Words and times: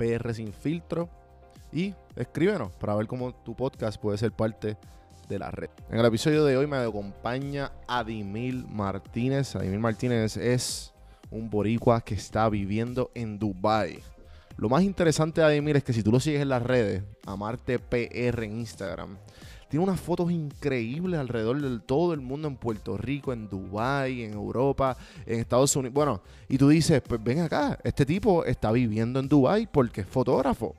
PR 0.00 0.32
Sin 0.32 0.54
Filtro 0.54 1.10
y 1.72 1.94
escríbenos 2.16 2.72
para 2.72 2.94
ver 2.94 3.06
cómo 3.06 3.34
tu 3.34 3.54
podcast 3.54 4.00
puede 4.00 4.16
ser 4.16 4.32
parte 4.32 4.78
de 5.28 5.38
la 5.38 5.50
red. 5.50 5.68
En 5.90 6.00
el 6.00 6.06
episodio 6.06 6.46
de 6.46 6.56
hoy 6.56 6.66
me 6.66 6.78
acompaña 6.78 7.70
Adimil 7.86 8.66
Martínez. 8.66 9.54
Adimil 9.56 9.78
Martínez 9.78 10.38
es 10.38 10.94
un 11.30 11.50
boricua 11.50 12.00
que 12.00 12.14
está 12.14 12.48
viviendo 12.48 13.10
en 13.14 13.38
Dubai. 13.38 14.00
Lo 14.56 14.70
más 14.70 14.82
interesante 14.84 15.42
de 15.42 15.48
Adimil 15.48 15.76
es 15.76 15.84
que 15.84 15.92
si 15.92 16.02
tú 16.02 16.10
lo 16.10 16.18
sigues 16.18 16.40
en 16.40 16.48
las 16.48 16.62
redes, 16.62 17.02
Amarte 17.26 17.78
PR 17.78 18.42
en 18.42 18.58
Instagram, 18.58 19.18
tiene 19.70 19.84
unas 19.84 20.00
fotos 20.00 20.32
increíbles 20.32 21.20
alrededor 21.20 21.62
de 21.62 21.78
todo 21.78 22.12
el 22.12 22.20
mundo, 22.20 22.48
en 22.48 22.56
Puerto 22.56 22.96
Rico, 22.96 23.32
en 23.32 23.48
Dubái, 23.48 24.24
en 24.24 24.32
Europa, 24.32 24.96
en 25.24 25.38
Estados 25.38 25.74
Unidos. 25.76 25.94
Bueno, 25.94 26.22
y 26.48 26.58
tú 26.58 26.68
dices, 26.68 27.00
pues 27.06 27.22
ven 27.22 27.38
acá, 27.38 27.78
este 27.84 28.04
tipo 28.04 28.44
está 28.44 28.72
viviendo 28.72 29.20
en 29.20 29.28
Dubái 29.28 29.68
porque 29.68 30.00
es 30.00 30.08
fotógrafo. 30.08 30.74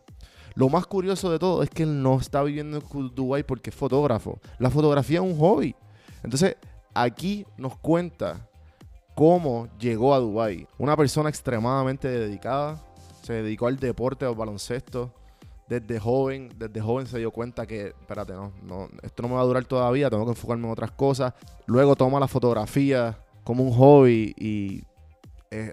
Lo 0.55 0.67
más 0.67 0.85
curioso 0.87 1.31
de 1.31 1.39
todo 1.39 1.63
es 1.63 1.69
que 1.69 1.83
él 1.83 2.03
no 2.03 2.19
está 2.19 2.43
viviendo 2.43 2.79
en 2.79 3.15
Dubái 3.15 3.43
porque 3.43 3.69
es 3.69 3.75
fotógrafo. 3.75 4.41
La 4.59 4.69
fotografía 4.69 5.19
es 5.19 5.25
un 5.25 5.39
hobby. 5.39 5.73
Entonces, 6.21 6.57
aquí 6.93 7.45
nos 7.57 7.77
cuenta 7.77 8.49
cómo 9.15 9.69
llegó 9.79 10.13
a 10.13 10.19
Dubái. 10.19 10.67
Una 10.77 10.97
persona 10.97 11.29
extremadamente 11.29 12.09
dedicada, 12.09 12.83
se 13.21 13.31
dedicó 13.41 13.67
al 13.67 13.77
deporte, 13.77 14.25
al 14.25 14.35
baloncesto, 14.35 15.13
desde 15.71 16.01
joven, 16.01 16.49
desde 16.57 16.81
joven 16.81 17.07
se 17.07 17.17
dio 17.17 17.31
cuenta 17.31 17.65
que, 17.65 17.87
espérate, 17.87 18.33
no, 18.33 18.51
esto 19.03 19.23
no 19.23 19.29
me 19.29 19.35
va 19.35 19.41
a 19.41 19.45
durar 19.45 19.63
todavía, 19.63 20.09
tengo 20.09 20.25
que 20.25 20.31
enfocarme 20.31 20.65
en 20.65 20.73
otras 20.73 20.91
cosas. 20.91 21.33
Luego 21.65 21.95
toma 21.95 22.19
la 22.19 22.27
fotografía 22.27 23.17
como 23.45 23.63
un 23.63 23.71
hobby 23.71 24.35
y 24.37 24.83
es 25.49 25.71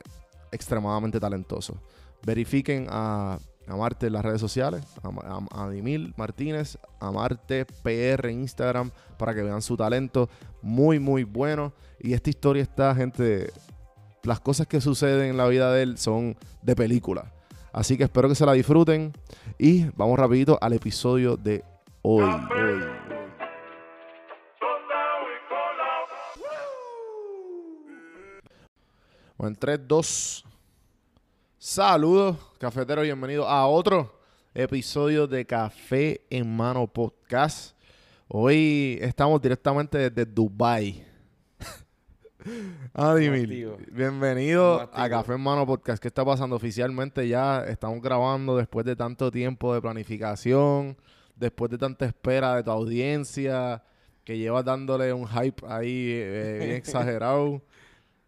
extremadamente 0.53 1.19
talentoso. 1.19 1.83
Verifiquen 2.25 2.87
a, 2.89 3.41
Marte 3.67 4.07
en 4.07 4.13
las 4.13 4.25
redes 4.25 4.41
sociales, 4.41 4.85
a, 5.03 5.65
a, 5.65 5.69
Dimil 5.69 6.15
Martínez, 6.17 6.79
a 7.01 7.11
Marte 7.11 7.67
PR 7.67 8.31
en 8.31 8.43
Instagram 8.43 8.93
para 9.19 9.35
que 9.35 9.43
vean 9.43 9.61
su 9.61 9.77
talento. 9.77 10.31
Muy, 10.63 11.01
muy 11.01 11.25
bueno. 11.25 11.73
Y 11.99 12.13
esta 12.13 12.31
historia 12.31 12.63
está, 12.63 12.95
gente, 12.95 13.51
las 14.23 14.39
cosas 14.39 14.69
que 14.69 14.81
suceden 14.81 15.31
en 15.31 15.37
la 15.37 15.49
vida 15.49 15.73
de 15.73 15.83
él 15.83 15.99
son 15.99 16.37
de 16.63 16.77
película. 16.77 17.33
Así 17.73 17.97
que 17.97 18.05
espero 18.05 18.29
que 18.29 18.35
se 18.35 18.47
la 18.47 18.53
disfruten. 18.53 19.13
Y 19.59 19.85
vamos 19.97 20.19
rapidito 20.19 20.59
al 20.61 20.73
episodio 20.73 21.37
de 21.37 21.65
hoy. 22.03 22.31
Bueno, 29.37 29.49
en 29.49 29.57
3, 29.57 29.81
2. 29.87 30.45
Saludos, 31.59 32.37
cafetero. 32.59 33.03
Bienvenido 33.03 33.49
a 33.49 33.67
otro 33.67 34.19
episodio 34.55 35.27
de 35.27 35.45
Café 35.45 36.23
en 36.31 36.57
Mano 36.57 36.87
Podcast. 36.87 37.77
Hoy 38.29 38.99
estamos 39.01 39.41
directamente 39.41 40.11
desde 40.11 40.25
Dubai 40.25 41.08
Adimil, 42.95 43.77
bienvenido 43.91 44.89
a 44.93 45.09
Café 45.09 45.35
en 45.35 45.41
Mano 45.41 45.67
Podcast. 45.67 46.01
¿Qué 46.01 46.07
está 46.07 46.25
pasando 46.25 46.55
oficialmente? 46.55 47.27
Ya 47.27 47.65
estamos 47.65 48.01
grabando 48.01 48.57
después 48.57 48.87
de 48.87 48.95
tanto 48.95 49.31
tiempo 49.31 49.75
de 49.75 49.81
planificación, 49.81 50.97
después 51.35 51.71
de 51.71 51.79
tanta 51.79 52.05
espera 52.07 52.55
de 52.55 52.63
tu 52.63 52.71
audiencia, 52.71 53.83
que 54.25 54.39
llevas 54.39 54.65
dándole 54.65 55.13
un 55.13 55.27
hype 55.27 55.67
ahí 55.67 56.11
eh, 56.13 56.59
bien 56.61 56.71
exagerado. 56.77 57.61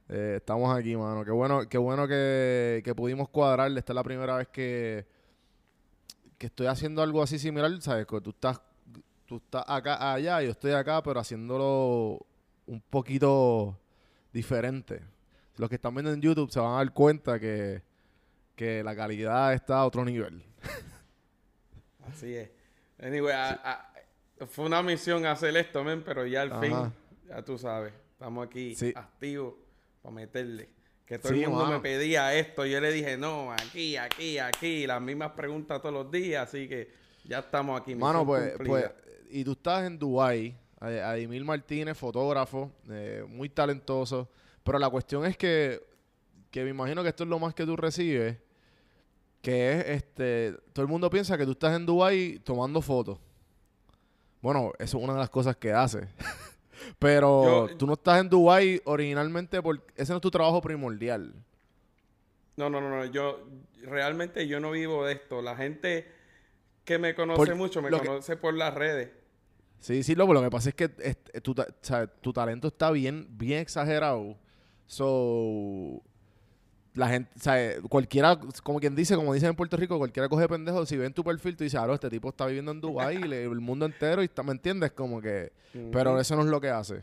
Eh, 0.09 0.35
estamos 0.39 0.77
aquí, 0.77 0.97
mano. 0.97 1.25
Qué 1.25 1.31
bueno, 1.31 1.69
qué 1.69 1.79
bueno 1.79 2.09
que, 2.09 2.83
que 2.85 2.95
pudimos 2.97 3.29
cuadrarle. 3.29 3.79
Esta 3.79 3.93
es 3.93 3.95
la 3.95 4.03
primera 4.03 4.37
vez 4.37 4.49
que, 4.49 5.07
que 6.37 6.47
estoy 6.47 6.67
haciendo 6.67 7.01
algo 7.03 7.23
así 7.23 7.39
similar, 7.39 7.71
¿sabes? 7.81 8.07
Que 8.07 8.21
tú 8.21 8.31
estás, 8.31 8.61
tú 9.25 9.37
estás 9.37 9.63
acá, 9.69 10.13
allá, 10.13 10.43
yo 10.43 10.51
estoy 10.51 10.73
acá, 10.73 11.01
pero 11.01 11.21
haciéndolo 11.21 12.27
un 12.67 12.81
poquito 12.91 13.79
diferente. 14.33 15.01
Los 15.57 15.69
que 15.69 15.77
están 15.77 15.95
viendo 15.95 16.13
en 16.13 16.21
YouTube 16.21 16.51
se 16.51 16.61
van 16.61 16.73
a 16.73 16.77
dar 16.77 16.93
cuenta 16.93 17.39
que, 17.39 17.83
la 18.57 18.95
calidad 18.95 19.55
está 19.55 19.79
a 19.79 19.87
otro 19.87 20.05
nivel. 20.05 20.43
Así 22.07 22.35
es. 22.35 22.51
Anyway, 22.99 23.35
fue 24.49 24.67
una 24.67 24.83
misión 24.83 25.25
hacer 25.25 25.57
esto, 25.57 25.83
men, 25.83 26.03
pero 26.03 26.27
ya 26.27 26.43
al 26.43 26.61
fin, 26.61 26.93
ya 27.27 27.43
tú 27.43 27.57
sabes, 27.57 27.95
estamos 28.13 28.47
aquí 28.47 28.77
activos 28.95 29.55
para 30.03 30.15
meterle. 30.15 30.69
Que 31.07 31.19
todo 31.19 31.33
el 31.33 31.49
mundo 31.49 31.67
me 31.67 31.81
pedía 31.81 32.35
esto, 32.35 32.65
yo 32.67 32.81
le 32.81 32.93
dije, 32.93 33.17
no, 33.17 33.51
aquí, 33.53 33.97
aquí, 33.97 34.39
aquí, 34.39 34.87
las 34.87 35.01
mismas 35.01 35.33
preguntas 35.33 35.81
todos 35.81 35.93
los 35.95 36.11
días, 36.11 36.49
así 36.49 36.69
que 36.69 36.93
ya 37.25 37.41
estamos 37.41 37.81
aquí. 37.81 37.95
Mano, 37.95 38.25
pues, 38.25 38.53
pues, 38.65 38.91
y 39.31 39.43
tú 39.43 39.53
estás 39.53 39.87
en 39.87 39.99
Dubai, 39.99 40.57
Adimil 40.81 41.45
Martínez, 41.45 41.97
fotógrafo, 41.97 42.71
eh, 42.89 43.25
muy 43.29 43.49
talentoso. 43.49 44.29
Pero 44.65 44.79
la 44.79 44.89
cuestión 44.89 45.25
es 45.27 45.37
que, 45.37 45.81
que 46.51 46.65
me 46.65 46.71
imagino 46.71 47.03
que 47.03 47.11
esto 47.11 47.25
es 47.25 47.31
lo 47.31 47.39
más 47.39 47.55
que 47.55 47.67
tú 47.67 47.77
recibes, 47.77 48.39
que 49.43 49.73
es, 49.73 49.87
este, 49.89 50.55
todo 50.73 50.83
el 50.83 50.89
mundo 50.89 51.11
piensa 51.11 51.37
que 51.37 51.45
tú 51.45 51.53
estás 51.53 51.77
en 51.77 51.87
Dubai 51.87 52.41
tomando 52.45 52.81
fotos. 52.81 53.19
Bueno, 54.41 54.73
eso 54.79 54.99
es 54.99 55.05
una 55.05 55.13
de 55.13 55.19
las 55.19 55.31
cosas 55.31 55.57
que 55.57 55.73
hace. 55.73 56.09
Pero 56.99 57.69
tú 57.79 57.87
no 57.87 57.93
estás 57.93 58.21
en 58.21 58.31
Dubai 58.31 58.81
originalmente 58.85 59.61
porque 59.61 59.93
ese 59.97 60.13
no 60.13 60.17
es 60.17 60.23
tu 60.23 60.31
trabajo 60.31 60.63
primordial. 60.63 61.35
No, 62.57 62.71
no, 62.71 62.81
no, 62.81 62.89
no. 62.89 63.05
Yo 63.07 63.47
realmente 63.83 64.47
yo 64.49 64.61
no 64.61 64.71
vivo 64.71 65.05
de 65.05 65.13
esto. 65.13 65.43
La 65.43 65.57
gente 65.57 66.11
que 66.85 66.99
me 66.99 67.15
conoce 67.15 67.55
mucho 67.55 67.83
me 67.83 67.91
conoce 67.91 68.37
por 68.37 68.55
las 68.55 68.75
redes. 68.75 69.11
Sí, 69.81 70.03
sí, 70.03 70.15
lo, 70.15 70.31
lo 70.33 70.43
que 70.43 70.51
pasa 70.51 70.69
es 70.69 70.75
que 70.75 70.89
tu, 71.43 71.55
tu 72.21 72.33
talento 72.33 72.69
está 72.69 72.91
bien, 72.91 73.27
bien 73.31 73.61
exagerado. 73.61 74.37
So, 74.87 76.03
la 76.95 77.09
gente, 77.09 77.31
o 77.37 77.41
sea, 77.41 77.81
cualquiera, 77.89 78.39
como 78.63 78.81
quien 78.81 78.95
dice, 78.95 79.17
como 79.17 79.33
dicen 79.33 79.51
en 79.51 79.57
Puerto 79.57 79.77
Rico, 79.77 79.97
cualquiera 79.99 80.29
coge 80.29 80.49
pendejo, 80.49 80.85
si 80.85 80.97
ven 80.97 81.15
tu 81.15 81.25
perfil, 81.25 81.57
tú 81.57 81.65
dices, 81.65 81.81
ah, 81.81 81.91
este 81.93 82.11
tipo 82.11 82.29
está 82.29 82.47
viviendo 82.47 82.73
en 82.73 82.81
Dubái, 82.81 83.19
y 83.19 83.33
el 83.33 83.61
mundo 83.61 83.87
entero, 83.87 84.23
y 84.23 84.27
está, 84.27 84.43
¿me 84.43 84.53
entiendes? 84.53 84.93
Como 84.93 85.21
que, 85.21 85.53
pero 85.93 86.21
eso 86.21 86.37
no 86.37 86.43
es 86.43 86.49
lo 86.49 86.61
que 86.61 86.69
hace. 86.69 87.03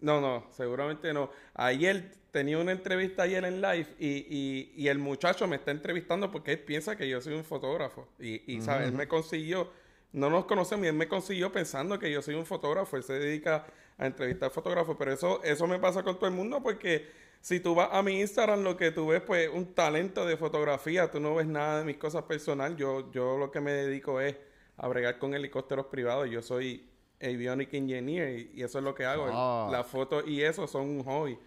No, 0.00 0.20
no, 0.20 0.46
seguramente 0.52 1.12
no. 1.12 1.30
Ayer 1.54 2.12
tenía 2.30 2.58
una 2.58 2.72
entrevista 2.72 3.24
ayer 3.24 3.44
en 3.44 3.60
live 3.60 3.88
y, 3.98 4.08
y, 4.08 4.72
y, 4.76 4.88
el 4.88 4.98
muchacho 4.98 5.48
me 5.48 5.56
está 5.56 5.72
entrevistando 5.72 6.30
porque 6.30 6.52
él 6.52 6.60
piensa 6.60 6.96
que 6.96 7.08
yo 7.08 7.20
soy 7.20 7.34
un 7.34 7.44
fotógrafo. 7.44 8.06
Y, 8.20 8.54
y 8.54 8.60
¿sabes? 8.60 8.88
Él 8.88 8.94
me 8.94 9.08
consiguió, 9.08 9.72
no 10.12 10.30
nos 10.30 10.46
conocemos 10.46 10.86
y 10.86 10.88
él 10.88 10.94
me 10.94 11.08
consiguió 11.08 11.52
pensando 11.52 11.98
que 11.98 12.10
yo 12.10 12.22
soy 12.22 12.34
un 12.34 12.46
fotógrafo. 12.46 12.96
Él 12.96 13.02
se 13.02 13.14
dedica 13.14 13.66
a 13.96 14.06
entrevistar 14.06 14.50
fotógrafos, 14.50 14.96
pero 14.98 15.12
eso, 15.12 15.42
eso 15.42 15.66
me 15.66 15.78
pasa 15.78 16.02
con 16.02 16.16
todo 16.16 16.26
el 16.26 16.34
mundo 16.34 16.62
porque 16.62 17.08
si 17.40 17.60
tú 17.60 17.74
vas 17.74 17.90
a 17.92 18.02
mi 18.02 18.20
Instagram, 18.20 18.62
lo 18.62 18.76
que 18.76 18.90
tú 18.90 19.08
ves, 19.08 19.22
pues, 19.22 19.48
un 19.52 19.74
talento 19.74 20.26
de 20.26 20.36
fotografía, 20.36 21.10
tú 21.10 21.20
no 21.20 21.34
ves 21.34 21.46
nada 21.46 21.80
de 21.80 21.84
mis 21.84 21.96
cosas 21.96 22.24
personales. 22.24 22.76
Yo, 22.76 23.10
yo 23.12 23.38
lo 23.38 23.50
que 23.50 23.60
me 23.60 23.72
dedico 23.72 24.20
es 24.20 24.36
a 24.76 24.88
bregar 24.88 25.18
con 25.18 25.34
helicópteros 25.34 25.86
privados. 25.86 26.28
Yo 26.30 26.42
soy 26.42 26.88
avionic 27.20 27.72
engineer 27.74 28.50
y, 28.54 28.62
eso 28.62 28.78
es 28.78 28.84
lo 28.84 28.94
que 28.94 29.04
hago. 29.04 29.26
Ah. 29.30 29.68
Las 29.70 29.86
fotos 29.86 30.24
y 30.26 30.42
eso 30.42 30.66
son 30.66 30.88
un 30.88 31.04
hobby. 31.04 31.38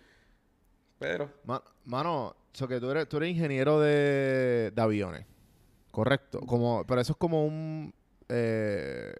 Pero. 1.00 1.30
mano, 1.86 2.36
que 2.54 2.80
tú 2.80 2.92
eres, 2.92 3.10
tú 3.10 3.18
eres 3.18 3.32
ingeniero 3.32 3.80
de, 3.80 4.72
aviones. 4.78 5.26
Correcto. 5.92 6.40
Como, 6.42 6.86
pero 6.86 7.02
eso 7.02 7.14
es 7.14 7.18
como 7.18 7.46
un. 7.46 7.94
Eh, 8.34 9.14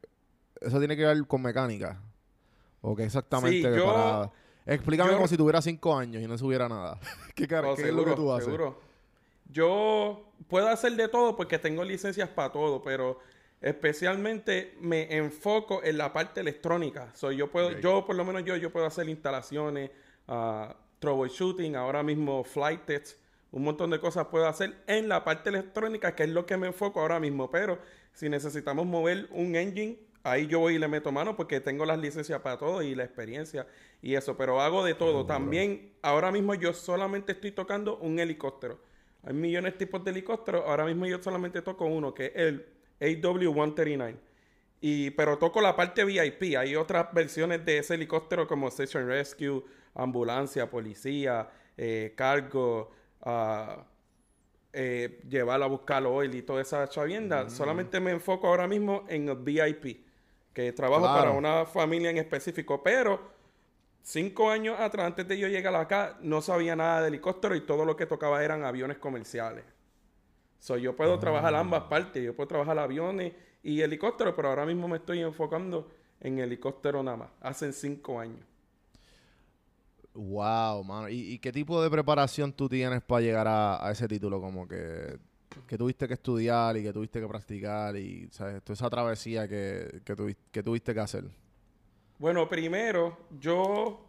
eso 0.62 0.80
tiene 0.80 0.96
que 0.96 1.06
ver 1.06 1.28
con 1.28 1.42
mecánica. 1.42 2.02
¿O 2.82 2.96
qué 2.96 3.04
exactamente? 3.04 3.68
Explícame 4.66 5.14
como 5.14 5.28
si 5.28 5.38
tuviera 5.38 5.62
cinco 5.62 5.98
años 5.98 6.22
y 6.24 6.28
no 6.28 6.38
subiera 6.38 6.70
nada. 6.70 7.00
¿Qué, 7.36 7.48
cara, 7.48 7.76
¿qué 7.76 7.90
es 7.90 7.94
lo 7.94 8.06
que 8.06 8.14
tú 8.14 8.32
haces? 8.32 8.46
Seguro. 8.46 8.80
Yo 9.50 10.32
puedo 10.48 10.70
hacer 10.70 10.94
de 10.94 11.08
todo 11.10 11.36
porque 11.36 11.60
tengo 11.60 11.84
licencias 11.84 12.30
para 12.30 12.52
todo, 12.52 12.82
pero 12.82 13.20
especialmente 13.60 14.76
me 14.80 15.14
enfoco 15.16 15.84
en 15.84 15.98
la 15.98 16.14
parte 16.14 16.40
electrónica. 16.40 17.12
So, 17.14 17.32
yo 17.32 17.52
puedo, 17.52 17.80
yo 17.80 18.06
por 18.06 18.16
lo 18.16 18.24
menos 18.24 18.46
yo, 18.46 18.56
yo 18.56 18.72
puedo 18.72 18.86
hacer 18.86 19.10
instalaciones, 19.10 19.92
uh, 20.28 20.74
troubleshooting, 21.00 21.76
ahora 21.76 22.02
mismo 22.02 22.44
flight 22.44 22.86
tests, 22.86 23.18
un 23.52 23.64
montón 23.64 23.90
de 23.90 24.00
cosas 24.00 24.28
puedo 24.28 24.48
hacer 24.48 24.82
en 24.88 25.10
la 25.10 25.24
parte 25.24 25.50
electrónica, 25.50 26.16
que 26.16 26.24
es 26.24 26.30
lo 26.30 26.46
que 26.46 26.58
me 26.58 26.68
enfoco 26.68 27.02
ahora 27.02 27.20
mismo. 27.20 27.52
Pero 27.52 27.80
si 28.14 28.30
necesitamos 28.30 28.86
mover 28.86 29.28
un 29.32 29.56
engine, 29.56 30.00
ahí 30.24 30.48
yo 30.48 30.60
voy 30.60 30.76
y 30.76 30.80
le 30.80 30.88
meto 30.88 31.12
mano 31.12 31.36
porque 31.36 31.60
tengo 31.60 31.86
las 31.86 32.00
licencias 32.00 32.40
para 32.42 32.58
todo 32.58 32.82
y 32.82 32.96
la 32.96 33.04
experiencia 33.04 33.68
y 34.02 34.16
eso, 34.16 34.38
pero 34.38 34.62
hago 34.62 34.84
de 34.84 34.94
todo. 34.94 35.26
También 35.26 35.94
ahora 36.02 36.32
mismo 36.32 36.56
yo 36.56 36.74
solamente 36.74 37.34
estoy 37.34 37.52
tocando 37.52 37.98
un 37.98 38.20
helicóptero. 38.20 38.80
Hay 39.24 39.34
millones 39.34 39.74
de 39.74 39.80
tipos 39.80 40.04
de 40.04 40.12
helicópteros, 40.12 40.64
ahora 40.66 40.86
mismo 40.86 41.06
yo 41.06 41.22
solamente 41.22 41.62
toco 41.62 41.86
uno, 41.86 42.14
que 42.14 42.28
es 42.28 42.36
el 42.36 42.66
AW-139. 43.00 44.16
Y, 44.84 45.12
pero 45.12 45.38
toco 45.38 45.62
la 45.62 45.76
parte 45.76 46.04
VIP. 46.04 46.58
Hay 46.58 46.76
otras 46.76 47.14
versiones 47.14 47.64
de 47.64 47.78
ese 47.78 47.94
helicóptero 47.94 48.48
como 48.48 48.68
Station 48.70 49.06
Rescue, 49.08 49.64
ambulancia, 49.94 50.70
policía, 50.72 51.50
eh, 51.78 52.14
cargo, 52.16 52.92
uh, 53.26 53.82
eh, 54.74 55.22
llevar 55.28 55.62
a 55.62 55.66
buscar 55.66 56.06
oil 56.06 56.34
y 56.34 56.42
toda 56.44 56.62
esa 56.62 56.88
chavienda. 56.88 57.44
Mm. 57.44 57.50
Solamente 57.50 58.00
me 58.00 58.12
enfoco 58.12 58.48
ahora 58.48 58.68
mismo 58.68 59.04
en 59.08 59.28
el 59.28 59.36
VIP, 59.36 60.06
que 60.54 60.72
trabajo 60.72 61.06
para 61.06 61.32
una 61.32 61.66
familia 61.66 62.10
en 62.10 62.18
específico. 62.18 62.82
Pero 62.82 63.20
cinco 64.02 64.50
años 64.50 64.80
atrás, 64.80 65.08
antes 65.08 65.28
de 65.28 65.38
yo 65.38 65.48
llegar 65.48 65.76
acá, 65.76 66.18
no 66.22 66.42
sabía 66.42 66.76
nada 66.76 67.02
de 67.02 67.10
helicóptero 67.10 67.56
y 67.56 67.62
todo 67.62 67.84
lo 67.84 67.96
que 67.96 68.06
tocaba 68.06 68.44
eran 68.44 68.64
aviones 68.64 68.98
comerciales. 68.98 69.66
So, 70.60 70.78
yo 70.78 70.96
puedo 70.96 71.18
trabajar 71.20 71.56
ambas 71.56 71.84
partes. 71.84 72.24
Yo 72.24 72.36
puedo 72.36 72.48
trabajar 72.48 72.78
aviones 72.78 73.34
y 73.64 73.82
helicópteros, 73.82 74.36
pero 74.36 74.50
ahora 74.50 74.66
mismo 74.66 74.88
me 74.88 74.98
estoy 74.98 75.20
enfocando 75.20 75.92
en 76.20 76.40
helicóptero 76.40 77.02
nada 77.04 77.18
más. 77.18 77.30
Hace 77.42 77.74
cinco 77.74 78.20
años. 78.20 78.46
Wow, 80.14 80.84
mano. 80.84 81.10
¿Y, 81.10 81.40
qué 81.40 81.52
tipo 81.52 81.82
de 81.82 81.90
preparación 81.90 82.52
tú 82.52 82.68
tienes 82.68 83.02
para 83.02 83.22
llegar 83.22 83.48
a, 83.48 83.90
ese 83.92 84.08
título? 84.08 84.42
Como 84.42 84.68
que, 84.68 85.18
que, 85.68 85.78
tuviste 85.78 86.08
que 86.08 86.16
estudiar 86.16 86.76
y 86.78 86.84
que 86.84 86.92
tuviste 86.92 87.20
que 87.22 87.28
practicar 87.28 87.96
y, 87.96 88.28
¿sabes? 88.32 88.62
Toda 88.64 88.74
esa 88.74 88.90
travesía 88.90 89.48
que, 89.48 90.02
que, 90.04 90.36
que 90.52 90.64
tuviste 90.64 90.94
que 90.94 91.00
hacer. 91.00 91.24
Bueno, 92.20 92.48
primero, 92.48 93.18
yo, 93.40 94.06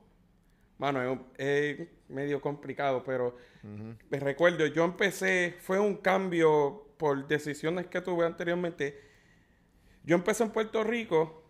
mano, 0.79 1.29
es, 1.39 1.79
medio 2.09 2.41
complicado, 2.41 3.03
pero 3.03 3.37
me 4.11 4.19
recuerdo, 4.19 4.67
yo 4.67 4.85
empecé, 4.85 5.57
fue 5.61 5.79
un 5.79 5.97
cambio 5.97 6.89
por 6.97 7.27
decisiones 7.27 7.87
que 7.87 8.01
tuve 8.01 8.27
anteriormente. 8.27 9.01
Yo 10.05 10.17
empecé 10.17 10.43
en 10.45 10.51
Puerto 10.51 10.85
Rico, 10.85 11.42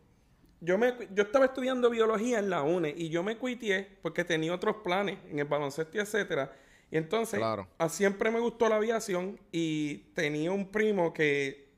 yo, 0.62 0.78
me, 0.78 0.94
yo 1.12 1.24
estaba 1.24 1.46
estudiando 1.46 1.90
biología 1.90 2.38
en 2.38 2.48
la 2.48 2.62
UNE 2.62 2.94
y 2.96 3.08
yo 3.08 3.22
me 3.22 3.36
cuitié 3.36 3.98
porque 4.00 4.24
tenía 4.24 4.54
otros 4.54 4.76
planes 4.76 5.18
en 5.28 5.38
el 5.38 5.44
baloncesto 5.44 5.98
y 5.98 6.00
etcétera. 6.00 6.52
Y 6.90 6.96
entonces, 6.96 7.40
a 7.42 7.88
siempre 7.88 8.30
me 8.30 8.38
gustó 8.38 8.68
la 8.68 8.76
aviación 8.76 9.40
y 9.50 9.98
tenía 10.14 10.52
un 10.52 10.70
primo 10.70 11.12
que 11.12 11.68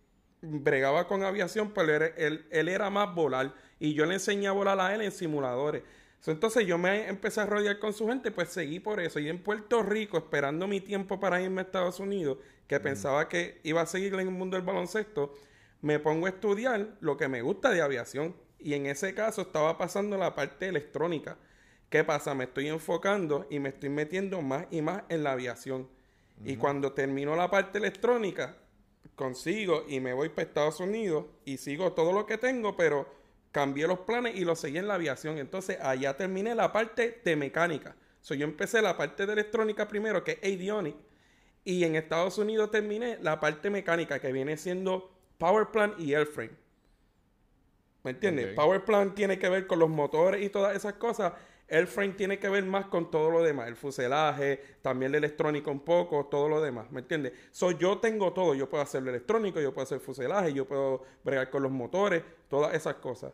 bregaba 0.43 1.07
con 1.07 1.23
aviación, 1.23 1.73
pero 1.73 2.05
él, 2.05 2.47
él 2.51 2.69
era 2.69 2.91
más 2.91 3.15
volar 3.15 3.55
y 3.81 3.95
yo 3.95 4.05
le 4.05 4.15
enseñé 4.15 4.49
a 4.49 4.53
volar 4.53 4.79
a 4.79 4.95
él 4.95 5.01
en 5.01 5.13
simuladores. 5.13 5.83
Entonces 6.27 6.67
yo 6.67 6.79
me 6.79 7.09
empecé 7.09 7.41
a 7.41 7.47
rodear 7.47 7.79
con 7.79 7.93
su 7.93 8.09
gente, 8.09 8.31
pues 8.31 8.49
seguí 8.49 8.81
por 8.81 9.01
eso. 9.01 9.19
Y 9.19 9.29
en 9.29 9.43
Puerto 9.43 9.83
Rico, 9.83 10.17
esperando 10.17 10.67
mi 10.67 10.81
tiempo 10.81 11.21
para 11.21 11.41
irme 11.41 11.61
a 11.61 11.65
Estados 11.65 12.01
Unidos, 12.01 12.39
que 12.67 12.81
pensaba 12.81 13.29
que 13.29 13.61
iba 13.63 13.83
a 13.83 13.87
seguir 13.87 14.15
en 14.15 14.21
el 14.21 14.31
mundo 14.31 14.57
del 14.57 14.65
baloncesto, 14.65 15.35
me 15.83 15.99
pongo 15.99 16.27
a 16.27 16.31
estudiar 16.31 16.97
lo 17.01 17.17
que 17.17 17.29
me 17.29 17.43
gusta 17.43 17.71
de 17.71 17.83
aviación. 17.83 18.35
Y 18.65 18.73
en 18.73 18.87
ese 18.87 19.15
caso 19.15 19.43
estaba 19.43 19.77
pasando 19.77 20.17
la 20.17 20.35
parte 20.35 20.67
electrónica. 20.67 21.37
¿Qué 21.91 22.03
pasa? 22.03 22.35
Me 22.35 22.45
estoy 22.45 22.69
enfocando 22.69 23.47
y 23.51 23.59
me 23.59 23.69
estoy 23.69 23.91
metiendo 23.91 24.41
más 24.41 24.67
y 24.71 24.81
más 24.81 25.03
en 25.11 25.23
la 25.23 25.33
aviación. 25.33 25.87
Y 26.47 26.57
cuando 26.57 26.93
termino 26.93 27.37
la 27.37 27.51
parte 27.51 27.77
electrónica, 27.77 28.57
consigo 29.17 29.85
y 29.87 30.01
me 30.01 30.15
voy 30.15 30.31
para 30.31 30.49
Estados 30.49 30.81
Unidos 30.81 31.27
y 31.45 31.59
sigo 31.59 31.93
todo 31.93 32.15
lo 32.15 32.25
que 32.25 32.39
tengo, 32.39 32.75
pero 32.75 33.07
cambié 33.53 33.87
los 33.87 33.99
planes 34.01 34.35
y 34.35 34.47
los 34.47 34.61
seguí 34.61 34.79
en 34.79 34.89
la 34.89 34.95
aviación. 34.95 35.37
Entonces 35.37 35.79
allá 35.83 36.17
terminé 36.17 36.55
la 36.55 36.73
parte 36.73 37.21
de 37.23 37.37
mecánica. 37.37 37.95
So, 38.23 38.35
yo 38.35 38.47
empecé 38.47 38.81
la 38.81 38.97
parte 38.97 39.27
de 39.27 39.35
electrónica 39.35 39.87
primero, 39.87 40.25
que 40.25 40.39
es 40.41 40.55
avionic, 40.55 40.97
y 41.65 41.85
en 41.85 41.97
Estados 41.97 42.39
Unidos 42.39 42.71
terminé 42.71 43.19
la 43.21 43.41
parte 43.41 43.69
mecánica, 43.69 44.21
que 44.21 44.33
viene 44.33 44.57
siendo 44.57 45.13
power 45.37 45.67
plant 45.67 46.01
y 46.01 46.15
airframe. 46.15 46.64
¿Me 48.05 48.11
entiendes? 48.11 48.55
Power 48.55 48.85
plant 48.85 49.15
tiene 49.15 49.39
que 49.39 49.49
ver 49.49 49.67
con 49.67 49.79
los 49.79 49.89
motores 49.89 50.45
y 50.45 50.51
todas 50.51 50.77
esas 50.77 50.93
cosas. 50.95 51.33
Airframe 51.71 52.13
tiene 52.13 52.39
que 52.39 52.51
ver 52.51 52.63
más 52.65 52.85
con 52.87 53.11
todo 53.11 53.31
lo 53.31 53.43
demás, 53.43 53.69
el 53.69 53.77
fuselaje, 53.77 54.61
también 54.83 55.11
la 55.11 55.19
electrónica 55.19 55.71
un 55.71 55.81
poco, 55.81 56.27
todo 56.27 56.47
lo 56.47 56.61
demás, 56.61 56.93
¿me 56.93 57.01
entiendes? 57.01 57.33
So, 57.53 57.71
yo 57.71 57.99
tengo 57.99 58.35
todo, 58.35 58.55
yo 58.55 58.69
puedo 58.69 58.83
hacer 58.83 59.03
lo 59.03 59.09
electrónico, 59.09 59.59
yo 59.59 59.73
puedo 59.73 59.85
hacer 59.85 59.99
fuselaje, 59.99 60.53
yo 60.53 60.67
puedo 60.67 61.03
bregar 61.25 61.49
con 61.49 61.63
los 61.63 61.73
motores, 61.73 62.23
todas 62.49 62.75
esas 62.75 62.97
cosas. 62.97 63.33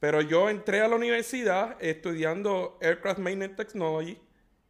Pero 0.00 0.20
yo 0.20 0.50
entré 0.50 0.80
a 0.80 0.88
la 0.88 0.96
universidad 0.96 1.76
estudiando 1.80 2.78
Aircraft 2.80 3.20
Maintenance 3.20 3.54
Technology 3.54 4.18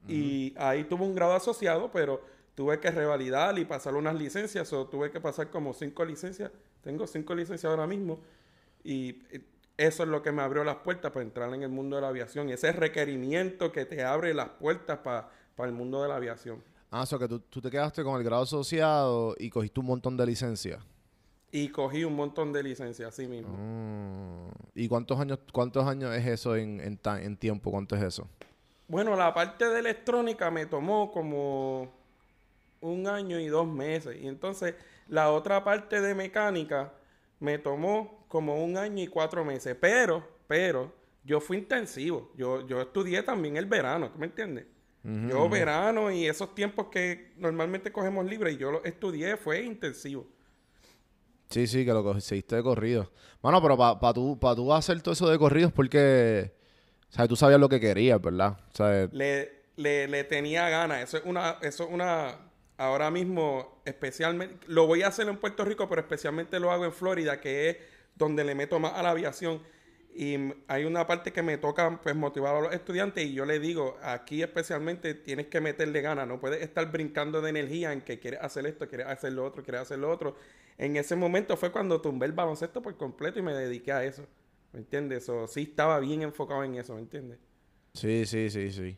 y 0.06 0.54
ahí 0.58 0.84
tuve 0.84 1.04
un 1.04 1.14
grado 1.14 1.32
asociado, 1.32 1.90
pero 1.90 2.22
tuve 2.54 2.78
que 2.78 2.90
revalidar 2.90 3.58
y 3.58 3.64
pasar 3.64 3.94
unas 3.94 4.16
licencias, 4.16 4.70
o 4.74 4.86
tuve 4.86 5.10
que 5.10 5.20
pasar 5.20 5.48
como 5.48 5.72
cinco 5.72 6.04
licencias, 6.04 6.50
tengo 6.82 7.06
cinco 7.06 7.34
licencias 7.34 7.70
ahora 7.70 7.86
mismo 7.86 8.20
y 8.84 9.18
eso 9.78 10.02
es 10.02 10.08
lo 10.08 10.22
que 10.22 10.32
me 10.32 10.42
abrió 10.42 10.64
las 10.64 10.76
puertas 10.76 11.12
para 11.12 11.24
entrar 11.24 11.54
en 11.54 11.62
el 11.62 11.68
mundo 11.68 11.96
de 11.96 12.02
la 12.02 12.08
aviación 12.08 12.48
y 12.48 12.52
ese 12.52 12.72
requerimiento 12.72 13.70
que 13.70 13.84
te 13.84 14.02
abre 14.02 14.34
las 14.34 14.48
puertas 14.50 14.98
para 14.98 15.30
el 15.60 15.72
mundo 15.72 16.02
de 16.02 16.08
la 16.08 16.16
aviación. 16.16 16.62
Ah, 16.90 17.02
o 17.02 17.06
sea 17.06 17.18
que 17.18 17.28
tú, 17.28 17.60
te 17.60 17.70
quedaste 17.70 18.02
con 18.02 18.16
el 18.16 18.24
grado 18.24 18.42
asociado 18.42 19.36
y 19.38 19.50
cogiste 19.50 19.78
un 19.78 19.86
montón 19.86 20.16
de 20.16 20.26
licencias. 20.26 20.82
Y 21.52 21.68
cogí 21.68 22.04
un 22.04 22.16
montón 22.16 22.52
de 22.52 22.62
licencias, 22.62 23.08
así 23.08 23.26
mismo. 23.26 23.54
Ah. 23.56 24.50
¿Y 24.74 24.88
cuántos 24.88 25.18
años, 25.20 25.38
cuántos 25.52 25.86
años 25.86 26.14
es 26.14 26.26
eso 26.26 26.56
en, 26.56 26.80
en, 26.80 26.98
en 27.04 27.36
tiempo? 27.36 27.70
¿Cuánto 27.70 27.94
es 27.94 28.02
eso? 28.02 28.28
Bueno, 28.88 29.16
la 29.16 29.32
parte 29.32 29.68
de 29.68 29.78
electrónica 29.78 30.50
me 30.50 30.66
tomó 30.66 31.12
como 31.12 31.92
un 32.80 33.06
año 33.06 33.38
y 33.38 33.46
dos 33.46 33.66
meses. 33.66 34.16
Y 34.20 34.26
entonces 34.26 34.74
la 35.08 35.30
otra 35.30 35.62
parte 35.62 36.00
de 36.00 36.14
mecánica 36.14 36.92
me 37.40 37.58
tomó 37.58 38.24
como 38.28 38.62
un 38.62 38.76
año 38.76 39.02
y 39.02 39.06
cuatro 39.06 39.44
meses. 39.44 39.76
Pero, 39.80 40.26
pero, 40.46 40.92
yo 41.24 41.40
fui 41.40 41.58
intensivo. 41.58 42.32
Yo, 42.36 42.66
yo 42.66 42.80
estudié 42.80 43.22
también 43.22 43.56
el 43.56 43.66
verano, 43.66 44.10
¿tú 44.10 44.18
me 44.18 44.26
entiendes? 44.26 44.66
Yo 45.04 45.48
verano 45.48 46.10
y 46.10 46.26
esos 46.26 46.54
tiempos 46.54 46.88
que 46.88 47.32
normalmente 47.38 47.90
cogemos 47.90 48.26
libre 48.26 48.52
y 48.52 48.58
yo 48.58 48.70
lo 48.70 48.84
estudié 48.84 49.38
fue 49.38 49.62
intensivo. 49.62 50.26
Sí, 51.48 51.66
sí, 51.66 51.86
que 51.86 51.92
lo 51.92 52.04
conseguiste 52.04 52.56
de 52.56 52.62
corrido. 52.62 53.10
Bueno, 53.40 53.62
pero 53.62 53.78
para 53.78 53.98
pa 53.98 54.12
tú, 54.12 54.38
pa 54.38 54.54
tú 54.54 54.70
hacer 54.74 55.00
todo 55.00 55.14
eso 55.14 55.30
de 55.30 55.38
corridos 55.38 55.72
porque, 55.72 56.52
¿sabes? 57.08 57.28
Tú 57.30 57.36
sabías 57.36 57.58
lo 57.58 57.70
que 57.70 57.80
querías, 57.80 58.20
¿verdad? 58.20 58.58
Le, 59.12 59.62
le, 59.76 60.08
le 60.08 60.24
tenía 60.24 60.68
ganas. 60.68 61.04
Eso 61.04 61.16
es 61.16 61.24
una, 61.24 61.56
eso 61.62 61.84
es 61.84 61.90
una, 61.90 62.47
ahora 62.78 63.10
mismo, 63.10 63.82
especialmente, 63.84 64.64
lo 64.68 64.86
voy 64.86 65.02
a 65.02 65.08
hacer 65.08 65.28
en 65.28 65.36
Puerto 65.36 65.64
Rico, 65.64 65.88
pero 65.88 66.00
especialmente 66.00 66.58
lo 66.58 66.70
hago 66.70 66.86
en 66.86 66.92
Florida, 66.92 67.40
que 67.40 67.68
es 67.68 67.76
donde 68.14 68.44
le 68.44 68.54
meto 68.54 68.78
más 68.78 68.94
a 68.94 69.02
la 69.02 69.10
aviación. 69.10 69.60
Y 70.14 70.36
hay 70.66 70.84
una 70.84 71.06
parte 71.06 71.32
que 71.32 71.42
me 71.42 71.58
toca 71.58 72.00
pues 72.02 72.16
motivar 72.16 72.56
a 72.56 72.60
los 72.60 72.72
estudiantes 72.72 73.24
y 73.24 73.34
yo 73.34 73.44
le 73.44 73.60
digo, 73.60 73.98
aquí 74.02 74.42
especialmente 74.42 75.14
tienes 75.14 75.46
que 75.46 75.60
meterle 75.60 76.00
ganas, 76.00 76.26
no 76.26 76.40
puedes 76.40 76.62
estar 76.62 76.90
brincando 76.90 77.40
de 77.40 77.50
energía 77.50 77.92
en 77.92 78.00
que 78.00 78.18
quieres 78.18 78.40
hacer 78.40 78.66
esto, 78.66 78.88
quieres 78.88 79.06
hacer 79.06 79.32
lo 79.32 79.44
otro, 79.44 79.62
quieres 79.62 79.82
hacer 79.82 79.98
lo 79.98 80.10
otro. 80.10 80.36
En 80.76 80.96
ese 80.96 81.14
momento 81.14 81.56
fue 81.56 81.70
cuando 81.70 82.00
tumbé 82.00 82.26
el 82.26 82.32
baloncesto 82.32 82.82
por 82.82 82.96
completo 82.96 83.38
y 83.38 83.42
me 83.42 83.52
dediqué 83.52 83.92
a 83.92 84.02
eso. 84.02 84.24
¿Me 84.72 84.80
entiendes? 84.80 85.30
Sí 85.48 85.62
estaba 85.62 86.00
bien 86.00 86.22
enfocado 86.22 86.64
en 86.64 86.74
eso, 86.76 86.94
¿me 86.94 87.00
entiendes? 87.00 87.38
Sí, 87.94 88.26
sí, 88.26 88.50
sí, 88.50 88.70
sí. 88.70 88.96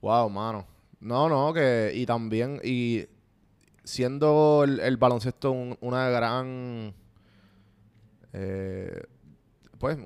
Wow, 0.00 0.28
mano. 0.28 0.66
No, 1.02 1.28
no, 1.28 1.52
que 1.52 1.92
y 1.94 2.06
también 2.06 2.60
y 2.62 3.06
siendo 3.82 4.64
el, 4.64 4.96
baloncesto 4.96 5.50
una 5.50 6.08
gran 6.08 6.94
eh, 8.32 9.02
pues, 9.78 9.98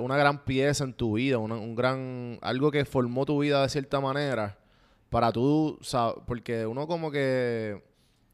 una 0.00 0.16
gran 0.16 0.46
pieza 0.46 0.84
en 0.84 0.94
tu 0.94 1.16
vida, 1.16 1.36
un 1.36 1.74
gran, 1.74 2.38
algo 2.40 2.70
que 2.70 2.86
formó 2.86 3.26
tu 3.26 3.38
vida 3.40 3.60
de 3.60 3.68
cierta 3.68 4.00
manera, 4.00 4.58
para 5.10 5.30
tú, 5.30 5.78
porque 6.26 6.64
uno 6.64 6.86
como 6.86 7.10
que, 7.10 7.84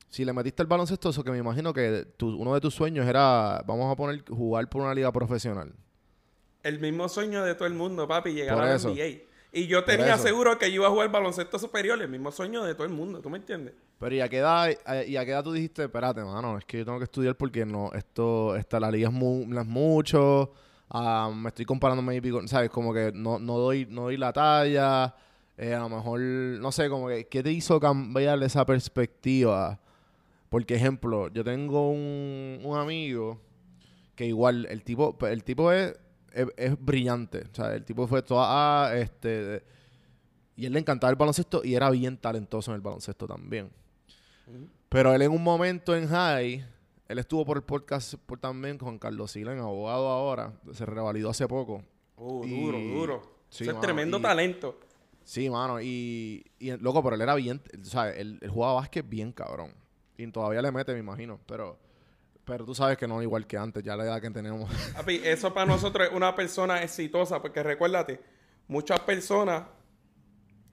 si 0.09 0.25
le 0.25 0.33
metiste 0.33 0.63
el 0.63 0.69
baloncesto, 0.69 1.11
eso 1.11 1.25
que 1.25 1.33
me 1.33 1.39
imagino 1.39 1.75
que 1.75 2.07
uno 2.23 2.55
de 2.55 2.61
tus 2.61 2.75
sueños 2.75 3.09
era, 3.09 3.65
vamos 3.67 3.93
a 3.93 3.97
poner, 3.97 4.25
jugar 4.29 4.69
por 4.69 4.83
una 4.83 4.95
liga 4.95 5.11
profesional. 5.11 5.73
El 6.63 6.79
mismo 6.79 7.09
sueño 7.09 7.43
de 7.43 7.57
todo 7.57 7.67
el 7.67 7.75
mundo, 7.75 8.07
papi, 8.07 8.33
llegar 8.33 8.57
a 8.57 8.67
la 8.67 8.79
NBA. 8.79 9.34
Y 9.55 9.67
yo 9.67 9.85
tenía 9.85 10.19
seguro 10.19 10.59
que 10.59 10.71
yo 10.71 10.77
iba 10.77 10.89
a 10.89 10.91
jugar 10.91 11.11
baloncesto 11.11 11.59
superior, 11.59 12.01
el 12.03 12.09
mismo 12.09 12.31
sueño 12.33 12.65
de 12.65 12.75
todo 12.75 12.87
el 12.87 12.93
mundo, 12.93 13.21
¿tú 13.21 13.31
me 13.31 13.39
entiendes? 13.39 13.75
Pero 13.99 14.15
¿y 14.15 14.21
a 14.21 14.29
qué 14.29 14.39
edad, 14.39 14.69
y 15.07 15.17
a 15.17 15.25
qué 15.25 15.31
edad 15.31 15.45
tú 15.45 15.53
dijiste, 15.53 15.85
espérate, 15.85 16.23
mano, 16.25 16.59
es 16.59 16.65
que 16.65 16.79
yo 16.79 16.85
tengo 16.85 16.99
que 16.99 17.05
estudiar 17.05 17.37
porque 17.37 17.65
no, 17.65 17.93
esto, 17.93 18.57
esta, 18.57 18.81
la 18.81 18.91
liga 18.91 19.09
es, 19.09 19.15
no 19.15 19.61
es 19.61 19.67
mucho, 19.67 20.53
Ah, 20.97 21.31
me 21.35 21.49
estoy 21.49 21.65
comparando 21.65 22.03
maybe 22.03 22.31
con, 22.31 22.47
¿sabes? 22.47 22.71
Como 22.71 22.93
que 22.93 23.11
no, 23.13 23.39
no, 23.39 23.59
doy, 23.59 23.87
no 23.91 24.03
doy 24.03 24.17
la 24.17 24.33
talla. 24.33 25.15
Eh, 25.57 25.75
a 25.75 25.81
lo 25.81 25.89
mejor, 25.89 26.21
no 26.21 26.73
sé, 26.73 26.89
como 26.89 27.09
que, 27.09 27.27
¿qué 27.27 27.43
te 27.43 27.51
hizo 27.53 27.81
cambiar 27.81 28.43
esa 28.43 28.65
perspectiva? 28.67 29.81
Porque, 30.51 30.75
ejemplo, 30.77 31.29
yo 31.33 31.43
tengo 31.43 31.91
un, 31.91 32.61
un 32.63 32.79
amigo 32.79 33.41
que 34.15 34.27
igual, 34.27 34.67
el 34.71 34.85
tipo, 34.85 35.17
el 35.27 35.43
tipo 35.43 35.73
es, 35.73 35.97
es, 36.57 36.85
brillante. 36.85 37.45
O 37.51 37.55
sea, 37.55 37.75
el 37.75 37.85
tipo 37.85 38.07
fue 38.07 38.23
toda, 38.23 38.45
ah, 38.49 38.97
este, 38.97 39.63
y 40.57 40.67
él 40.67 40.73
le 40.73 40.81
encantaba 40.81 41.11
el 41.11 41.17
baloncesto 41.17 41.63
y 41.65 41.75
era 41.75 41.91
bien 41.91 42.17
talentoso 42.17 42.71
en 42.71 42.77
el 42.77 42.81
baloncesto 42.81 43.27
también. 43.27 43.71
Pero 44.89 45.15
él 45.15 45.23
en 45.23 45.31
un 45.31 45.43
momento 45.43 45.97
en 45.97 46.07
high 46.09 46.65
él 47.09 47.19
estuvo 47.19 47.45
por 47.45 47.59
el 47.59 47.63
podcast 47.63 48.15
por 48.15 48.39
también 48.39 48.79
con 48.79 48.99
Carlos 48.99 49.33
Silen, 49.33 49.59
abogado 49.59 50.09
ahora. 50.09 50.55
Se 50.73 50.87
revalidó 50.87 51.31
hace 51.31 51.47
poco. 51.47 51.85
Uh, 52.17 52.47
duro, 52.47 52.79
duro. 52.79 53.23
Sí, 53.51 53.69
es 53.69 53.81
tremendo 53.81 54.21
talento. 54.21 54.81
Sí, 55.23 55.51
mano. 55.51 55.81
Y, 55.81 56.45
y, 56.59 56.71
loco, 56.79 57.03
pero 57.03 57.17
él 57.17 57.23
era 57.23 57.35
bien. 57.35 57.61
O 57.81 57.85
sea, 57.85 58.11
él, 58.11 58.41
jugaba 58.49 58.75
básquet 58.75 59.07
bien 59.07 59.33
cabrón. 59.33 59.73
Y 60.17 60.27
todavía 60.29 60.63
le 60.63 60.73
mete, 60.73 60.93
me 60.95 61.01
imagino. 61.01 61.39
Pero, 61.47 61.79
pero 62.45 62.65
tú 62.65 62.75
sabes 62.75 62.99
que 62.99 63.09
no 63.09 63.23
igual 63.23 63.47
que 63.47 63.57
antes, 63.57 63.83
ya 63.83 63.97
la 63.97 64.05
edad 64.05 64.21
que 64.21 64.31
tenemos. 64.31 64.71
Papi, 64.95 65.21
eso 65.25 65.53
para 65.55 65.67
nosotros 65.67 66.09
es 66.09 66.15
una 66.15 66.35
persona 66.35 66.83
exitosa. 66.83 67.41
Porque 67.41 67.63
recuérdate, 67.63 68.21
muchas 68.69 69.01
personas 69.01 69.65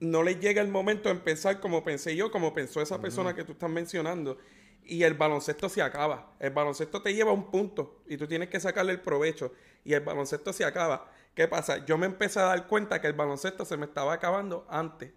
no 0.00 0.22
les 0.22 0.40
llega 0.40 0.60
el 0.60 0.68
momento 0.68 1.08
de 1.08 1.14
pensar 1.16 1.60
como 1.60 1.84
pensé 1.84 2.16
yo, 2.16 2.30
como 2.30 2.52
pensó 2.52 2.80
esa 2.80 3.00
persona 3.00 3.34
que 3.34 3.44
tú 3.44 3.52
estás 3.52 3.70
mencionando 3.70 4.38
y 4.84 5.04
el 5.04 5.14
baloncesto 5.14 5.68
se 5.68 5.80
acaba. 5.80 6.34
El 6.40 6.50
baloncesto 6.50 7.00
te 7.02 7.14
lleva 7.14 7.30
a 7.30 7.34
un 7.34 7.50
punto 7.50 8.02
y 8.06 8.16
tú 8.16 8.26
tienes 8.26 8.48
que 8.48 8.60
sacarle 8.60 8.92
el 8.92 9.00
provecho 9.00 9.52
y 9.84 9.94
el 9.94 10.00
baloncesto 10.00 10.52
se 10.52 10.64
acaba. 10.64 11.08
¿Qué 11.34 11.48
pasa? 11.48 11.84
Yo 11.86 11.96
me 11.96 12.06
empecé 12.06 12.40
a 12.40 12.44
dar 12.44 12.66
cuenta 12.66 13.00
que 13.00 13.06
el 13.06 13.12
baloncesto 13.14 13.64
se 13.64 13.76
me 13.76 13.86
estaba 13.86 14.12
acabando 14.12 14.66
antes. 14.68 15.12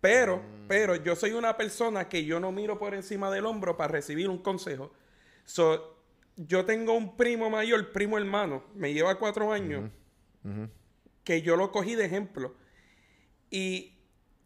Pero, 0.00 0.38
mm. 0.38 0.68
pero 0.68 0.96
yo 0.96 1.16
soy 1.16 1.32
una 1.32 1.56
persona 1.56 2.08
que 2.08 2.24
yo 2.24 2.38
no 2.40 2.52
miro 2.52 2.78
por 2.78 2.94
encima 2.94 3.30
del 3.30 3.46
hombro 3.46 3.76
para 3.76 3.92
recibir 3.92 4.28
un 4.28 4.38
consejo. 4.38 4.92
So, 5.48 5.96
yo 6.36 6.66
tengo 6.66 6.92
un 6.92 7.16
primo 7.16 7.48
mayor, 7.48 7.90
primo 7.90 8.18
hermano, 8.18 8.62
me 8.74 8.92
lleva 8.92 9.18
cuatro 9.18 9.50
años, 9.50 9.90
que 11.24 11.40
yo 11.40 11.56
lo 11.56 11.72
cogí 11.72 11.94
de 11.94 12.04
ejemplo. 12.04 12.54
Y 13.50 13.94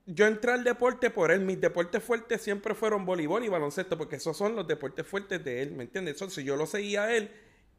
yo 0.07 0.29
entré 0.29 0.53
al 0.53 0.63
deporte 0.63 1.11
por 1.11 1.33
él. 1.33 1.41
Mis 1.41 1.61
deportes 1.61 2.05
fuertes 2.05 2.41
siempre 2.41 2.77
fueron 2.77 3.05
voleibol 3.05 3.45
y 3.45 3.49
baloncesto, 3.49 3.99
porque 3.99 4.17
esos 4.17 4.37
son 4.37 4.55
los 4.55 4.69
deportes 4.69 5.05
fuertes 5.05 5.43
de 5.43 5.63
él, 5.63 5.73
¿me 5.73 5.83
entiendes? 5.83 6.15
Entonces 6.15 6.45
yo 6.45 6.55
lo 6.57 6.67
seguía 6.67 7.03
a 7.03 7.17
él 7.17 7.33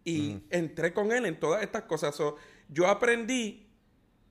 y 0.03 0.43
entré 0.49 0.93
con 0.93 1.13
él 1.13 1.25
en 1.25 1.39
todas 1.39 1.63
estas 1.63 1.83
cosas. 1.83 2.21
yo 2.67 2.87
aprendí 2.87 3.69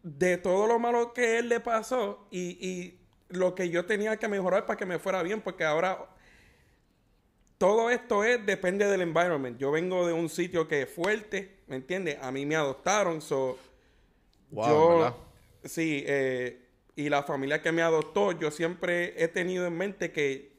de 0.02 0.37
todo 0.37 0.66
lo 0.66 0.78
malo 0.78 1.14
que 1.14 1.38
él 1.38 1.49
le 1.49 1.61
pasó 1.61 2.28
y, 2.30 2.68
y, 2.68 2.99
lo 3.30 3.54
que 3.54 3.70
yo 3.70 3.87
tenía 3.87 4.18
que 4.18 4.28
mejorar 4.28 4.66
para 4.66 4.76
que 4.76 4.84
me 4.84 4.99
fuera 4.99 5.22
bien, 5.22 5.40
porque 5.40 5.64
ahora 5.64 6.12
todo 7.62 7.90
esto 7.90 8.25
es 8.25 8.45
depende 8.45 8.88
del 8.88 9.02
environment. 9.02 9.57
Yo 9.57 9.71
vengo 9.71 10.04
de 10.04 10.12
un 10.12 10.28
sitio 10.28 10.66
que 10.66 10.83
es 10.83 10.90
fuerte, 10.90 11.59
¿me 11.69 11.76
entiendes? 11.76 12.19
A 12.21 12.33
mí 12.33 12.45
me 12.45 12.57
adoptaron, 12.57 13.23
so 13.23 13.57
wow, 14.50 14.69
yo 14.69 15.16
sí, 15.62 16.02
eh, 16.04 16.61
y 16.97 17.09
la 17.09 17.23
familia 17.23 17.62
que 17.62 17.71
me 17.71 17.83
adoptó, 17.83 18.33
yo 18.33 18.50
siempre 18.50 19.14
he 19.16 19.28
tenido 19.28 19.64
en 19.64 19.76
mente 19.78 20.11
que 20.11 20.50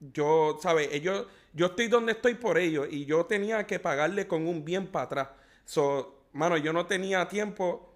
yo, 0.00 0.58
¿sabes? 0.62 0.88
Ellos, 0.92 1.26
yo 1.52 1.66
estoy 1.66 1.88
donde 1.88 2.12
estoy 2.12 2.36
por 2.36 2.56
ellos 2.56 2.88
y 2.90 3.04
yo 3.04 3.26
tenía 3.26 3.66
que 3.66 3.78
pagarle 3.78 4.26
con 4.26 4.48
un 4.48 4.64
bien 4.64 4.86
para 4.86 5.04
atrás. 5.04 5.28
So, 5.66 6.22
mano, 6.32 6.56
yo 6.56 6.72
no 6.72 6.86
tenía 6.86 7.28
tiempo 7.28 7.92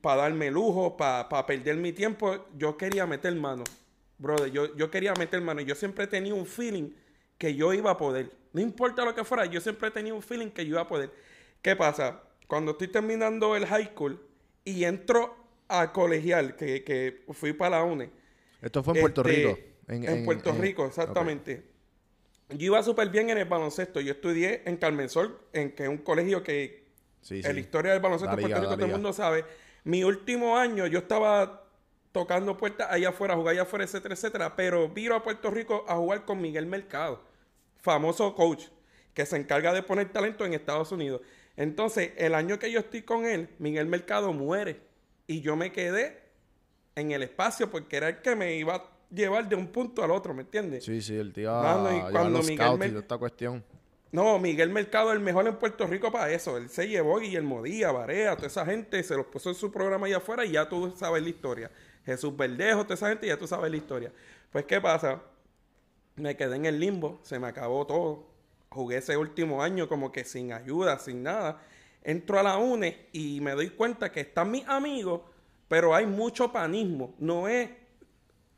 para 0.00 0.22
darme 0.22 0.50
lujo, 0.50 0.96
para 0.96 1.44
perder 1.44 1.76
mi 1.76 1.92
tiempo. 1.92 2.46
Yo 2.56 2.78
quería 2.78 3.06
meter 3.06 3.34
mano, 3.34 3.64
brother. 4.16 4.50
Yo, 4.50 4.74
yo 4.76 4.90
quería 4.90 5.12
meter 5.12 5.42
mano. 5.42 5.60
Yo 5.60 5.74
siempre 5.74 6.06
tenía 6.06 6.32
un 6.32 6.46
feeling 6.46 6.90
que 7.40 7.54
yo 7.54 7.72
iba 7.72 7.90
a 7.90 7.96
poder. 7.96 8.30
No 8.52 8.60
importa 8.60 9.02
lo 9.02 9.14
que 9.14 9.24
fuera, 9.24 9.46
yo 9.46 9.60
siempre 9.62 9.90
tenía 9.90 10.12
un 10.12 10.22
feeling 10.22 10.50
que 10.50 10.64
yo 10.66 10.72
iba 10.72 10.82
a 10.82 10.86
poder. 10.86 11.10
¿Qué 11.62 11.74
pasa? 11.74 12.22
Cuando 12.46 12.72
estoy 12.72 12.88
terminando 12.88 13.56
el 13.56 13.64
high 13.66 13.86
school 13.86 14.20
y 14.62 14.84
entro 14.84 15.34
a 15.66 15.90
colegial, 15.90 16.54
que, 16.54 16.84
que 16.84 17.22
fui 17.32 17.54
para 17.54 17.78
la 17.78 17.84
UNE. 17.84 18.10
Esto 18.60 18.82
fue 18.82 18.94
en 18.94 19.00
Puerto 19.00 19.22
este, 19.22 19.32
Rico. 19.32 19.58
En, 19.88 20.24
Puerto 20.26 20.52
Rico, 20.52 20.84
exactamente. 20.84 21.64
Yo 22.50 22.66
iba 22.66 22.82
súper 22.82 23.08
bien 23.08 23.30
en 23.30 23.38
el 23.38 23.46
baloncesto. 23.46 24.00
Yo 24.00 24.12
estudié 24.12 24.62
en 24.66 24.76
Carmen 24.76 25.08
Sol, 25.08 25.40
en 25.54 25.72
que 25.72 25.84
es 25.84 25.88
un 25.88 25.98
colegio 25.98 26.42
que 26.42 26.90
en 27.30 27.54
la 27.54 27.60
historia 27.60 27.92
del 27.92 28.00
baloncesto 28.00 28.34
en 28.34 28.40
Puerto 28.40 28.60
Rico 28.60 28.74
todo 28.74 28.84
el 28.84 28.92
mundo 28.92 29.14
sabe. 29.14 29.46
Mi 29.84 30.04
último 30.04 30.58
año 30.58 30.86
yo 30.86 30.98
estaba 30.98 31.64
tocando 32.12 32.56
puertas 32.56 32.88
allá 32.90 33.10
afuera, 33.10 33.34
jugar 33.34 33.52
allá 33.52 33.62
afuera, 33.62 33.84
etcétera, 33.84 34.14
etcétera. 34.14 34.56
Pero 34.56 34.88
vino 34.88 35.14
a 35.14 35.22
Puerto 35.22 35.50
Rico 35.50 35.86
a 35.88 35.96
jugar 35.96 36.24
con 36.24 36.40
Miguel 36.40 36.66
Mercado, 36.66 37.22
famoso 37.82 38.34
coach, 38.34 38.64
que 39.14 39.26
se 39.26 39.36
encarga 39.36 39.72
de 39.72 39.82
poner 39.82 40.12
talento 40.12 40.44
en 40.44 40.54
Estados 40.54 40.92
Unidos. 40.92 41.20
Entonces, 41.56 42.12
el 42.16 42.34
año 42.34 42.58
que 42.58 42.70
yo 42.70 42.80
estoy 42.80 43.02
con 43.02 43.26
él, 43.26 43.48
Miguel 43.58 43.86
Mercado 43.86 44.32
muere 44.32 44.80
y 45.26 45.40
yo 45.40 45.56
me 45.56 45.72
quedé 45.72 46.20
en 46.96 47.12
el 47.12 47.22
espacio 47.22 47.70
porque 47.70 47.96
era 47.96 48.08
el 48.08 48.20
que 48.22 48.34
me 48.36 48.56
iba 48.56 48.74
a 48.76 48.90
llevar 49.10 49.48
de 49.48 49.56
un 49.56 49.68
punto 49.68 50.02
al 50.02 50.10
otro, 50.10 50.32
¿me 50.34 50.42
entiendes? 50.42 50.84
Sí, 50.84 51.02
sí, 51.02 51.16
el 51.16 51.32
tío 51.32 51.50
y 51.50 52.12
cuando 52.12 52.42
Miguel 52.42 52.96
esta 52.96 53.18
cuestión. 53.18 53.64
No, 54.12 54.38
Miguel 54.40 54.70
Mercado 54.70 55.10
es 55.10 55.18
el 55.18 55.22
mejor 55.22 55.46
en 55.46 55.56
Puerto 55.56 55.86
Rico 55.86 56.10
para 56.10 56.30
eso. 56.32 56.56
Él 56.56 56.68
se 56.68 56.88
llevó 56.88 57.20
Guillermo 57.20 57.62
Díaz, 57.62 57.92
Barea, 57.92 58.34
toda 58.34 58.48
esa 58.48 58.66
gente, 58.66 59.02
se 59.04 59.16
los 59.16 59.26
puso 59.26 59.50
en 59.50 59.54
su 59.54 59.70
programa 59.70 60.06
allá 60.06 60.16
afuera 60.16 60.44
y 60.44 60.52
ya 60.52 60.68
tú 60.68 60.92
sabes 60.96 61.22
la 61.22 61.28
historia. 61.28 61.70
Jesús 62.04 62.36
Verdejo, 62.36 62.82
toda 62.82 62.94
esa 62.94 63.08
gente, 63.08 63.28
ya 63.28 63.36
tú 63.36 63.46
sabes 63.46 63.70
la 63.70 63.76
historia. 63.76 64.12
Pues, 64.50 64.64
¿qué 64.64 64.80
pasa? 64.80 65.22
Me 66.20 66.36
quedé 66.36 66.56
en 66.56 66.66
el 66.66 66.78
limbo, 66.78 67.18
se 67.22 67.38
me 67.38 67.48
acabó 67.48 67.86
todo. 67.86 68.26
Jugué 68.68 68.98
ese 68.98 69.16
último 69.16 69.62
año 69.62 69.88
como 69.88 70.12
que 70.12 70.24
sin 70.24 70.52
ayuda, 70.52 70.98
sin 70.98 71.22
nada 71.22 71.60
entro 72.02 72.38
a 72.38 72.42
la 72.42 72.56
UNE 72.58 73.08
y 73.12 73.40
me 73.40 73.52
doy 73.52 73.70
cuenta 73.70 74.10
que 74.12 74.20
están 74.20 74.50
mis 74.50 74.66
amigos, 74.66 75.22
pero 75.68 75.94
hay 75.94 76.06
mucho 76.06 76.52
panismo. 76.52 77.14
No 77.18 77.48
es. 77.48 77.70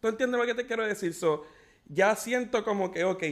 ¿Tú 0.00 0.09
entiendes 0.09 0.40
lo 0.40 0.47
que 0.47 0.54
te 0.54 0.66
quiero 0.66 0.87
decir? 0.87 1.14
So, 1.14 1.45
ya 1.87 2.16
siento 2.16 2.64
como 2.64 2.90
que, 2.90 3.04
ok, 3.04 3.23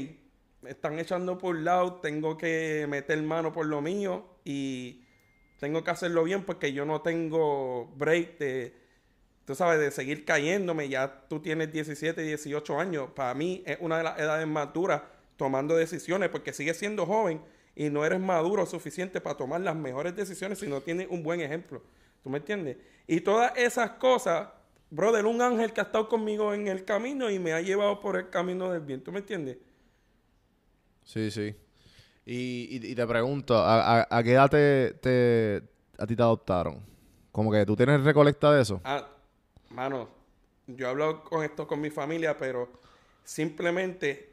me 0.62 0.70
están 0.70 0.98
echando 0.98 1.38
por 1.38 1.56
lado, 1.58 2.00
tengo 2.00 2.36
que 2.36 2.86
meter 2.88 3.20
mano 3.22 3.52
por 3.52 3.66
lo 3.66 3.80
mío 3.80 4.24
y 4.44 5.04
tengo 5.58 5.82
que 5.82 5.90
hacerlo 5.90 6.24
bien 6.24 6.44
porque 6.44 6.72
yo 6.72 6.84
no 6.84 7.02
tengo 7.02 7.86
break 7.96 8.38
de, 8.38 8.79
tú 9.50 9.56
sabes, 9.56 9.80
de 9.80 9.90
seguir 9.90 10.24
cayéndome. 10.24 10.88
Ya 10.88 11.24
tú 11.28 11.40
tienes 11.40 11.72
17, 11.72 12.22
18 12.22 12.78
años. 12.78 13.10
Para 13.16 13.34
mí 13.34 13.64
es 13.66 13.78
una 13.80 13.98
de 13.98 14.04
las 14.04 14.16
edades 14.16 14.46
más 14.46 14.72
duras 14.72 15.02
tomando 15.36 15.74
decisiones 15.74 16.28
porque 16.28 16.52
sigues 16.52 16.78
siendo 16.78 17.04
joven 17.04 17.40
y 17.74 17.90
no 17.90 18.04
eres 18.04 18.20
maduro 18.20 18.64
suficiente 18.64 19.20
para 19.20 19.36
tomar 19.36 19.60
las 19.62 19.74
mejores 19.74 20.14
decisiones 20.14 20.60
si 20.60 20.68
no 20.68 20.82
tienes 20.82 21.08
un 21.10 21.24
buen 21.24 21.40
ejemplo. 21.40 21.82
¿Tú 22.22 22.30
me 22.30 22.38
entiendes? 22.38 22.76
Y 23.08 23.22
todas 23.22 23.52
esas 23.56 23.90
cosas, 23.92 24.50
brother, 24.88 25.26
un 25.26 25.42
ángel 25.42 25.72
que 25.72 25.80
ha 25.80 25.84
estado 25.84 26.08
conmigo 26.08 26.54
en 26.54 26.68
el 26.68 26.84
camino 26.84 27.28
y 27.28 27.40
me 27.40 27.52
ha 27.52 27.60
llevado 27.60 27.98
por 27.98 28.16
el 28.16 28.30
camino 28.30 28.70
del 28.70 28.82
bien. 28.82 29.02
¿Tú 29.02 29.10
me 29.10 29.18
entiendes? 29.18 29.58
Sí, 31.02 31.28
sí. 31.32 31.56
Y, 32.24 32.94
te 32.94 33.04
pregunto, 33.04 33.56
¿a, 33.58 34.22
qué 34.22 34.30
edad 34.30 34.48
te, 34.48 35.64
a 35.98 36.06
ti 36.06 36.14
te 36.14 36.22
adoptaron? 36.22 36.78
Como 37.32 37.50
que 37.50 37.66
tú 37.66 37.74
tienes 37.74 38.04
recolecta 38.04 38.52
de 38.52 38.62
eso. 38.62 38.80
Ah, 38.84 39.08
mano, 39.70 40.08
yo 40.66 40.86
he 40.86 40.90
hablado 40.90 41.24
con 41.24 41.44
esto 41.44 41.66
con 41.66 41.80
mi 41.80 41.90
familia, 41.90 42.36
pero 42.36 42.68
simplemente 43.24 44.30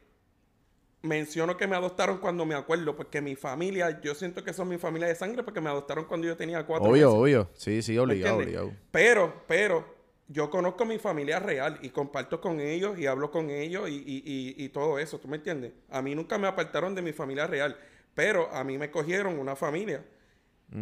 menciono 1.02 1.56
que 1.56 1.66
me 1.66 1.76
adoptaron 1.76 2.18
cuando 2.18 2.44
me 2.44 2.54
acuerdo, 2.54 2.96
porque 2.96 3.20
mi 3.20 3.36
familia, 3.36 4.00
yo 4.00 4.14
siento 4.14 4.44
que 4.44 4.52
son 4.52 4.68
mi 4.68 4.78
familia 4.78 5.08
de 5.08 5.14
sangre 5.14 5.42
porque 5.42 5.60
me 5.60 5.70
adoptaron 5.70 6.04
cuando 6.04 6.26
yo 6.26 6.36
tenía 6.36 6.64
cuatro 6.66 6.90
Obvio, 6.90 7.12
obvio. 7.12 7.48
Sí, 7.54 7.82
sí, 7.82 7.96
obligado, 7.96 8.36
obligado. 8.36 8.72
Pero, 8.90 9.42
pero, 9.46 9.96
yo 10.28 10.50
conozco 10.50 10.82
a 10.82 10.86
mi 10.86 10.98
familia 10.98 11.38
real 11.38 11.78
y 11.82 11.88
comparto 11.90 12.40
con 12.40 12.60
ellos 12.60 12.98
y 12.98 13.06
hablo 13.06 13.30
con 13.30 13.48
ellos 13.48 13.88
y, 13.88 13.94
y, 13.94 14.54
y, 14.56 14.68
todo 14.68 14.98
eso, 14.98 15.18
¿tú 15.18 15.26
me 15.26 15.36
entiendes? 15.36 15.72
A 15.88 16.02
mí 16.02 16.14
nunca 16.14 16.36
me 16.36 16.46
apartaron 16.46 16.94
de 16.94 17.00
mi 17.00 17.12
familia 17.12 17.46
real, 17.46 17.78
pero 18.14 18.52
a 18.52 18.62
mí 18.64 18.76
me 18.76 18.90
cogieron 18.90 19.38
una 19.38 19.56
familia 19.56 20.04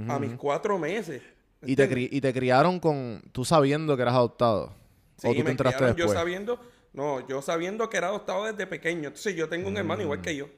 a 0.09 0.19
mis 0.19 0.33
cuatro 0.35 0.79
meses. 0.79 1.23
¿Y 1.67 1.77
te, 1.77 1.89
¿Y 2.11 2.21
te 2.21 2.33
criaron 2.33 2.81
con 2.81 3.23
tú 3.33 3.45
sabiendo 3.45 3.97
que 3.97 4.03
eras 4.03 4.15
adoptado? 4.15 4.75
Sí, 5.19 5.29
¿O 5.29 5.35
tú 5.35 5.45
me 5.45 5.55
te 5.55 5.65
criaron 5.65 5.97
yo 5.97 6.09
sabiendo 6.09 6.61
no, 6.97 7.29
yo 7.29 7.43
sabiendo 7.43 7.91
que 7.91 7.99
era 7.99 8.09
adoptado 8.09 8.47
desde 8.47 8.67
pequeño. 8.67 9.09
Entonces 9.09 9.37
yo 9.37 9.51
tengo 9.51 9.69
un 9.69 9.77
hermano 9.77 10.01
igual 10.01 10.23
que 10.23 10.35
yo. 10.35 10.49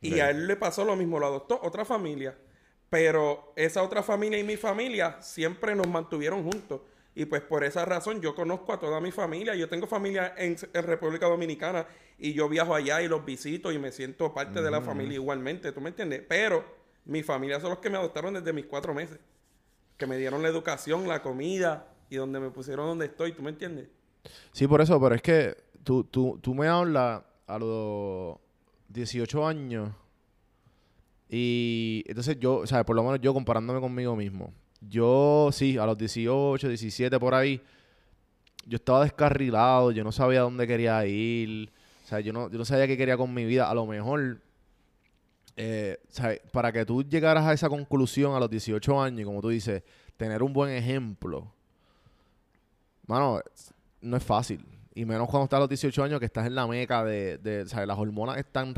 Y 0.00 0.20
a 0.20 0.30
él 0.30 0.46
le 0.46 0.54
pasó 0.54 0.84
lo 0.84 0.94
mismo, 0.94 1.18
lo 1.18 1.26
adoptó 1.26 1.58
otra 1.60 1.84
familia. 1.84 2.38
Pero 2.88 3.52
esa 3.56 3.82
otra 3.82 4.04
familia 4.04 4.38
y 4.38 4.44
mi 4.44 4.56
familia 4.56 5.20
siempre 5.20 5.74
nos 5.74 5.88
mantuvieron 5.88 6.44
juntos. 6.44 6.82
Y 7.16 7.24
pues 7.24 7.42
por 7.42 7.64
esa 7.64 7.84
razón 7.84 8.20
yo 8.20 8.36
conozco 8.36 8.72
a 8.72 8.78
toda 8.78 9.00
mi 9.00 9.10
familia. 9.10 9.56
Yo 9.56 9.68
tengo 9.68 9.88
familia 9.88 10.32
en, 10.38 10.56
República 10.72 11.26
Dominicana 11.26 11.88
y 12.18 12.34
yo 12.34 12.48
viajo 12.48 12.76
allá 12.76 13.02
y 13.02 13.08
los 13.08 13.24
visito 13.24 13.72
y 13.72 13.80
me 13.80 13.90
siento 13.90 14.32
parte 14.32 14.62
de 14.62 14.70
la 14.70 14.80
familia 14.80 15.14
igualmente. 15.14 15.72
¿Tú 15.72 15.80
me 15.80 15.88
entiendes? 15.88 16.22
Pero 16.28 16.64
mi 17.04 17.24
familia 17.24 17.58
son 17.58 17.70
los 17.70 17.80
que 17.80 17.90
me 17.90 17.98
adoptaron 17.98 18.32
desde 18.32 18.52
mis 18.52 18.66
cuatro 18.66 18.94
meses. 18.94 19.18
Que 19.98 20.06
me 20.06 20.16
dieron 20.16 20.42
la 20.42 20.48
educación, 20.48 21.06
la 21.06 21.20
comida 21.20 21.88
y 22.08 22.16
donde 22.16 22.40
me 22.40 22.50
pusieron 22.50 22.86
donde 22.86 23.06
estoy. 23.06 23.32
¿Tú 23.32 23.42
me 23.42 23.50
entiendes? 23.50 23.88
Sí, 24.52 24.66
por 24.66 24.80
eso, 24.80 24.98
pero 25.00 25.14
es 25.14 25.22
que 25.22 25.56
tú, 25.84 26.04
tú, 26.04 26.38
tú 26.40 26.54
me 26.54 26.68
hablas 26.68 27.22
a 27.46 27.58
los 27.58 28.36
18 28.88 29.46
años 29.46 29.90
y 31.28 32.04
entonces 32.06 32.38
yo, 32.40 32.56
o 32.56 32.66
sea, 32.66 32.84
por 32.84 32.96
lo 32.96 33.02
menos 33.02 33.20
yo 33.20 33.34
comparándome 33.34 33.80
conmigo 33.80 34.16
mismo, 34.16 34.52
yo 34.80 35.50
sí, 35.52 35.76
a 35.76 35.84
los 35.84 35.98
18, 35.98 36.68
17 36.68 37.18
por 37.18 37.34
ahí, 37.34 37.60
yo 38.66 38.76
estaba 38.76 39.02
descarrilado, 39.02 39.90
yo 39.90 40.04
no 40.04 40.12
sabía 40.12 40.40
dónde 40.40 40.66
quería 40.66 41.04
ir, 41.06 41.70
o 42.04 42.08
sea, 42.08 42.20
yo 42.20 42.32
no, 42.32 42.50
yo 42.50 42.58
no 42.58 42.64
sabía 42.64 42.86
qué 42.86 42.96
quería 42.96 43.16
con 43.16 43.32
mi 43.32 43.44
vida, 43.44 43.70
a 43.70 43.74
lo 43.74 43.86
mejor... 43.86 44.40
Eh, 45.60 45.98
para 46.52 46.70
que 46.70 46.86
tú 46.86 47.02
llegaras 47.02 47.44
a 47.44 47.52
esa 47.52 47.68
conclusión 47.68 48.32
a 48.32 48.38
los 48.38 48.48
18 48.48 49.02
años, 49.02 49.20
y 49.20 49.24
como 49.24 49.40
tú 49.40 49.48
dices, 49.48 49.82
tener 50.16 50.40
un 50.40 50.52
buen 50.52 50.70
ejemplo, 50.70 51.52
mano, 53.08 53.40
no 54.00 54.16
es 54.16 54.22
fácil. 54.22 54.64
Y 54.94 55.04
menos 55.04 55.28
cuando 55.28 55.44
estás 55.44 55.56
a 55.56 55.60
los 55.60 55.68
18 55.68 56.04
años 56.04 56.20
que 56.20 56.26
estás 56.26 56.46
en 56.46 56.54
la 56.54 56.66
meca 56.68 57.02
de, 57.04 57.38
de 57.38 57.66
¿sabes? 57.66 57.88
Las 57.88 57.98
hormonas 57.98 58.38
están 58.38 58.72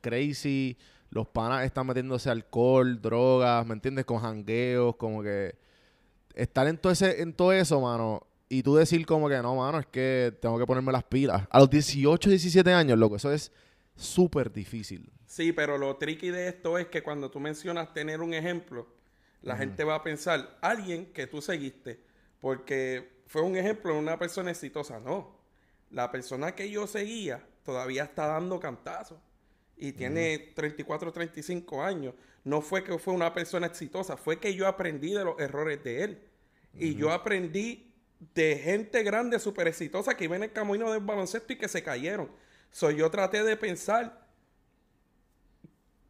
crazy, 0.00 0.76
los 1.10 1.28
panas 1.28 1.64
están 1.64 1.86
metiéndose 1.86 2.30
alcohol, 2.30 3.00
drogas, 3.00 3.64
¿me 3.64 3.74
entiendes? 3.74 4.04
Con 4.04 4.18
jangueos, 4.18 4.96
como 4.96 5.22
que... 5.22 5.54
Estar 6.34 6.66
en 6.66 6.78
todo, 6.78 6.92
ese, 6.92 7.22
en 7.22 7.32
todo 7.32 7.52
eso, 7.52 7.80
mano, 7.80 8.26
y 8.48 8.64
tú 8.64 8.74
decir 8.74 9.06
como 9.06 9.28
que 9.28 9.40
no, 9.40 9.54
mano, 9.54 9.78
es 9.78 9.86
que 9.86 10.36
tengo 10.42 10.58
que 10.58 10.66
ponerme 10.66 10.90
las 10.90 11.04
pilas. 11.04 11.44
A 11.48 11.60
los 11.60 11.70
18, 11.70 12.28
17 12.28 12.72
años, 12.72 12.98
loco, 12.98 13.14
eso 13.14 13.32
es 13.32 13.52
súper 13.96 14.52
difícil. 14.52 15.12
Sí, 15.26 15.52
pero 15.52 15.78
lo 15.78 15.96
tricky 15.96 16.30
de 16.30 16.48
esto 16.48 16.78
es 16.78 16.86
que 16.86 17.02
cuando 17.02 17.30
tú 17.30 17.40
mencionas 17.40 17.92
tener 17.92 18.20
un 18.20 18.34
ejemplo, 18.34 18.86
la 19.42 19.56
gente 19.56 19.84
va 19.84 19.96
a 19.96 20.02
pensar, 20.02 20.58
alguien 20.62 21.12
que 21.12 21.26
tú 21.26 21.42
seguiste, 21.42 22.00
porque 22.40 23.22
fue 23.26 23.42
un 23.42 23.56
ejemplo 23.56 23.92
de 23.92 23.98
una 23.98 24.18
persona 24.18 24.50
exitosa. 24.50 25.00
No. 25.00 25.38
La 25.90 26.10
persona 26.10 26.54
que 26.54 26.70
yo 26.70 26.86
seguía 26.86 27.46
todavía 27.62 28.04
está 28.04 28.26
dando 28.26 28.60
cantazos 28.60 29.18
y 29.76 29.92
tiene 29.92 30.52
34, 30.54 31.12
35 31.12 31.82
años. 31.82 32.14
No 32.44 32.60
fue 32.60 32.84
que 32.84 32.98
fue 32.98 33.14
una 33.14 33.32
persona 33.32 33.66
exitosa, 33.66 34.16
fue 34.16 34.38
que 34.38 34.54
yo 34.54 34.66
aprendí 34.66 35.12
de 35.12 35.24
los 35.24 35.38
errores 35.40 35.82
de 35.82 36.04
él. 36.04 36.22
Y 36.76 36.96
yo 36.96 37.12
aprendí 37.12 37.92
de 38.34 38.56
gente 38.56 39.02
grande, 39.02 39.38
súper 39.38 39.68
exitosa, 39.68 40.16
que 40.16 40.24
iba 40.24 40.36
en 40.36 40.44
el 40.44 40.52
camino 40.52 40.92
del 40.92 41.02
baloncesto 41.02 41.52
y 41.52 41.56
que 41.56 41.68
se 41.68 41.82
cayeron. 41.82 42.30
So, 42.74 42.90
yo 42.90 43.08
traté 43.08 43.44
de 43.44 43.56
pensar 43.56 44.26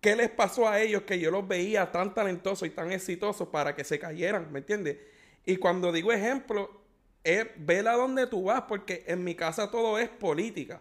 qué 0.01 0.17
les 0.17 0.31
pasó 0.31 0.67
a 0.67 0.81
ellos 0.81 1.03
que 1.03 1.19
yo 1.19 1.31
los 1.31 1.47
veía 1.47 1.93
tan 1.93 2.15
talentosos 2.15 2.67
y 2.67 2.71
tan 2.71 2.91
exitosos 2.91 3.49
para 3.49 3.75
que 3.75 3.85
se 3.85 3.99
cayeran, 3.99 4.51
¿me 4.51 4.61
entiendes? 4.61 4.97
Y 5.45 5.59
cuando 5.59 5.93
digo 5.93 6.11
ejemplo, 6.11 6.81
es 7.23 7.49
vela 7.59 7.93
donde 7.97 8.27
tú 8.27 8.45
vas, 8.45 8.63
porque 8.63 9.05
en 9.07 9.25
mi 9.25 9.35
casa 9.35 9.71
todo 9.71 9.99
es 9.99 10.09
política. 10.09 10.81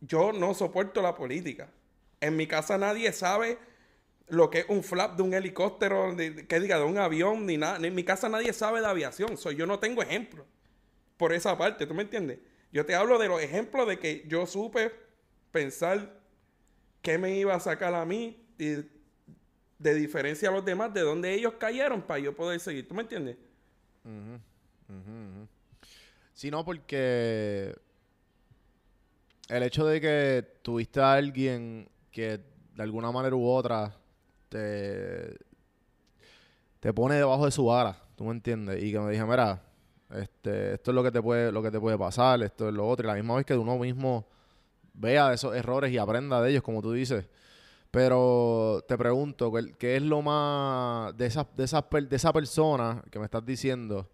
Yo 0.00 0.32
no 0.32 0.52
soporto 0.52 1.00
la 1.00 1.14
política. 1.14 1.68
En 2.20 2.36
mi 2.36 2.48
casa 2.48 2.76
nadie 2.76 3.12
sabe 3.12 3.56
lo 4.26 4.50
que 4.50 4.58
es 4.58 4.66
un 4.68 4.82
flap 4.82 5.16
de 5.16 5.22
un 5.22 5.32
helicóptero, 5.32 6.16
que 6.16 6.58
diga, 6.58 6.76
de 6.76 6.84
un 6.84 6.98
avión, 6.98 7.46
ni 7.46 7.56
nada. 7.56 7.78
En 7.86 7.94
mi 7.94 8.02
casa 8.02 8.28
nadie 8.28 8.52
sabe 8.52 8.80
de 8.80 8.88
aviación. 8.88 9.36
So, 9.36 9.52
yo 9.52 9.64
no 9.64 9.78
tengo 9.78 10.02
ejemplo 10.02 10.44
por 11.16 11.32
esa 11.32 11.56
parte, 11.56 11.86
¿tú 11.86 11.94
me 11.94 12.02
entiendes? 12.02 12.40
Yo 12.72 12.84
te 12.84 12.94
hablo 12.94 13.18
de 13.18 13.28
los 13.28 13.40
ejemplos 13.40 13.88
de 13.88 13.98
que 13.98 14.24
yo 14.26 14.46
supe 14.46 14.92
pensar 15.52 16.20
qué 17.02 17.18
me 17.18 17.36
iba 17.36 17.54
a 17.54 17.60
sacar 17.60 17.94
a 17.94 18.04
mí 18.04 18.36
de 18.58 19.94
diferencia 19.94 20.48
a 20.48 20.52
los 20.52 20.64
demás, 20.64 20.92
de 20.92 21.00
dónde 21.00 21.32
ellos 21.32 21.54
cayeron 21.58 22.02
para 22.02 22.20
yo 22.20 22.34
poder 22.34 22.60
seguir. 22.60 22.86
¿Tú 22.86 22.94
me 22.94 23.02
entiendes? 23.02 23.36
Si 26.34 26.50
no, 26.50 26.64
porque 26.64 27.74
el 29.48 29.62
hecho 29.62 29.86
de 29.86 30.00
que 30.00 30.46
tuviste 30.62 31.00
a 31.00 31.14
alguien 31.14 31.88
que 32.10 32.38
de 32.74 32.82
alguna 32.82 33.10
manera 33.10 33.34
u 33.34 33.46
otra 33.46 33.94
te, 34.48 35.36
te 36.80 36.92
pone 36.92 37.16
debajo 37.16 37.44
de 37.44 37.50
su 37.50 37.72
ara, 37.72 38.00
¿tú 38.14 38.24
me 38.24 38.32
entiendes? 38.32 38.82
Y 38.82 38.92
que 38.92 39.00
me 39.00 39.10
dije, 39.10 39.24
mira, 39.24 39.62
este, 40.10 40.74
esto 40.74 40.90
es 40.90 40.94
lo 40.94 41.02
que 41.02 41.10
te 41.10 41.22
puede, 41.22 41.52
lo 41.52 41.62
que 41.62 41.70
te 41.70 41.80
puede 41.80 41.98
pasar, 41.98 42.42
esto 42.42 42.68
es 42.68 42.74
lo 42.74 42.88
otro, 42.88 43.06
y 43.06 43.08
la 43.08 43.14
misma 43.14 43.36
vez 43.36 43.46
que 43.46 43.56
uno 43.56 43.78
mismo 43.78 44.26
vea 44.94 45.32
esos 45.32 45.54
errores 45.54 45.92
y 45.92 45.98
aprenda 45.98 46.40
de 46.42 46.50
ellos, 46.50 46.62
como 46.62 46.82
tú 46.82 46.92
dices. 46.92 47.26
Pero 47.90 48.84
te 48.86 48.98
pregunto, 48.98 49.52
¿qué 49.78 49.96
es 49.96 50.02
lo 50.02 50.22
más 50.22 51.16
de 51.16 51.26
esa, 51.26 51.46
de 51.56 51.64
esa, 51.64 51.86
de 51.90 52.16
esa 52.16 52.32
persona 52.32 53.02
que 53.10 53.18
me 53.18 53.24
estás 53.24 53.44
diciendo? 53.44 54.08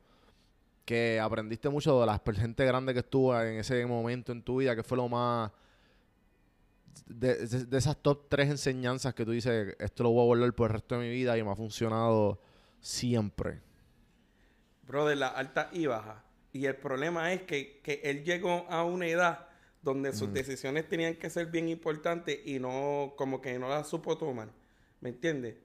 que 0.84 1.18
aprendiste 1.20 1.68
mucho 1.68 2.00
de 2.00 2.06
la 2.06 2.20
gente 2.34 2.64
grande 2.64 2.92
que 2.92 3.00
estuvo 3.00 3.38
en 3.40 3.58
ese 3.58 3.84
momento 3.86 4.32
en 4.32 4.42
tu 4.42 4.58
vida, 4.58 4.76
que 4.76 4.82
fue 4.82 4.96
lo 4.96 5.08
más... 5.08 5.50
De, 7.06 7.48
esas 7.72 7.96
top 7.96 8.28
tres 8.28 8.48
enseñanzas 8.48 9.14
que 9.14 9.24
tú 9.24 9.32
dices, 9.32 9.74
esto 9.78 10.04
lo 10.04 10.10
voy 10.10 10.22
a 10.22 10.26
volver 10.26 10.54
por 10.54 10.70
el 10.70 10.74
resto 10.74 10.98
de 10.98 11.06
mi 11.06 11.10
vida 11.10 11.36
y 11.36 11.42
me 11.42 11.50
ha 11.50 11.56
funcionado 11.56 12.40
siempre. 12.80 13.60
Bro, 14.86 15.06
de 15.06 15.16
la 15.16 15.28
alta 15.28 15.70
y 15.72 15.86
baja. 15.86 16.24
Y 16.52 16.66
el 16.66 16.76
problema 16.76 17.32
es 17.32 17.42
que, 17.42 17.80
que 17.82 18.00
él 18.04 18.24
llegó 18.24 18.66
a 18.68 18.84
una 18.84 19.06
edad 19.06 19.48
donde 19.82 20.12
sus 20.12 20.32
decisiones 20.32 20.88
tenían 20.88 21.14
que 21.16 21.28
ser 21.28 21.46
bien 21.46 21.68
importantes 21.68 22.40
y 22.44 22.58
no, 22.58 23.14
como 23.16 23.40
que 23.40 23.58
no 23.58 23.68
las 23.68 23.88
supo 23.88 24.16
tomar. 24.16 24.48
¿Me 25.00 25.10
entiendes? 25.10 25.56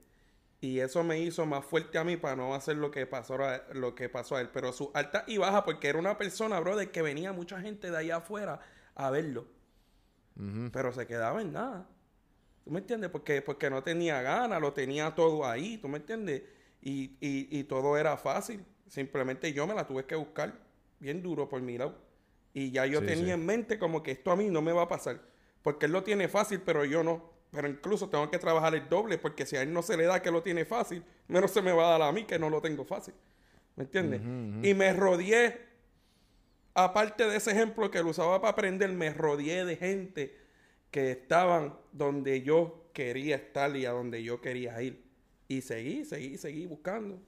Y 0.60 0.80
eso 0.80 1.02
me 1.02 1.18
hizo 1.18 1.46
más 1.46 1.64
fuerte 1.64 1.96
a 1.96 2.04
mí 2.04 2.18
para 2.18 2.36
no 2.36 2.54
hacer 2.54 2.76
lo 2.76 2.90
que 2.90 3.06
pasó 3.06 3.42
a, 3.42 3.62
lo 3.72 3.94
que 3.94 4.10
pasó 4.10 4.36
a 4.36 4.42
él. 4.42 4.50
Pero 4.52 4.72
su 4.72 4.90
alta 4.92 5.24
y 5.26 5.38
baja, 5.38 5.64
porque 5.64 5.88
era 5.88 5.98
una 5.98 6.18
persona, 6.18 6.60
bro, 6.60 6.76
de 6.76 6.90
que 6.90 7.00
venía 7.00 7.32
mucha 7.32 7.60
gente 7.60 7.90
de 7.90 7.96
allá 7.96 8.16
afuera 8.16 8.60
a 8.94 9.10
verlo. 9.10 9.46
Pero 10.72 10.92
se 10.92 11.06
quedaba 11.06 11.42
en 11.42 11.52
nada. 11.52 11.86
¿Tú 12.64 12.70
me 12.70 12.80
entiendes? 12.80 13.10
Porque, 13.10 13.42
porque 13.42 13.68
no 13.68 13.82
tenía 13.82 14.22
ganas, 14.22 14.60
lo 14.60 14.72
tenía 14.72 15.14
todo 15.14 15.46
ahí, 15.46 15.76
¿tú 15.78 15.88
me 15.88 15.98
entiendes? 15.98 16.42
Y, 16.82 17.16
y, 17.20 17.64
todo 17.64 17.98
era 17.98 18.16
fácil. 18.16 18.64
Simplemente 18.90 19.52
yo 19.52 19.68
me 19.68 19.74
la 19.74 19.86
tuve 19.86 20.04
que 20.04 20.16
buscar 20.16 20.52
bien 20.98 21.22
duro 21.22 21.48
por 21.48 21.62
mi 21.62 21.78
lado. 21.78 21.96
Y 22.52 22.72
ya 22.72 22.86
yo 22.86 23.00
tenía 23.00 23.34
en 23.34 23.46
mente 23.46 23.78
como 23.78 24.02
que 24.02 24.10
esto 24.10 24.32
a 24.32 24.36
mí 24.36 24.50
no 24.50 24.60
me 24.62 24.72
va 24.72 24.82
a 24.82 24.88
pasar. 24.88 25.20
Porque 25.62 25.86
él 25.86 25.92
lo 25.92 26.02
tiene 26.02 26.26
fácil, 26.26 26.60
pero 26.60 26.84
yo 26.84 27.04
no. 27.04 27.30
Pero 27.52 27.68
incluso 27.68 28.08
tengo 28.08 28.28
que 28.28 28.38
trabajar 28.38 28.74
el 28.74 28.88
doble 28.88 29.16
porque 29.16 29.46
si 29.46 29.56
a 29.56 29.62
él 29.62 29.72
no 29.72 29.82
se 29.82 29.96
le 29.96 30.04
da 30.04 30.20
que 30.20 30.32
lo 30.32 30.42
tiene 30.42 30.64
fácil, 30.64 31.04
menos 31.28 31.52
se 31.52 31.62
me 31.62 31.70
va 31.70 31.86
a 31.86 31.98
dar 31.98 32.02
a 32.02 32.12
mí 32.12 32.24
que 32.24 32.36
no 32.36 32.50
lo 32.50 32.60
tengo 32.60 32.84
fácil. 32.84 33.14
¿Me 33.76 33.84
entiendes? 33.84 34.20
Y 34.68 34.74
me 34.74 34.92
rodeé, 34.92 35.60
aparte 36.74 37.28
de 37.28 37.36
ese 37.36 37.52
ejemplo 37.52 37.92
que 37.92 38.02
lo 38.02 38.10
usaba 38.10 38.40
para 38.40 38.52
aprender, 38.52 38.90
me 38.90 39.14
rodeé 39.14 39.64
de 39.64 39.76
gente 39.76 40.36
que 40.90 41.12
estaban 41.12 41.76
donde 41.92 42.42
yo 42.42 42.90
quería 42.92 43.36
estar 43.36 43.76
y 43.76 43.86
a 43.86 43.92
donde 43.92 44.24
yo 44.24 44.40
quería 44.40 44.82
ir. 44.82 45.04
Y 45.46 45.60
seguí, 45.60 46.04
seguí, 46.04 46.36
seguí 46.38 46.66
buscando. 46.66 47.20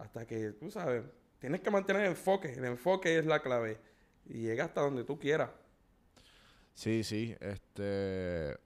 Hasta 0.00 0.26
que, 0.26 0.52
tú 0.52 0.70
sabes, 0.70 1.04
tienes 1.38 1.60
que 1.60 1.70
mantener 1.70 2.02
el 2.02 2.10
enfoque. 2.12 2.52
El 2.52 2.64
enfoque 2.64 3.18
es 3.18 3.26
la 3.26 3.40
clave. 3.40 3.78
Y 4.26 4.42
llega 4.42 4.64
hasta 4.64 4.80
donde 4.80 5.04
tú 5.04 5.18
quieras. 5.18 5.50
Sí, 6.74 7.04
sí. 7.04 7.36
Este. 7.40 8.56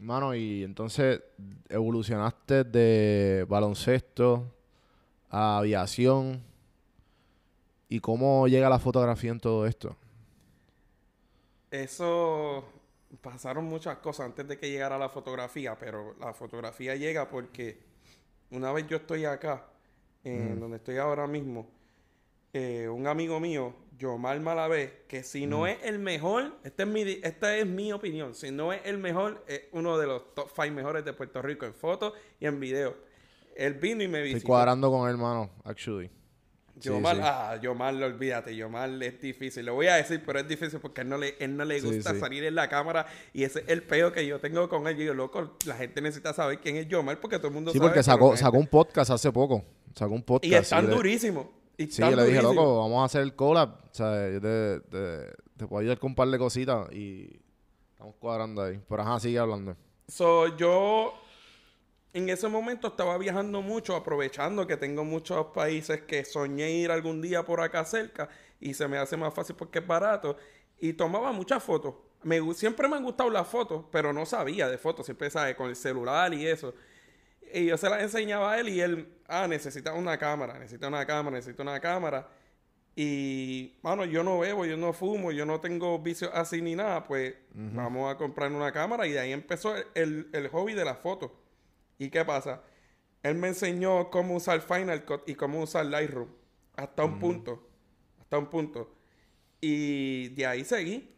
Mano, 0.00 0.34
y 0.34 0.64
entonces 0.64 1.20
evolucionaste 1.68 2.64
de 2.64 3.44
baloncesto 3.46 4.50
a 5.28 5.58
aviación. 5.58 6.42
¿Y 7.88 8.00
cómo 8.00 8.48
llega 8.48 8.70
la 8.70 8.78
fotografía 8.78 9.30
en 9.30 9.40
todo 9.40 9.66
esto? 9.66 9.96
Eso 11.70 12.64
pasaron 13.20 13.64
muchas 13.64 13.98
cosas 13.98 14.26
antes 14.26 14.48
de 14.48 14.58
que 14.58 14.70
llegara 14.70 14.96
la 14.96 15.10
fotografía, 15.10 15.76
pero 15.78 16.16
la 16.18 16.32
fotografía 16.32 16.94
llega 16.96 17.28
porque 17.28 17.80
una 18.50 18.72
vez 18.72 18.86
yo 18.86 18.96
estoy 18.96 19.24
acá, 19.24 19.66
en 20.24 20.60
donde 20.60 20.76
estoy 20.76 20.98
ahora 20.98 21.26
mismo, 21.26 21.68
eh, 22.52 22.88
un 22.88 23.06
amigo 23.06 23.38
mío, 23.40 23.74
Yomar 23.98 24.40
Malavé, 24.40 25.04
que 25.06 25.22
si 25.22 25.46
no 25.46 25.66
es 25.66 25.78
el 25.84 25.98
mejor, 25.98 26.56
esta 26.64 26.82
es, 26.84 26.88
mi, 26.88 27.02
esta 27.22 27.56
es 27.56 27.66
mi 27.66 27.92
opinión, 27.92 28.34
si 28.34 28.50
no 28.50 28.72
es 28.72 28.80
el 28.84 28.98
mejor, 28.98 29.44
es 29.46 29.62
uno 29.72 29.98
de 29.98 30.06
los 30.06 30.34
top 30.34 30.48
5 30.54 30.74
mejores 30.74 31.04
de 31.04 31.12
Puerto 31.12 31.42
Rico 31.42 31.66
en 31.66 31.74
fotos 31.74 32.14
y 32.40 32.46
en 32.46 32.58
video. 32.58 32.96
Él 33.54 33.74
vino 33.74 34.02
y 34.02 34.08
me 34.08 34.22
visitó. 34.22 34.38
Estoy 34.38 34.48
cuadrando 34.48 34.90
con 34.90 35.06
él, 35.06 35.14
hermano, 35.14 35.50
actually. 35.64 36.10
Yomar, 36.80 37.20
ah, 37.22 37.56
Yomar, 37.60 37.94
olvídate, 37.94 38.56
Yomar 38.56 38.90
es 39.02 39.20
difícil. 39.20 39.66
Lo 39.66 39.74
voy 39.74 39.88
a 39.88 39.96
decir, 39.96 40.22
pero 40.24 40.40
es 40.40 40.48
difícil 40.48 40.80
porque 40.80 41.02
él 41.02 41.08
no 41.08 41.18
le, 41.18 41.36
él 41.38 41.56
no 41.56 41.64
le 41.64 41.80
gusta 41.80 42.18
salir 42.18 42.44
en 42.44 42.54
la 42.54 42.68
cámara 42.68 43.06
y 43.34 43.44
ese 43.44 43.60
es 43.60 43.68
el 43.68 43.82
peo 43.82 44.12
que 44.12 44.26
yo 44.26 44.40
tengo 44.40 44.68
con 44.68 44.86
él. 44.86 44.94
Yo 44.94 45.00
digo, 45.00 45.14
loco, 45.14 45.56
la 45.66 45.74
gente 45.76 46.00
necesita 46.00 46.32
saber 46.32 46.58
quién 46.60 46.76
es 46.76 46.88
Yomar 46.88 47.20
porque 47.20 47.36
todo 47.36 47.48
el 47.48 47.54
mundo 47.54 47.70
sabe. 47.70 47.78
Sí, 47.78 47.86
porque 47.86 48.02
sacó, 48.02 48.36
sacó 48.36 48.56
un 48.56 48.66
podcast 48.66 49.10
hace 49.10 49.30
poco. 49.30 49.62
Sacó 49.94 50.14
un 50.14 50.22
podcast. 50.22 50.52
Y 50.52 50.54
están 50.54 50.90
durísimos. 50.90 51.46
Sí, 51.76 52.02
yo 52.02 52.10
le 52.10 52.26
dije, 52.26 52.42
loco, 52.42 52.78
vamos 52.78 53.02
a 53.02 53.04
hacer 53.04 53.22
el 53.22 53.34
collab. 53.34 53.70
O 53.70 53.94
sea, 53.94 54.30
yo 54.30 54.40
te, 54.40 54.80
te, 55.56 55.66
puedo 55.66 55.80
ayudar 55.80 55.98
con 55.98 56.10
un 56.10 56.14
par 56.14 56.28
de 56.28 56.38
cositas 56.38 56.92
y 56.92 57.40
estamos 57.92 58.14
cuadrando 58.18 58.62
ahí. 58.62 58.80
Pero 58.88 59.02
ajá, 59.02 59.18
sigue 59.18 59.38
hablando. 59.38 59.76
So, 60.08 60.56
yo 60.56 61.14
en 62.12 62.28
ese 62.28 62.48
momento 62.48 62.88
estaba 62.88 63.16
viajando 63.16 63.62
mucho, 63.62 63.96
aprovechando 63.96 64.66
que 64.66 64.76
tengo 64.76 65.04
muchos 65.04 65.46
países 65.54 66.02
que 66.02 66.24
soñé 66.24 66.70
ir 66.72 66.90
algún 66.90 67.22
día 67.22 67.44
por 67.44 67.60
acá 67.60 67.84
cerca 67.84 68.28
y 68.60 68.74
se 68.74 68.88
me 68.88 68.98
hace 68.98 69.16
más 69.16 69.32
fácil 69.32 69.56
porque 69.56 69.78
es 69.78 69.86
barato. 69.86 70.36
Y 70.78 70.92
tomaba 70.92 71.32
muchas 71.32 71.62
fotos. 71.62 71.94
Me, 72.22 72.40
siempre 72.54 72.88
me 72.88 72.96
han 72.96 73.04
gustado 73.04 73.30
las 73.30 73.48
fotos, 73.48 73.84
pero 73.90 74.12
no 74.12 74.26
sabía 74.26 74.68
de 74.68 74.76
fotos. 74.76 75.06
Siempre, 75.06 75.30
¿sabes? 75.30 75.54
Con 75.54 75.70
el 75.70 75.76
celular 75.76 76.34
y 76.34 76.46
eso. 76.46 76.74
Y 77.52 77.66
yo 77.66 77.76
se 77.76 77.88
las 77.88 78.02
enseñaba 78.02 78.52
a 78.52 78.60
él 78.60 78.68
y 78.68 78.80
él, 78.80 79.08
ah, 79.28 79.46
necesita 79.48 79.92
una 79.94 80.18
cámara, 80.18 80.58
necesita 80.58 80.88
una 80.88 81.04
cámara, 81.06 81.36
necesita 81.36 81.62
una 81.62 81.80
cámara. 81.80 82.28
Y, 82.96 83.78
bueno, 83.82 84.04
yo 84.04 84.22
no 84.22 84.40
bebo, 84.40 84.66
yo 84.66 84.76
no 84.76 84.92
fumo, 84.92 85.32
yo 85.32 85.46
no 85.46 85.60
tengo 85.60 85.98
vicios 86.00 86.30
así 86.34 86.60
ni 86.60 86.74
nada, 86.74 87.04
pues 87.04 87.34
vamos 87.54 88.12
a 88.12 88.16
comprar 88.16 88.52
una 88.52 88.72
cámara 88.72 89.06
y 89.06 89.12
de 89.12 89.20
ahí 89.20 89.32
empezó 89.32 89.74
el, 89.94 90.28
el 90.32 90.48
hobby 90.48 90.74
de 90.74 90.84
las 90.84 90.98
fotos. 90.98 91.30
¿Y 91.98 92.10
qué 92.10 92.24
pasa? 92.24 92.62
Él 93.22 93.36
me 93.36 93.48
enseñó 93.48 94.10
cómo 94.10 94.36
usar 94.36 94.60
Final 94.60 95.04
Cut 95.04 95.28
y 95.28 95.34
cómo 95.34 95.62
usar 95.62 95.86
Lightroom. 95.86 96.28
Hasta 96.76 97.04
un 97.04 97.18
punto. 97.18 97.68
Hasta 98.20 98.38
un 98.38 98.46
punto. 98.46 98.94
Y 99.60 100.28
de 100.30 100.46
ahí 100.46 100.64
seguí. 100.64 101.14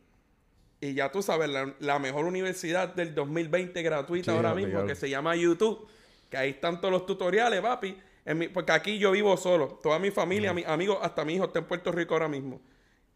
Y 0.81 0.95
ya 0.95 1.13
tú 1.13 1.23
sabes, 1.23 1.49
la, 1.79 1.99
mejor 2.01 2.25
universidad 2.25 2.93
del 2.93 3.15
2020 3.15 3.81
gratuita 3.83 4.33
ahora 4.33 4.53
mismo, 4.53 4.85
que 4.85 4.97
se 4.97 5.09
llama 5.09 5.37
YouTube. 5.37 5.89
Que 6.33 6.39
ahí 6.39 6.51
están 6.51 6.81
todos 6.81 6.91
los 6.91 7.05
tutoriales, 7.05 7.61
papi. 7.61 7.95
porque 8.55 8.73
aquí 8.73 8.99
yo 8.99 9.11
vivo 9.11 9.37
solo. 9.37 9.79
Toda 9.83 9.99
mi 9.99 10.11
familia, 10.11 10.55
mis 10.55 10.67
amigos, 10.67 10.97
hasta 11.03 11.27
mi 11.27 11.35
hijo 11.35 11.45
está 11.45 11.59
en 11.59 11.67
Puerto 11.67 11.93
Rico 11.93 12.15
ahora 12.15 12.29
mismo. 12.29 12.59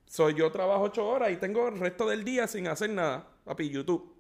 Soy 0.05 0.35
yo 0.35 0.53
trabajo 0.53 0.83
ocho 0.83 1.09
horas 1.09 1.31
y 1.33 1.37
tengo 1.39 1.67
el 1.69 1.81
resto 1.81 2.07
del 2.07 2.25
día 2.25 2.47
sin 2.47 2.67
hacer 2.69 2.91
nada. 2.91 3.27
Papi, 3.45 3.71
YouTube 3.71 4.17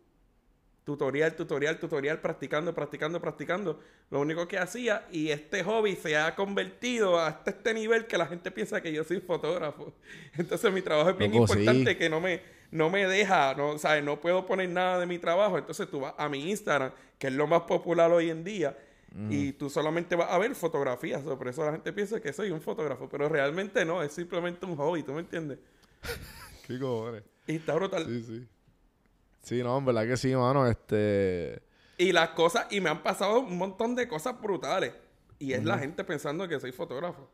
tutorial, 0.87 1.35
tutorial, 1.35 1.81
tutorial, 1.81 2.21
practicando, 2.21 2.73
practicando, 2.73 3.21
practicando. 3.21 3.81
Lo 4.09 4.21
único 4.21 4.47
que 4.47 4.57
hacía, 4.57 5.05
y 5.11 5.31
este 5.31 5.65
hobby 5.65 5.97
se 5.97 6.17
ha 6.17 6.37
convertido 6.37 7.19
hasta 7.19 7.51
este 7.51 7.75
nivel 7.75 8.07
que 8.07 8.17
la 8.17 8.27
gente 8.27 8.53
piensa 8.53 8.81
que 8.81 8.93
yo 8.93 9.03
soy 9.03 9.19
fotógrafo. 9.19 9.93
Entonces 10.39 10.73
mi 10.73 10.81
trabajo 10.83 11.11
es 11.11 11.19
bien 11.19 11.35
importante 11.35 11.99
que 11.99 12.09
no 12.09 12.21
me, 12.21 12.41
no 12.71 12.89
me 12.89 13.05
deja, 13.09 13.55
no, 13.55 13.77
¿sabes? 13.79 14.05
no 14.05 14.21
puedo 14.21 14.47
poner 14.47 14.69
nada 14.69 15.01
de 15.01 15.07
mi 15.07 15.19
trabajo. 15.19 15.59
Entonces 15.59 15.91
tú 15.91 15.99
vas 15.99 16.15
a 16.17 16.29
mi 16.29 16.49
Instagram, 16.51 16.93
que 17.19 17.27
es 17.27 17.33
lo 17.33 17.49
más 17.49 17.63
popular 17.63 18.13
hoy 18.13 18.31
en 18.31 18.45
día, 18.45 18.79
y 19.31 19.53
tú 19.55 19.71
solamente 19.71 20.15
vas 20.15 20.31
a 20.31 20.39
ver 20.39 20.55
fotografías. 20.55 21.23
Por 21.23 21.49
eso 21.49 21.65
la 21.65 21.73
gente 21.73 21.93
piensa 21.93 22.21
que 22.21 22.33
soy 22.33 22.51
un 22.51 22.61
fotógrafo, 22.61 23.09
pero 23.09 23.29
realmente 23.29 23.85
no, 23.85 24.03
es 24.03 24.13
simplemente 24.13 24.67
un 24.67 24.77
hobby, 24.77 25.03
¿tú 25.03 25.13
me 25.13 25.21
entiendes? 25.21 25.59
Qué 26.67 26.79
cojones. 26.79 27.23
Y 27.47 27.57
está 27.57 27.75
brutal. 27.75 28.05
Sí, 28.05 28.23
sí. 28.23 28.49
Sí, 29.43 29.63
no, 29.63 29.79
en 29.79 29.85
verdad 29.85 30.07
que 30.07 30.17
sí, 30.17 30.35
mano. 30.35 30.67
Este. 30.67 31.63
Y 31.99 32.13
las 32.13 32.31
cosas, 32.31 32.67
y 32.71 32.81
me 32.81 32.91
han 32.91 33.03
pasado 33.03 33.41
un 33.41 33.57
montón 33.57 33.95
de 33.95 34.09
cosas 34.09 34.41
brutales. 34.41 34.93
Y 35.39 35.53
es 35.53 35.65
la 35.65 35.79
gente 35.79 36.03
pensando 36.03 36.49
que 36.49 36.59
soy 36.59 36.73
fotógrafo. 36.73 37.31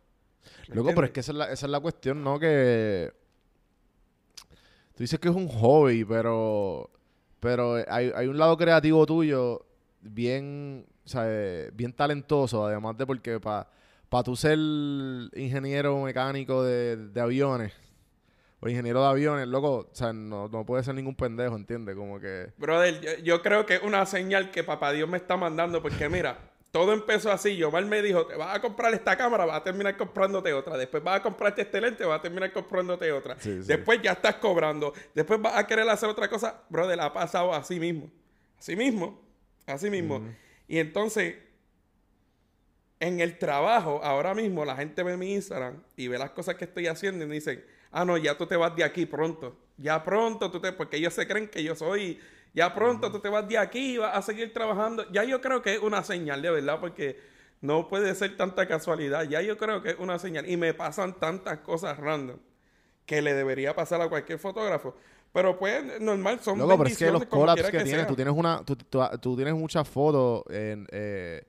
Luego, 0.69 0.91
pero 0.95 1.07
es 1.07 1.13
que 1.13 1.21
esa 1.21 1.51
es, 1.51 1.63
la, 1.63 1.81
cuestión, 1.81 2.23
¿no? 2.23 2.39
Que. 2.39 3.13
Tú 4.95 5.05
dices 5.05 5.19
que 5.19 5.29
es 5.29 5.35
un 5.35 5.49
hobby, 5.49 6.05
pero. 6.05 6.91
Pero 7.41 7.75
hay, 7.89 8.13
hay 8.15 8.27
un 8.27 8.39
lado 8.39 8.57
creativo 8.57 9.05
tuyo 9.07 9.65
bien. 10.01 10.87
O 11.05 11.09
sea, 11.09 11.25
bien 11.73 11.93
talentoso, 11.93 12.67
además 12.67 12.97
de 12.97 13.07
porque 13.07 13.41
para 13.41 13.69
pa 14.09 14.23
tú 14.23 14.37
ser 14.37 14.59
ingeniero 15.35 15.99
mecánico 16.03 16.63
de, 16.63 16.97
de 16.97 17.21
aviones 17.21 17.73
o 18.65 18.69
ingeniero 18.69 19.01
de 19.01 19.09
aviones, 19.09 19.49
loco, 19.49 19.89
o 19.91 19.95
sea, 19.95 20.13
no, 20.13 20.49
puede 20.65 20.85
ser 20.85 20.95
ningún 20.95 21.17
pendejo, 21.17 21.57
¿entiendes? 21.57 21.97
Como 21.97 22.21
que... 22.21 22.53
Brother, 22.59 23.21
yo, 23.25 23.43
creo 23.43 23.67
que 23.67 23.75
es 23.75 23.83
una 23.83 24.07
señal 24.07 24.53
que 24.53 24.63
papá 24.63 24.93
Dios 24.93 25.09
me 25.09 25.17
está 25.17 25.37
mandando, 25.37 25.83
porque 25.83 26.09
mira, 26.09 26.39
todo 26.71 26.93
empezó 26.93 27.33
así. 27.33 27.57
Yomar 27.57 27.85
me 27.87 28.01
dijo, 28.03 28.25
te 28.25 28.37
vas 28.37 28.55
a 28.55 28.61
comprar 28.61 28.95
esta 28.95 29.17
cámara, 29.17 29.47
vas 29.47 29.57
a 29.57 29.65
terminar 29.65 29.97
comprándote 29.97 30.53
otra. 30.53 30.77
Después 30.77 31.03
vas 31.03 31.19
a 31.19 31.23
comprarte 31.25 31.63
este 31.63 31.81
lente, 31.81 32.05
vas 32.05 32.21
a 32.21 32.23
terminar 32.23 32.53
comprándote 32.53 33.11
otra. 33.11 33.35
Después 33.35 34.01
ya 34.01 34.13
estás 34.13 34.37
cobrando. 34.37 34.93
Después 35.13 35.43
vas 35.43 35.57
a 35.57 35.67
querer 35.67 35.89
hacer 35.89 36.09
otra 36.09 36.29
cosa. 36.29 36.63
Brother, 36.69 37.01
ha 37.01 37.13
pasado 37.13 37.53
así 37.53 37.81
mismo. 37.81 38.13
Así 38.61 38.77
mismo. 38.77 39.21
Así 39.67 39.91
mismo. 39.91 40.23
Y 40.73 40.79
entonces, 40.79 41.35
en 42.99 43.21
el 43.21 43.37
trabajo, 43.37 44.01
ahora 44.03 44.33
mismo, 44.33 44.65
la 44.65 44.75
gente 44.75 45.03
ve 45.03 45.19
mi 45.19 45.35
Instagram 45.35 45.83
y 45.99 46.09
ve 46.09 46.17
las 46.17 46.31
cosas 46.31 46.55
que 46.55 46.65
estoy 46.65 46.87
haciendo 46.87 47.27
y 47.27 47.27
me 47.29 47.35
dicen 47.35 47.63
ah, 47.91 48.07
no, 48.07 48.17
ya 48.17 48.39
tú 48.39 48.47
te 48.47 48.57
vas 48.57 48.75
de 48.75 48.83
aquí 48.83 49.05
pronto. 49.05 49.55
Ya 49.77 50.03
pronto 50.03 50.51
tú 50.51 50.63
te, 50.63 50.73
porque 50.73 50.97
ellos 50.97 51.13
se 51.13 51.29
creen 51.29 51.49
que 51.49 51.63
yo 51.63 51.77
soy, 51.77 52.19
ya 52.55 52.75
pronto 52.75 53.13
tú 53.13 53.19
te 53.21 53.29
vas 53.29 53.47
de 53.47 53.59
aquí 53.59 53.97
y 53.97 53.99
vas 53.99 54.17
a 54.17 54.23
seguir 54.23 54.55
trabajando. 54.55 55.05
Ya 55.13 55.25
yo 55.25 55.43
creo 55.43 55.61
que 55.61 55.75
es 55.75 55.79
una 55.79 56.03
señal 56.05 56.41
de 56.41 56.51
verdad, 56.51 56.81
porque 56.81 57.21
no 57.61 57.87
puede 57.87 58.15
ser 58.15 58.39
tanta 58.39 58.67
casualidad. 58.67 59.25
Ya 59.25 59.43
yo 59.43 59.59
creo 59.59 59.83
que 59.83 59.91
es 59.91 59.97
una 59.99 60.19
señal. 60.19 60.49
Y 60.49 60.57
me 60.57 60.73
pasan 60.73 61.21
tantas 61.21 61.59
cosas 61.59 61.99
random 61.99 62.39
que 63.05 63.21
le 63.21 63.35
debería 63.35 63.77
pasar 63.77 64.01
a 64.01 64.09
cualquier 64.09 64.39
fotógrafo. 64.39 64.97
Pero 65.33 65.59
pues, 65.59 66.01
normal, 66.01 66.41
son 66.41 66.59
Loco, 66.59 66.79
pero 66.79 66.91
es 66.91 66.99
que 66.99 67.11
los 67.11 67.25
collabs 67.25 67.63
que, 67.71 67.83
tienes, 67.85 68.07
tú 68.07 68.15
tienes 68.15 68.35
una, 68.35 68.63
tú, 68.65 68.77
tú, 68.77 69.35
tienes 69.37 69.55
muchas 69.55 69.89
fotos 69.89 70.45
eh, 70.51 71.43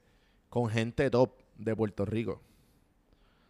con 0.49 0.69
gente 0.69 1.09
top 1.09 1.31
de 1.57 1.75
Puerto 1.75 2.05
Rico. 2.05 2.41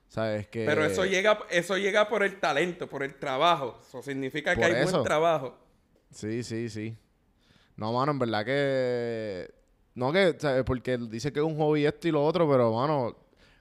¿Sabes? 0.08 0.48
Que... 0.48 0.66
Pero 0.66 0.86
eso 0.86 1.06
llega, 1.06 1.40
eso 1.50 1.76
llega 1.76 2.08
por 2.08 2.24
el 2.24 2.40
talento, 2.40 2.88
por 2.88 3.04
el 3.04 3.16
trabajo. 3.16 3.80
Eso 3.88 4.02
significa 4.04 4.56
que 4.56 4.64
hay 4.64 4.84
buen 4.84 5.04
trabajo. 5.04 5.56
Sí, 6.12 6.44
sí, 6.44 6.70
sí. 6.70 6.96
No, 7.76 7.92
mano, 7.94 8.12
en 8.12 8.20
verdad 8.20 8.46
que... 8.46 9.52
No 9.96 10.12
que, 10.12 10.36
¿sabes? 10.38 10.64
Porque 10.64 10.98
dice 10.98 11.34
que 11.34 11.40
es 11.40 11.46
un 11.46 11.58
hobby 11.58 11.86
esto 11.86 12.08
y 12.08 12.12
lo 12.12 12.24
otro, 12.24 12.50
pero, 12.50 12.74
mano, 12.74 13.16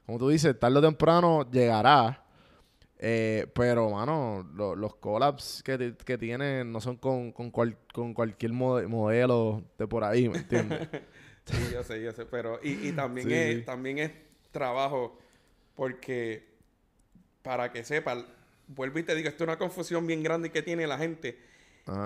como 0.04 0.18
tú 0.18 0.28
dices, 0.28 0.58
tarde 0.58 0.78
o 0.78 0.82
temprano 0.82 1.50
llegará. 1.50 2.21
Eh, 3.04 3.48
pero, 3.52 3.90
mano, 3.90 4.48
los 4.54 4.94
collabs 4.94 5.60
que, 5.64 5.92
que 6.04 6.16
tienen 6.16 6.70
no 6.70 6.80
son 6.80 6.96
con, 6.96 7.32
con, 7.32 7.50
con 7.50 8.14
cualquier 8.14 8.52
modelo 8.52 9.64
de 9.76 9.88
por 9.88 10.04
ahí, 10.04 10.28
¿me 10.28 10.38
entiendes? 10.38 10.88
sí, 11.44 11.56
yo 11.72 11.82
sé, 11.82 12.00
yo 12.00 12.12
sé. 12.12 12.26
Pero, 12.26 12.60
y, 12.62 12.90
y 12.90 12.92
también, 12.92 13.32
es, 13.32 13.64
también 13.64 13.98
es 13.98 14.12
trabajo 14.52 15.18
porque, 15.74 16.46
para 17.42 17.72
que 17.72 17.82
sepan, 17.82 18.24
vuelvo 18.68 19.00
y 19.00 19.02
te 19.02 19.16
digo, 19.16 19.28
esto 19.28 19.42
es 19.42 19.48
una 19.48 19.58
confusión 19.58 20.06
bien 20.06 20.22
grande 20.22 20.52
que 20.52 20.62
tiene 20.62 20.86
la 20.86 20.96
gente. 20.96 21.40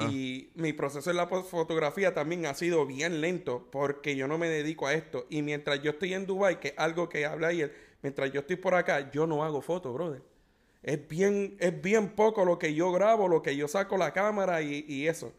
Y 0.08 0.48
mi 0.54 0.72
proceso 0.72 1.10
en 1.10 1.18
la 1.18 1.26
fotografía 1.26 2.14
también 2.14 2.46
ha 2.46 2.54
sido 2.54 2.86
bien 2.86 3.20
lento 3.20 3.68
porque 3.70 4.16
yo 4.16 4.26
no 4.28 4.38
me 4.38 4.48
dedico 4.48 4.86
a 4.86 4.94
esto. 4.94 5.26
Y 5.28 5.42
mientras 5.42 5.82
yo 5.82 5.90
estoy 5.90 6.14
en 6.14 6.24
Dubai, 6.24 6.58
que 6.58 6.68
es 6.68 6.74
algo 6.78 7.10
que 7.10 7.26
habla 7.26 7.48
ayer, 7.48 7.74
mientras 8.00 8.32
yo 8.32 8.40
estoy 8.40 8.56
por 8.56 8.74
acá, 8.74 9.10
yo 9.10 9.26
no 9.26 9.44
hago 9.44 9.60
fotos, 9.60 9.92
brother. 9.92 10.22
Es 10.86 11.08
bien, 11.08 11.56
es 11.58 11.82
bien 11.82 12.10
poco 12.10 12.44
lo 12.44 12.60
que 12.60 12.72
yo 12.72 12.92
grabo, 12.92 13.26
lo 13.26 13.42
que 13.42 13.56
yo 13.56 13.66
saco 13.66 13.96
la 13.96 14.12
cámara 14.12 14.62
y, 14.62 14.84
y 14.86 15.08
eso. 15.08 15.32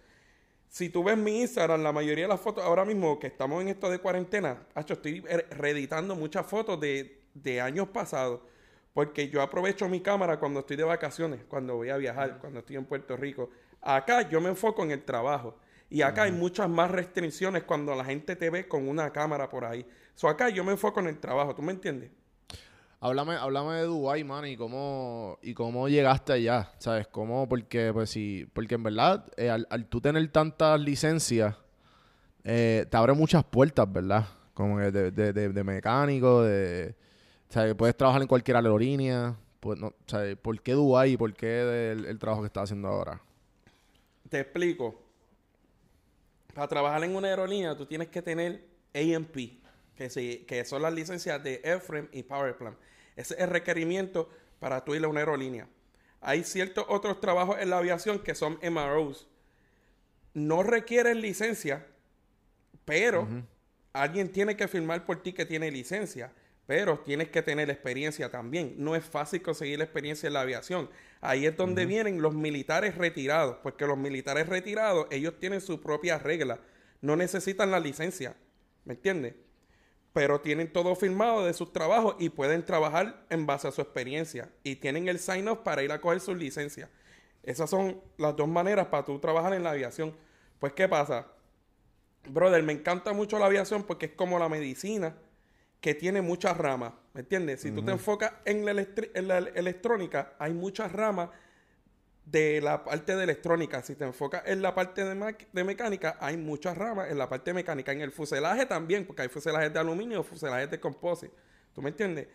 Si 0.67 0.89
tú 0.89 1.05
ves 1.05 1.17
mi 1.17 1.39
Instagram, 1.39 1.81
la 1.81 1.93
mayoría 1.93 2.25
de 2.25 2.27
las 2.27 2.41
fotos, 2.41 2.65
ahora 2.65 2.83
mismo 2.83 3.17
que 3.17 3.27
estamos 3.27 3.61
en 3.61 3.69
esto 3.69 3.89
de 3.89 3.99
cuarentena, 3.99 4.67
hecho, 4.75 4.95
estoy 4.95 5.21
reeditando 5.21 6.17
muchas 6.17 6.45
fotos 6.45 6.77
de, 6.81 7.21
de 7.33 7.61
años 7.61 7.87
pasados. 7.87 8.41
Porque 8.93 9.29
yo 9.29 9.41
aprovecho 9.41 9.87
mi 9.87 10.01
cámara 10.01 10.37
cuando 10.37 10.59
estoy 10.59 10.75
de 10.75 10.83
vacaciones, 10.83 11.45
cuando 11.47 11.77
voy 11.77 11.91
a 11.91 11.97
viajar, 11.97 12.39
cuando 12.39 12.59
estoy 12.59 12.75
en 12.75 12.85
Puerto 12.85 13.15
Rico. 13.15 13.49
Acá 13.81 14.27
yo 14.27 14.41
me 14.41 14.49
enfoco 14.49 14.83
en 14.83 14.91
el 14.91 15.05
trabajo. 15.05 15.57
Y 15.89 16.01
acá 16.01 16.23
hay 16.23 16.33
muchas 16.33 16.67
más 16.67 16.91
restricciones 16.91 17.63
cuando 17.63 17.95
la 17.95 18.03
gente 18.03 18.35
te 18.35 18.49
ve 18.49 18.67
con 18.67 18.89
una 18.89 19.13
cámara 19.13 19.49
por 19.49 19.63
ahí. 19.63 19.85
So 20.13 20.27
acá 20.27 20.49
yo 20.49 20.65
me 20.65 20.73
enfoco 20.73 20.99
en 20.99 21.07
el 21.07 21.19
trabajo, 21.19 21.55
¿tú 21.55 21.61
me 21.61 21.71
entiendes? 21.71 22.11
Háblame, 22.99 23.35
háblame 23.35 23.75
de 23.75 23.83
Dubai, 23.83 24.23
man, 24.23 24.47
y 24.47 24.57
cómo, 24.57 25.37
y 25.43 25.53
cómo 25.53 25.87
llegaste 25.87 26.33
allá, 26.33 26.71
¿sabes? 26.79 27.07
¿Cómo? 27.07 27.47
Porque, 27.47 27.91
pues 27.93 28.09
sí, 28.09 28.49
porque 28.53 28.73
en 28.73 28.83
verdad, 28.83 29.31
eh, 29.37 29.51
al, 29.51 29.85
tú 29.85 30.01
tener 30.01 30.27
tantas 30.31 30.79
licencias, 30.79 31.55
eh, 32.43 32.87
te 32.89 32.97
abre 32.97 33.13
muchas 33.13 33.43
puertas, 33.43 33.91
¿verdad? 33.91 34.25
Como 34.55 34.79
de, 34.79 35.11
de, 35.11 35.31
de, 35.33 35.63
mecánico, 35.63 36.41
de... 36.41 36.95
¿sabes? 37.49 37.75
Puedes 37.75 37.95
trabajar 37.95 38.23
en 38.23 38.27
cualquier 38.27 38.57
aerolínea. 38.57 39.35
Pues, 39.59 39.77
no, 39.79 39.93
¿sabes? 40.07 40.35
¿Por 40.35 40.59
qué 40.61 40.73
Dubai 40.73 41.11
y 41.11 41.17
por 41.17 41.31
qué 41.35 41.91
el, 41.91 42.17
trabajo 42.17 42.41
que 42.41 42.47
estás 42.47 42.63
haciendo 42.63 42.87
ahora? 42.87 43.21
Te 44.27 44.39
explico. 44.39 44.95
Para 46.55 46.67
trabajar 46.67 47.03
en 47.03 47.15
una 47.15 47.27
aerolínea, 47.27 47.77
tú 47.77 47.85
tienes 47.85 48.07
que 48.07 48.23
tener 48.23 48.65
AMP, 48.95 49.37
que, 49.97 50.45
que 50.45 50.65
son 50.65 50.81
las 50.81 50.93
licencias 50.93 51.43
de 51.43 51.61
Airframe 51.63 52.07
y 52.11 52.23
Powerplant. 52.23 52.77
Ese 53.15 53.33
es 53.33 53.39
el 53.41 53.49
requerimiento 53.49 54.29
para 54.59 54.85
tú 54.85 54.95
ir 54.95 55.03
a 55.03 55.07
una 55.07 55.19
aerolínea. 55.19 55.67
Hay 56.21 56.43
ciertos 56.43 56.85
otros 56.87 57.19
trabajos 57.19 57.57
en 57.59 57.69
la 57.69 57.77
aviación 57.77 58.19
que 58.19 58.35
son 58.35 58.59
MROs. 58.61 59.27
No 60.33 60.63
requieren 60.63 61.21
licencia, 61.21 61.85
pero 62.85 63.27
alguien 63.93 64.31
tiene 64.31 64.55
que 64.55 64.67
firmar 64.67 65.05
por 65.05 65.21
ti 65.21 65.33
que 65.33 65.45
tiene 65.45 65.71
licencia. 65.71 66.31
Pero 66.67 66.99
tienes 66.99 67.29
que 67.29 67.41
tener 67.41 67.69
experiencia 67.69 68.29
también. 68.29 68.75
No 68.77 68.95
es 68.95 69.05
fácil 69.05 69.41
conseguir 69.41 69.77
la 69.77 69.85
experiencia 69.85 70.27
en 70.27 70.33
la 70.33 70.41
aviación. 70.41 70.89
Ahí 71.21 71.45
es 71.45 71.55
donde 71.55 71.85
vienen 71.85 72.21
los 72.21 72.35
militares 72.35 72.95
retirados, 72.95 73.57
porque 73.63 73.87
los 73.87 73.97
militares 73.97 74.47
retirados, 74.47 75.07
ellos 75.09 75.39
tienen 75.39 75.61
su 75.61 75.79
propia 75.79 76.19
regla. 76.19 76.59
No 77.01 77.15
necesitan 77.15 77.71
la 77.71 77.79
licencia. 77.79 78.35
¿Me 78.83 78.95
entiendes? 78.95 79.35
Pero 80.17 80.41
tienen 80.41 80.73
todo 80.73 80.95
firmado 80.95 81.45
de 81.45 81.53
sus 81.53 81.71
trabajos 81.71 82.15
y 82.17 82.29
pueden 82.29 82.65
trabajar 82.65 83.23
en 83.29 83.45
base 83.45 83.67
a 83.67 83.71
su 83.71 83.81
experiencia 83.81 84.49
y 84.63 84.77
tienen 84.77 85.07
el 85.09 85.19
sign-off 85.19 85.59
para 85.59 85.83
ir 85.83 85.91
a 85.91 86.01
coger 86.01 86.21
sus 86.21 86.35
licencias. 86.35 86.89
Esas 87.43 87.69
son 87.69 88.01
las 88.17 88.35
dos 88.35 88.47
maneras 88.47 88.87
para 88.87 89.05
tú 89.05 89.19
trabajar 89.19 89.53
en 89.53 89.61
la 89.61 89.69
aviación. 89.69 90.15
Pues, 90.57 90.73
¿qué 90.73 90.87
pasa? 90.87 91.27
Brother, 92.27 92.63
me 92.63 92.73
encanta 92.73 93.13
mucho 93.13 93.37
la 93.37 93.45
aviación 93.45 93.83
porque 93.83 94.07
es 94.07 94.13
como 94.13 94.39
la 94.39 94.49
medicina 94.49 95.15
que 95.81 95.93
tiene 95.93 96.23
muchas 96.23 96.57
ramas, 96.57 96.93
¿me 97.13 97.21
entiendes? 97.21 97.61
Si 97.61 97.69
tú 97.69 97.85
te 97.85 97.91
enfocas 97.91 98.33
en 98.45 98.65
la, 98.65 98.71
en 98.71 99.27
la 99.27 99.37
electrónica, 99.37 100.33
hay 100.39 100.51
muchas 100.51 100.93
ramas 100.93 101.29
de 102.29 102.59
la 102.61 102.83
parte 102.83 103.15
de 103.15 103.23
electrónica. 103.23 103.81
Si 103.81 103.95
te 103.95 104.03
enfocas 104.03 104.43
en 104.45 104.61
la 104.61 104.75
parte 104.75 105.03
de, 105.05 105.63
mecánica, 105.63 106.17
hay 106.19 106.35
muchas 106.35 106.77
ramas 106.77 107.09
en 107.09 107.17
la 107.17 107.29
parte 107.29 107.53
mecánica. 107.53 107.93
En 107.93 108.01
el 108.01 108.11
fuselaje 108.11 108.65
también, 108.65 109.05
porque 109.05 109.23
hay 109.23 109.29
fuselajes 109.29 109.71
de 109.71 109.79
aluminio, 109.79 110.23
fuselajes 110.23 110.69
de 110.69 110.79
composite. 110.79 111.33
¿Tú 111.73 111.81
me 111.81 111.89
entiendes? 111.89 112.27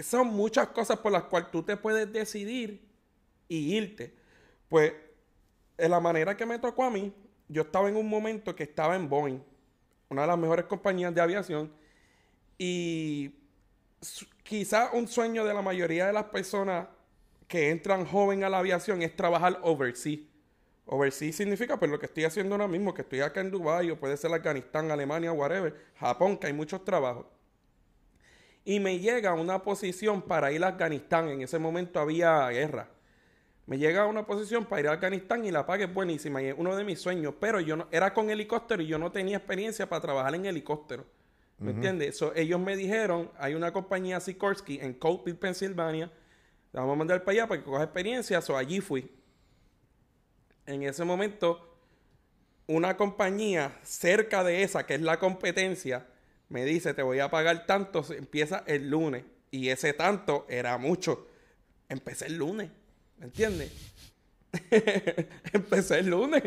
Son 0.00 0.26
muchas 0.26 0.68
cosas 0.68 0.98
por 0.98 1.12
las 1.12 1.24
cuales 1.24 1.50
tú 1.50 1.62
te 1.62 1.76
puedes 1.76 2.12
decidir 2.12 2.86
y 3.48 3.76
irte. 3.76 4.14
Pues, 4.68 4.92
en 5.78 5.90
la 5.90 6.00
manera 6.00 6.36
que 6.36 6.44
me 6.44 6.58
tocó 6.58 6.84
a 6.84 6.90
mí, 6.90 7.14
yo 7.48 7.62
estaba 7.62 7.88
en 7.88 7.96
un 7.96 8.08
momento 8.08 8.54
que 8.54 8.64
estaba 8.64 8.96
en 8.96 9.08
Boeing, 9.08 9.40
una 10.10 10.22
de 10.22 10.28
las 10.28 10.38
mejores 10.38 10.66
compañías 10.66 11.14
de 11.14 11.20
aviación, 11.20 11.72
y 12.58 13.34
quizá 14.42 14.90
un 14.92 15.08
sueño 15.08 15.44
de 15.44 15.54
la 15.54 15.62
mayoría 15.62 16.06
de 16.06 16.12
las 16.12 16.24
personas 16.24 16.86
que 17.52 17.68
entran 17.68 18.06
joven 18.06 18.44
a 18.44 18.48
la 18.48 18.60
aviación 18.60 19.02
es 19.02 19.14
trabajar 19.14 19.58
overseas. 19.60 20.20
Overseas 20.86 21.36
significa 21.36 21.78
pues 21.78 21.90
lo 21.90 21.98
que 21.98 22.06
estoy 22.06 22.24
haciendo 22.24 22.54
ahora 22.54 22.66
mismo, 22.66 22.94
que 22.94 23.02
estoy 23.02 23.20
acá 23.20 23.42
en 23.42 23.50
Dubái 23.50 23.90
o 23.90 24.00
puede 24.00 24.16
ser 24.16 24.32
Afganistán, 24.32 24.90
Alemania, 24.90 25.32
whatever, 25.32 25.76
Japón, 25.96 26.38
que 26.38 26.46
hay 26.46 26.54
muchos 26.54 26.82
trabajos. 26.82 27.26
Y 28.64 28.80
me 28.80 28.98
llega 29.00 29.34
una 29.34 29.62
posición 29.62 30.22
para 30.22 30.50
ir 30.50 30.64
a 30.64 30.68
Afganistán. 30.68 31.28
En 31.28 31.42
ese 31.42 31.58
momento 31.58 32.00
había 32.00 32.48
guerra. 32.48 32.88
Me 33.66 33.76
llega 33.76 34.06
una 34.06 34.26
posición 34.26 34.64
para 34.64 34.80
ir 34.80 34.88
a 34.88 34.92
Afganistán 34.92 35.44
y 35.44 35.50
la 35.50 35.66
paga 35.66 35.84
es 35.84 35.92
buenísima 35.92 36.40
y 36.40 36.46
es 36.46 36.54
uno 36.56 36.74
de 36.74 36.84
mis 36.84 37.00
sueños. 37.00 37.34
Pero 37.38 37.60
yo 37.60 37.76
no, 37.76 37.86
era 37.90 38.14
con 38.14 38.30
helicóptero 38.30 38.82
y 38.82 38.86
yo 38.86 38.96
no 38.96 39.12
tenía 39.12 39.36
experiencia 39.36 39.86
para 39.90 40.00
trabajar 40.00 40.34
en 40.34 40.46
helicóptero. 40.46 41.04
¿Me 41.58 41.72
entiendes? 41.72 42.18
ellos 42.34 42.60
me 42.60 42.78
dijeron, 42.78 43.30
hay 43.38 43.54
una 43.54 43.74
compañía 43.74 44.20
Sikorsky 44.20 44.78
en 44.80 44.94
Coldfield, 44.94 45.38
Pensilvania, 45.38 46.10
la 46.72 46.80
vamos 46.80 46.94
a 46.94 46.98
mandar 46.98 47.24
para 47.24 47.32
allá 47.32 47.46
para 47.46 47.60
que 47.60 47.66
coja 47.66 47.84
experiencia. 47.84 48.40
So, 48.40 48.56
allí 48.56 48.80
fui. 48.80 49.10
En 50.66 50.82
ese 50.82 51.04
momento, 51.04 51.76
una 52.66 52.96
compañía 52.96 53.78
cerca 53.82 54.42
de 54.42 54.62
esa, 54.62 54.86
que 54.86 54.94
es 54.94 55.02
la 55.02 55.18
competencia, 55.18 56.06
me 56.48 56.64
dice, 56.64 56.94
te 56.94 57.02
voy 57.02 57.18
a 57.18 57.30
pagar 57.30 57.66
tanto, 57.66 58.04
empieza 58.12 58.62
el 58.66 58.88
lunes. 58.88 59.24
Y 59.50 59.68
ese 59.68 59.92
tanto 59.92 60.46
era 60.48 60.78
mucho. 60.78 61.28
Empecé 61.88 62.26
el 62.26 62.36
lunes, 62.36 62.70
¿me 63.18 63.26
entiendes? 63.26 63.70
Empecé 65.52 65.98
el 65.98 66.08
lunes. 66.08 66.42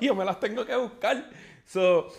Yo 0.00 0.14
me 0.14 0.24
las 0.24 0.38
tengo 0.38 0.64
que 0.64 0.76
buscar. 0.76 1.28
So, 1.64 2.12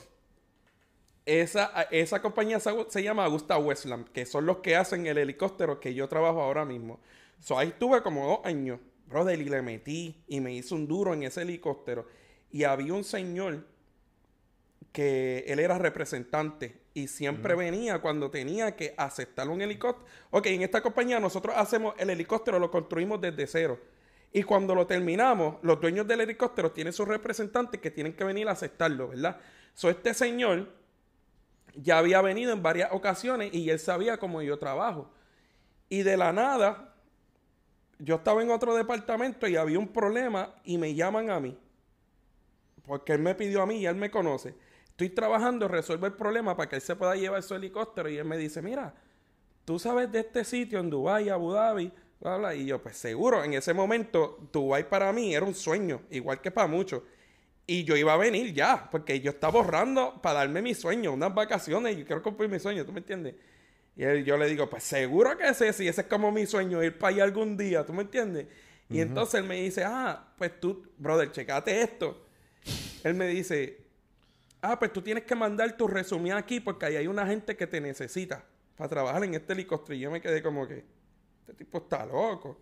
esa, 1.25 1.87
esa 1.91 2.21
compañía 2.21 2.59
se, 2.59 2.71
se 2.89 3.03
llama 3.03 3.25
Augusta 3.25 3.57
Westland, 3.57 4.09
que 4.11 4.25
son 4.25 4.45
los 4.45 4.57
que 4.57 4.75
hacen 4.75 5.07
el 5.07 5.17
helicóptero 5.17 5.79
que 5.79 5.93
yo 5.93 6.09
trabajo 6.09 6.41
ahora 6.41 6.65
mismo. 6.65 6.99
So, 7.39 7.57
ahí 7.57 7.69
estuve 7.69 8.01
como 8.01 8.27
dos 8.27 8.39
años, 8.45 8.79
brother, 9.07 9.39
y 9.39 9.45
le 9.45 9.61
metí 9.61 10.23
y 10.27 10.39
me 10.39 10.53
hizo 10.53 10.75
un 10.75 10.87
duro 10.87 11.13
en 11.13 11.23
ese 11.23 11.41
helicóptero. 11.41 12.07
Y 12.51 12.63
había 12.63 12.93
un 12.93 13.03
señor 13.03 13.65
que 14.91 15.45
él 15.47 15.59
era 15.59 15.77
representante 15.77 16.81
y 16.93 17.07
siempre 17.07 17.53
venía 17.53 17.99
cuando 17.99 18.31
tenía 18.31 18.75
que 18.75 18.95
aceptar 18.97 19.47
un 19.49 19.61
helicóptero. 19.61 20.07
Ok, 20.31 20.47
en 20.47 20.63
esta 20.63 20.81
compañía 20.81 21.19
nosotros 21.19 21.55
hacemos 21.55 21.93
el 21.99 22.09
helicóptero, 22.09 22.57
lo 22.57 22.71
construimos 22.71 23.21
desde 23.21 23.45
cero. 23.45 23.79
Y 24.33 24.43
cuando 24.43 24.73
lo 24.73 24.87
terminamos, 24.87 25.57
los 25.61 25.79
dueños 25.79 26.07
del 26.07 26.21
helicóptero 26.21 26.71
tienen 26.71 26.93
sus 26.93 27.07
representantes 27.07 27.79
que 27.79 27.91
tienen 27.91 28.13
que 28.13 28.23
venir 28.23 28.47
a 28.49 28.53
aceptarlo, 28.53 29.09
¿verdad? 29.09 29.39
So, 29.73 29.89
este 29.89 30.13
señor 30.13 30.69
ya 31.75 31.99
había 31.99 32.21
venido 32.21 32.51
en 32.51 32.63
varias 32.63 32.91
ocasiones 32.91 33.53
y 33.53 33.69
él 33.69 33.79
sabía 33.79 34.17
cómo 34.17 34.41
yo 34.41 34.57
trabajo. 34.57 35.11
Y 35.89 36.01
de 36.01 36.17
la 36.17 36.33
nada, 36.33 36.95
yo 37.99 38.15
estaba 38.15 38.41
en 38.41 38.51
otro 38.51 38.75
departamento 38.75 39.47
y 39.47 39.55
había 39.55 39.79
un 39.79 39.87
problema 39.87 40.53
y 40.63 40.77
me 40.77 40.93
llaman 40.93 41.29
a 41.29 41.39
mí. 41.39 41.57
Porque 42.85 43.13
él 43.13 43.19
me 43.19 43.35
pidió 43.35 43.61
a 43.61 43.65
mí 43.65 43.79
y 43.79 43.85
él 43.85 43.95
me 43.95 44.11
conoce. 44.11 44.55
Estoy 44.89 45.09
trabajando, 45.09 45.67
resuelve 45.67 46.07
el 46.07 46.13
problema 46.13 46.55
para 46.55 46.69
que 46.69 46.77
él 46.77 46.81
se 46.81 46.95
pueda 46.95 47.15
llevar 47.15 47.43
su 47.43 47.55
helicóptero. 47.55 48.09
Y 48.09 48.17
él 48.17 48.25
me 48.25 48.37
dice, 48.37 48.61
mira, 48.61 48.93
tú 49.65 49.77
sabes 49.77 50.11
de 50.11 50.19
este 50.19 50.43
sitio 50.43 50.79
en 50.79 50.89
Dubái, 50.89 51.29
Abu 51.29 51.51
Dhabi, 51.51 51.91
bla, 52.19 52.37
bla. 52.37 52.55
Y 52.55 52.65
yo, 52.65 52.81
pues 52.81 52.97
seguro, 52.97 53.43
en 53.43 53.53
ese 53.53 53.73
momento, 53.73 54.39
Dubái 54.51 54.85
para 54.85 55.11
mí 55.11 55.35
era 55.35 55.45
un 55.45 55.53
sueño, 55.53 56.01
igual 56.09 56.41
que 56.41 56.51
para 56.51 56.67
muchos. 56.67 57.03
Y 57.65 57.83
yo 57.83 57.97
iba 57.97 58.13
a 58.13 58.17
venir 58.17 58.53
ya, 58.53 58.87
porque 58.89 59.19
yo 59.19 59.31
estaba 59.31 59.59
ahorrando 59.59 60.21
para 60.21 60.39
darme 60.39 60.61
mi 60.61 60.73
sueño, 60.73 61.11
unas 61.11 61.35
vacaciones, 61.35 61.97
yo 61.97 62.05
quiero 62.05 62.23
cumplir 62.23 62.49
mi 62.49 62.59
sueño, 62.59 62.85
¿tú 62.85 62.93
me 62.93 62.99
entiendes? 62.99 63.35
Y 63.97 64.23
yo 64.23 64.37
le 64.37 64.45
digo, 64.45 64.69
pues 64.69 64.83
seguro 64.83 65.35
que 65.35 65.49
ese, 65.49 65.73
sí, 65.73 65.87
ese 65.87 66.01
es 66.01 66.07
como 66.07 66.31
mi 66.31 66.45
sueño, 66.45 66.83
ir 66.83 66.99
para 66.99 67.15
allá 67.15 67.23
algún 67.23 67.57
día, 67.57 67.83
¿tú 67.83 67.93
me 67.93 68.03
entiendes? 68.03 68.45
Y 68.89 69.01
entonces 69.01 69.41
él 69.41 69.47
me 69.47 69.55
dice, 69.55 69.83
ah, 69.83 70.33
pues 70.37 70.59
tú, 70.59 70.87
brother, 70.97 71.31
checate 71.31 71.81
esto. 71.81 72.25
Él 73.03 73.15
me 73.15 73.27
dice, 73.27 73.85
ah, 74.61 74.77
pues 74.77 74.93
tú 74.93 75.01
tienes 75.01 75.23
que 75.23 75.33
mandar 75.33 75.75
tu 75.75 75.87
resumen 75.87 76.33
aquí 76.33 76.59
porque 76.59 76.85
ahí 76.85 76.95
hay 76.95 77.07
una 77.07 77.25
gente 77.25 77.57
que 77.57 77.65
te 77.65 77.81
necesita 77.81 78.45
para 78.75 78.87
trabajar 78.87 79.23
en 79.23 79.33
este 79.33 79.53
helicóptero. 79.53 79.95
Y 79.95 79.99
yo 79.99 80.11
me 80.11 80.21
quedé 80.21 80.43
como 80.43 80.67
que, 80.67 80.85
este 81.39 81.53
tipo 81.55 81.79
está 81.79 82.05
loco. 82.05 82.61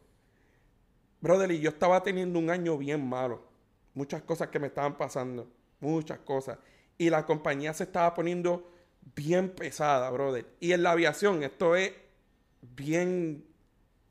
Brother, 1.19 1.52
y 1.52 1.60
yo 1.60 1.69
estaba 1.69 2.02
teniendo 2.02 2.39
un 2.39 2.50
año 2.50 2.78
bien 2.78 3.06
malo. 3.06 3.45
Muchas 3.93 4.21
cosas 4.21 4.48
que 4.48 4.60
me 4.60 4.67
estaban 4.67 4.98
pasando. 4.98 5.52
Muchas 5.82 6.19
cosas. 6.19 6.60
Y 6.98 7.10
la 7.10 7.26
compañía 7.26 7.74
se 7.74 7.84
estaba 7.84 8.13
poniendo 8.13 8.71
bien 9.13 9.50
pesada, 9.50 10.10
brother. 10.10 10.46
Y 10.60 10.72
en 10.72 10.84
la 10.84 10.91
aviación, 10.91 11.44
esto 11.44 11.76
es 11.76 11.94
bien 12.62 13.46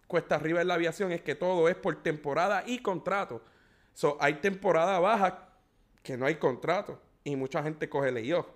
cuesta 0.07 0.37
arriba 0.37 0.61
en 0.61 0.68
la 0.68 0.74
aviación, 0.74 1.12
es 1.12 1.22
que 1.22 1.35
todo 1.35 1.68
es 1.68 1.74
por 1.74 2.02
temporada 2.02 2.62
y 2.66 2.78
contrato. 2.78 3.42
So, 3.94 4.16
hay 4.20 4.35
temporada 4.35 4.98
baja 5.00 5.48
que 6.02 6.16
no 6.16 6.26
hay 6.26 6.37
contrato 6.37 7.00
y 7.24 7.37
mucha 7.37 7.62
gente 7.62 7.88
coge 7.88 8.12
layoff. 8.12 8.46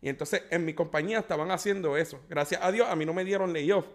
Y 0.00 0.08
entonces 0.08 0.42
en 0.50 0.64
mi 0.64 0.74
compañía 0.74 1.18
estaban 1.18 1.50
haciendo 1.50 1.96
eso. 1.96 2.20
Gracias 2.28 2.62
a 2.62 2.70
Dios 2.70 2.88
a 2.88 2.96
mí 2.96 3.04
no 3.04 3.14
me 3.14 3.24
dieron 3.24 3.52
layoff, 3.52 3.86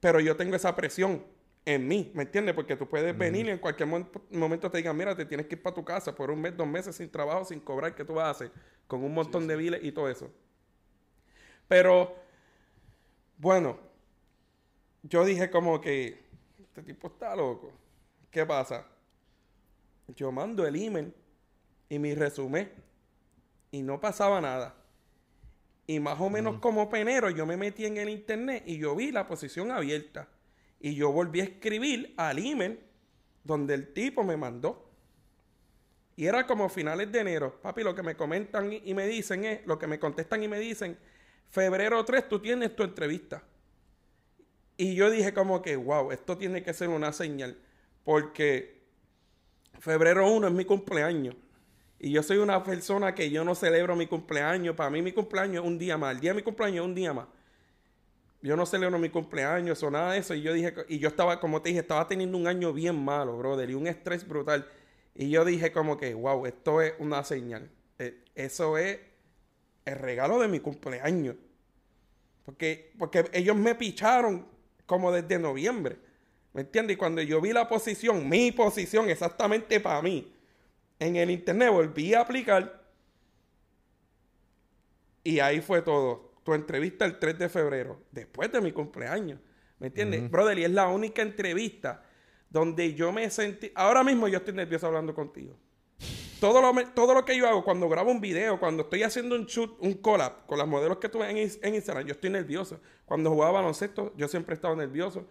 pero 0.00 0.20
yo 0.20 0.36
tengo 0.36 0.56
esa 0.56 0.74
presión. 0.76 1.24
en 1.64 1.86
mí, 1.86 2.10
¿me 2.14 2.24
entiendes? 2.24 2.56
Porque 2.56 2.74
tú 2.76 2.88
puedes 2.88 3.16
venir 3.16 3.46
y 3.46 3.50
en 3.50 3.58
cualquier 3.58 3.88
momento 4.30 4.68
te 4.68 4.78
digan, 4.78 4.96
mira, 4.96 5.14
te 5.14 5.24
tienes 5.24 5.46
que 5.46 5.54
ir 5.54 5.62
para 5.62 5.74
tu 5.74 5.84
casa 5.84 6.12
por 6.12 6.30
un 6.30 6.40
mes, 6.40 6.56
dos 6.56 6.66
meses 6.66 6.96
sin 6.96 7.08
trabajo, 7.08 7.44
sin 7.44 7.60
cobrar, 7.60 7.94
¿qué 7.94 8.04
tú 8.04 8.14
vas 8.14 8.26
a 8.26 8.30
hacer? 8.30 8.52
Con 8.88 9.04
un 9.04 9.14
montón 9.14 9.46
de 9.46 9.54
biles 9.54 9.82
y 9.84 9.92
todo 9.92 10.08
eso. 10.08 10.28
Pero, 11.72 12.14
bueno, 13.38 13.78
yo 15.02 15.24
dije 15.24 15.50
como 15.50 15.80
que, 15.80 16.22
este 16.60 16.82
tipo 16.82 17.06
está 17.06 17.34
loco. 17.34 17.72
¿Qué 18.30 18.44
pasa? 18.44 18.86
Yo 20.08 20.30
mando 20.30 20.66
el 20.66 20.76
email 20.76 21.14
y 21.88 21.98
mi 21.98 22.14
resumen 22.14 22.70
y 23.70 23.80
no 23.80 23.98
pasaba 23.98 24.38
nada. 24.42 24.74
Y 25.86 25.98
más 25.98 26.20
o 26.20 26.28
menos 26.28 26.58
como 26.58 26.90
penero, 26.90 27.30
yo 27.30 27.46
me 27.46 27.56
metí 27.56 27.86
en 27.86 27.96
el 27.96 28.10
internet 28.10 28.64
y 28.66 28.76
yo 28.76 28.94
vi 28.94 29.10
la 29.10 29.26
posición 29.26 29.70
abierta. 29.70 30.28
Y 30.78 30.94
yo 30.94 31.10
volví 31.10 31.40
a 31.40 31.44
escribir 31.44 32.12
al 32.18 32.38
email 32.38 32.80
donde 33.44 33.72
el 33.72 33.94
tipo 33.94 34.22
me 34.24 34.36
mandó. 34.36 34.90
Y 36.16 36.26
era 36.26 36.46
como 36.46 36.68
finales 36.68 37.10
de 37.10 37.20
enero. 37.20 37.62
Papi, 37.62 37.82
lo 37.82 37.94
que 37.94 38.02
me 38.02 38.14
comentan 38.14 38.70
y 38.70 38.92
me 38.92 39.06
dicen 39.06 39.46
es, 39.46 39.66
lo 39.66 39.78
que 39.78 39.86
me 39.86 39.98
contestan 39.98 40.42
y 40.42 40.48
me 40.48 40.58
dicen, 40.58 40.98
febrero 41.52 42.04
3 42.04 42.28
tú 42.28 42.40
tienes 42.40 42.74
tu 42.74 42.82
entrevista. 42.82 43.44
Y 44.76 44.96
yo 44.96 45.08
dije 45.08 45.32
como 45.32 45.62
que, 45.62 45.76
wow, 45.76 46.10
esto 46.10 46.36
tiene 46.36 46.64
que 46.64 46.74
ser 46.74 46.88
una 46.88 47.12
señal. 47.12 47.56
Porque 48.02 48.82
febrero 49.78 50.28
1 50.28 50.48
es 50.48 50.52
mi 50.52 50.64
cumpleaños. 50.64 51.36
Y 52.00 52.10
yo 52.10 52.24
soy 52.24 52.38
una 52.38 52.64
persona 52.64 53.14
que 53.14 53.30
yo 53.30 53.44
no 53.44 53.54
celebro 53.54 53.94
mi 53.94 54.08
cumpleaños. 54.08 54.74
Para 54.74 54.90
mí 54.90 55.00
mi 55.00 55.12
cumpleaños 55.12 55.62
es 55.62 55.70
un 55.70 55.78
día 55.78 55.96
más. 55.96 56.16
El 56.16 56.20
día 56.20 56.30
de 56.30 56.38
mi 56.38 56.42
cumpleaños 56.42 56.82
es 56.82 56.88
un 56.88 56.94
día 56.96 57.12
más 57.12 57.28
yo 58.42 58.56
no 58.56 58.66
celebro 58.66 58.98
mi 58.98 59.08
cumpleaños 59.08 59.82
o 59.82 59.90
nada 59.90 60.12
de 60.12 60.18
eso. 60.18 60.34
Y 60.34 60.42
yo 60.42 60.52
dije, 60.52 60.74
y 60.88 60.98
yo 60.98 61.08
estaba, 61.08 61.38
como 61.40 61.62
te 61.62 61.68
dije, 61.68 61.80
estaba 61.80 62.06
teniendo 62.08 62.36
un 62.36 62.48
año 62.48 62.72
bien 62.72 63.02
malo, 63.02 63.38
brother, 63.38 63.70
y 63.70 63.74
un 63.74 63.86
estrés 63.86 64.26
brutal. 64.26 64.68
Y 65.14 65.30
yo 65.30 65.44
dije 65.44 65.70
como 65.72 65.96
que, 65.96 66.12
wow, 66.14 66.44
esto 66.46 66.82
es 66.82 66.94
una 66.98 67.22
señal. 67.22 67.70
Eh, 67.98 68.24
eso 68.34 68.76
es 68.78 68.98
el 69.84 69.98
regalo 69.98 70.38
de 70.40 70.48
mi 70.48 70.60
cumpleaños. 70.60 71.36
Porque, 72.44 72.92
porque 72.98 73.24
ellos 73.32 73.56
me 73.56 73.74
picharon 73.74 74.46
como 74.86 75.12
desde 75.12 75.38
noviembre. 75.38 75.96
¿Me 76.52 76.62
entiendes? 76.62 76.94
Y 76.94 76.98
cuando 76.98 77.22
yo 77.22 77.40
vi 77.40 77.52
la 77.52 77.68
posición, 77.68 78.28
mi 78.28 78.52
posición 78.52 79.08
exactamente 79.08 79.80
para 79.80 80.02
mí, 80.02 80.32
en 80.98 81.16
el 81.16 81.30
internet 81.30 81.70
volví 81.70 82.14
a 82.14 82.20
aplicar. 82.20 82.82
Y 85.24 85.38
ahí 85.40 85.60
fue 85.60 85.82
todo 85.82 86.32
tu 86.44 86.52
entrevista 86.52 87.04
el 87.04 87.18
3 87.18 87.38
de 87.38 87.48
febrero, 87.48 88.02
después 88.10 88.50
de 88.52 88.60
mi 88.60 88.72
cumpleaños. 88.72 89.38
¿Me 89.78 89.88
entiendes? 89.88 90.30
Brother, 90.30 90.58
y 90.58 90.64
es 90.64 90.70
la 90.70 90.88
única 90.88 91.22
entrevista 91.22 92.04
donde 92.50 92.94
yo 92.94 93.12
me 93.12 93.28
sentí. 93.30 93.72
Ahora 93.74 94.04
mismo 94.04 94.28
yo 94.28 94.38
estoy 94.38 94.54
nervioso 94.54 94.86
hablando 94.86 95.14
contigo. 95.14 95.56
Todo 96.42 96.60
lo, 96.60 96.72
todo 96.88 97.14
lo 97.14 97.24
que 97.24 97.36
yo 97.36 97.48
hago 97.48 97.62
cuando 97.62 97.88
grabo 97.88 98.10
un 98.10 98.20
video, 98.20 98.58
cuando 98.58 98.82
estoy 98.82 99.04
haciendo 99.04 99.36
un 99.36 99.46
shoot, 99.46 99.76
un 99.78 99.94
collab 99.94 100.44
con 100.44 100.58
las 100.58 100.66
modelos 100.66 100.98
que 100.98 101.08
tuve 101.08 101.30
en, 101.30 101.36
en 101.38 101.74
Instagram, 101.76 102.04
yo 102.04 102.14
estoy 102.14 102.30
nervioso. 102.30 102.80
Cuando 103.04 103.30
jugaba 103.30 103.52
baloncesto, 103.52 104.12
yo 104.16 104.26
siempre 104.26 104.54
he 104.54 104.56
estado 104.56 104.74
nervioso. 104.74 105.24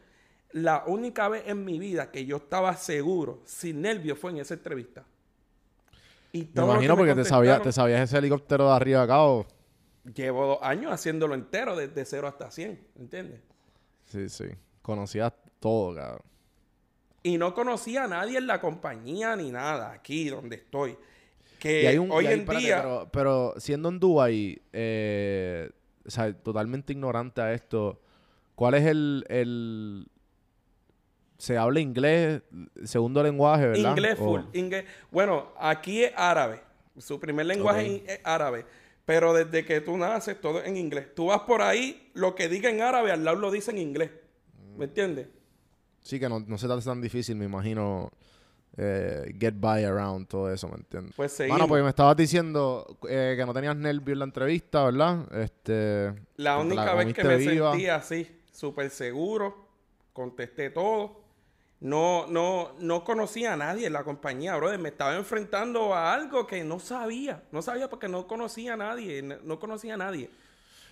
La 0.53 0.85
única 0.87 1.27
vez 1.27 1.43
en 1.47 1.65
mi 1.65 1.79
vida 1.79 2.11
que 2.11 2.25
yo 2.25 2.37
estaba 2.37 2.77
seguro, 2.77 3.41
sin 3.43 3.81
nervios, 3.81 4.19
fue 4.19 4.31
en 4.31 4.37
esa 4.37 4.53
entrevista. 4.53 5.03
Y 6.31 6.47
me 6.53 6.63
imagino 6.63 6.95
porque 6.95 7.13
te, 7.13 7.25
sabía, 7.25 7.61
te 7.61 7.73
sabías 7.73 7.99
ese 7.99 8.17
helicóptero 8.17 8.69
de 8.69 8.73
arriba 8.73 9.01
acá 9.01 9.21
o 9.23 9.45
llevo 10.15 10.45
dos 10.45 10.59
años 10.61 10.93
haciéndolo 10.93 11.35
entero, 11.35 11.75
desde 11.75 12.05
cero 12.05 12.29
hasta 12.29 12.49
100, 12.49 12.87
¿entiendes? 12.97 13.41
Sí, 14.05 14.29
sí. 14.29 14.45
Conocía 14.81 15.29
todo, 15.59 15.93
cabrón. 15.93 16.30
Y 17.23 17.37
no 17.37 17.53
conocía 17.53 18.05
a 18.05 18.07
nadie 18.07 18.37
en 18.37 18.47
la 18.47 18.59
compañía 18.59 19.35
ni 19.35 19.51
nada, 19.51 19.91
aquí 19.91 20.29
donde 20.29 20.55
estoy. 20.55 20.97
Que 21.59 21.99
hoy 21.99 22.25
en 22.25 22.45
día... 22.45 23.05
Pero, 23.11 23.53
siendo 23.57 23.89
en 23.89 23.99
Dubai, 23.99 24.61
eh, 24.73 25.69
o 26.05 26.09
sea, 26.09 26.33
totalmente 26.33 26.93
ignorante 26.93 27.41
a 27.41 27.53
esto, 27.53 28.01
¿cuál 28.55 28.73
es 28.73 28.85
el, 28.85 30.07
se 31.37 31.57
habla 31.57 31.79
inglés, 31.79 32.41
segundo 32.83 33.21
lenguaje, 33.21 33.67
¿verdad? 33.67 33.89
Inglés 33.91 34.17
full. 34.17 34.41
Inglés. 34.53 34.85
Bueno, 35.11 35.51
aquí 35.59 36.03
es 36.03 36.13
árabe. 36.15 36.61
Su 36.97 37.19
primer 37.19 37.45
lenguaje 37.45 38.03
es 38.07 38.19
árabe. 38.23 38.65
Pero 39.05 39.33
desde 39.33 39.65
que 39.65 39.81
tú 39.81 39.97
naces, 39.97 40.39
todo 40.39 40.63
en 40.63 40.77
inglés. 40.77 41.13
Tú 41.15 41.27
vas 41.27 41.41
por 41.41 41.61
ahí, 41.61 42.11
lo 42.13 42.35
que 42.35 42.47
diga 42.47 42.69
en 42.69 42.81
árabe, 42.81 43.11
al 43.11 43.23
lado 43.23 43.37
lo 43.37 43.51
dice 43.51 43.71
en 43.71 43.79
inglés. 43.79 44.11
¿Me 44.77 44.85
entiendes? 44.85 45.27
Sí, 46.01 46.19
que 46.19 46.27
no, 46.27 46.39
no 46.39 46.57
se 46.57 46.67
trata 46.67 46.81
tan 46.81 47.01
difícil, 47.01 47.35
me 47.35 47.45
imagino. 47.45 48.11
Eh, 48.77 49.35
get 49.37 49.53
by 49.57 49.83
around, 49.83 50.27
todo 50.29 50.51
eso, 50.51 50.69
¿me 50.69 50.75
entiendes? 50.75 51.13
Pues 51.17 51.33
seguimos. 51.33 51.57
Bueno, 51.57 51.67
pues 51.67 51.83
me 51.83 51.89
estabas 51.89 52.15
diciendo 52.15 52.97
eh, 53.09 53.35
que 53.37 53.45
no 53.45 53.53
tenías 53.53 53.75
nervios 53.75 54.13
en 54.13 54.19
la 54.19 54.25
entrevista, 54.25 54.85
¿verdad? 54.85 55.27
Este, 55.37 56.13
la 56.37 56.57
única 56.57 56.93
vez 56.93 57.13
que 57.13 57.23
me 57.23 57.43
sentí 57.43 57.87
así, 57.87 58.41
súper 58.49 58.89
seguro, 58.89 59.67
contesté 60.13 60.69
todo 60.69 61.21
no, 61.81 62.27
no, 62.27 62.75
no 62.79 63.03
conocía 63.03 63.53
a 63.53 63.57
nadie 63.57 63.87
en 63.87 63.93
la 63.93 64.03
compañía, 64.03 64.55
brother. 64.55 64.79
Me 64.79 64.89
estaba 64.89 65.15
enfrentando 65.15 65.95
a 65.95 66.13
algo 66.13 66.45
que 66.45 66.63
no 66.63 66.79
sabía. 66.79 67.43
No 67.51 67.63
sabía 67.63 67.89
porque 67.89 68.07
no 68.07 68.27
conocía 68.27 68.73
a 68.73 68.77
nadie. 68.77 69.23
No 69.23 69.59
conocía 69.59 69.95
a 69.95 69.97
nadie. 69.97 70.29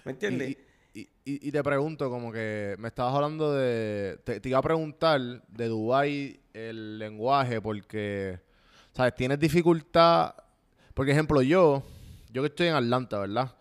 ¿Me 0.03 0.13
entiendes? 0.13 0.49
Y, 0.49 0.57
y, 0.93 1.52
te 1.52 1.63
pregunto, 1.63 2.10
como 2.10 2.32
que 2.32 2.75
me 2.80 2.88
estabas 2.88 3.13
hablando 3.13 3.54
de. 3.54 4.19
Te, 4.23 4.41
iba 4.49 4.58
a 4.58 4.63
preguntar 4.63 5.21
de 5.47 5.67
Dubai 5.67 6.39
el 6.54 6.97
lenguaje, 6.97 7.62
porque. 7.62 8.39
¿Sabes? 8.93 9.15
Tienes 9.15 9.39
dificultad. 9.39 10.34
Por 10.93 11.10
ejemplo, 11.10 11.41
yo. 11.41 11.84
Yo 12.32 12.41
que 12.41 12.47
estoy 12.47 12.67
en 12.67 12.75
Atlanta, 12.75 13.19
¿verdad? 13.19 13.56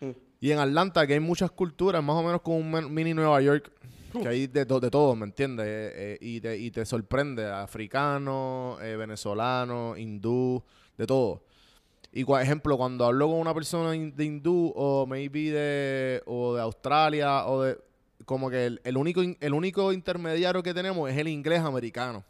Mm. 0.00 0.10
Y 0.40 0.50
en 0.52 0.58
Atlanta, 0.58 1.06
que 1.06 1.14
hay 1.14 1.20
muchas 1.20 1.50
culturas, 1.50 2.02
más 2.02 2.16
o 2.16 2.22
menos 2.22 2.40
como 2.42 2.58
un 2.58 2.94
mini 2.94 3.14
Nueva 3.14 3.40
York. 3.40 3.72
Que 4.12 4.26
hay 4.26 4.46
de, 4.46 4.64
de 4.64 4.90
todo, 4.90 5.14
¿me 5.14 5.26
entiendes? 5.26 5.66
Eh, 5.66 5.92
eh, 5.94 6.18
y, 6.20 6.40
te, 6.40 6.56
y 6.56 6.70
te 6.70 6.86
sorprende, 6.86 7.46
africano, 7.46 8.78
eh, 8.80 8.96
venezolano, 8.96 9.96
hindú, 9.96 10.62
de 10.96 11.06
todo. 11.06 11.42
Y 12.12 12.24
por 12.24 12.40
ejemplo, 12.40 12.76
cuando 12.76 13.04
hablo 13.04 13.28
con 13.28 13.38
una 13.38 13.54
persona 13.54 13.90
de 13.90 14.24
hindú 14.24 14.72
o 14.74 15.06
maybe 15.06 15.50
de, 15.50 16.22
o 16.26 16.54
de 16.54 16.62
Australia 16.62 17.46
o 17.46 17.62
de... 17.62 17.78
Como 18.24 18.50
que 18.50 18.66
el, 18.66 18.96
único, 18.96 19.22
el 19.22 19.54
único 19.54 19.92
intermediario 19.92 20.62
que 20.62 20.74
tenemos 20.74 21.08
es 21.10 21.16
el 21.16 21.28
inglés 21.28 21.60
americano. 21.60 22.24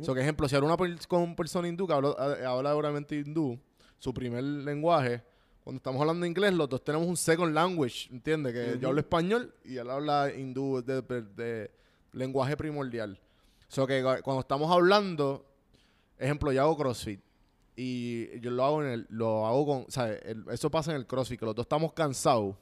O 0.00 0.04
sea, 0.04 0.14
que 0.14 0.20
ejemplo, 0.20 0.48
si 0.48 0.54
hablo 0.54 0.66
una 0.66 0.76
con 1.08 1.22
una 1.22 1.36
persona 1.36 1.66
hindú 1.66 1.86
que 1.86 1.92
habla, 1.92 2.10
habla 2.46 2.76
obviamente 2.76 3.16
hindú, 3.16 3.58
su 3.98 4.12
primer 4.12 4.44
lenguaje 4.44 5.22
cuando 5.68 5.80
estamos 5.80 6.00
hablando 6.00 6.24
inglés, 6.24 6.54
los 6.54 6.66
dos 6.66 6.82
tenemos 6.82 7.06
un 7.06 7.16
second 7.18 7.52
language, 7.52 8.08
¿entiendes? 8.10 8.54
Que 8.54 8.78
yo 8.78 8.88
hablo 8.88 9.00
español 9.00 9.52
y 9.66 9.76
él 9.76 9.90
habla 9.90 10.32
hindú 10.34 10.82
de, 10.82 11.70
lenguaje 12.12 12.56
primordial. 12.56 13.20
O 13.68 13.70
sea 13.70 13.86
que 13.86 14.02
cuando 14.22 14.40
estamos 14.40 14.72
hablando, 14.72 15.44
ejemplo, 16.16 16.52
yo 16.52 16.62
hago 16.62 16.74
CrossFit 16.74 17.20
y 17.80 18.40
yo 18.40 18.50
lo 18.50 18.64
hago 18.64 18.82
en 18.82 18.88
el, 18.88 19.06
lo 19.08 19.46
hago 19.46 19.64
con, 19.64 19.86
¿sabes? 19.88 20.20
eso 20.50 20.68
pasa 20.68 20.90
en 20.90 20.96
el 20.96 21.06
CrossFit, 21.06 21.38
que 21.38 21.46
los 21.46 21.54
dos 21.54 21.62
estamos 21.62 21.92
cansados 21.92 22.56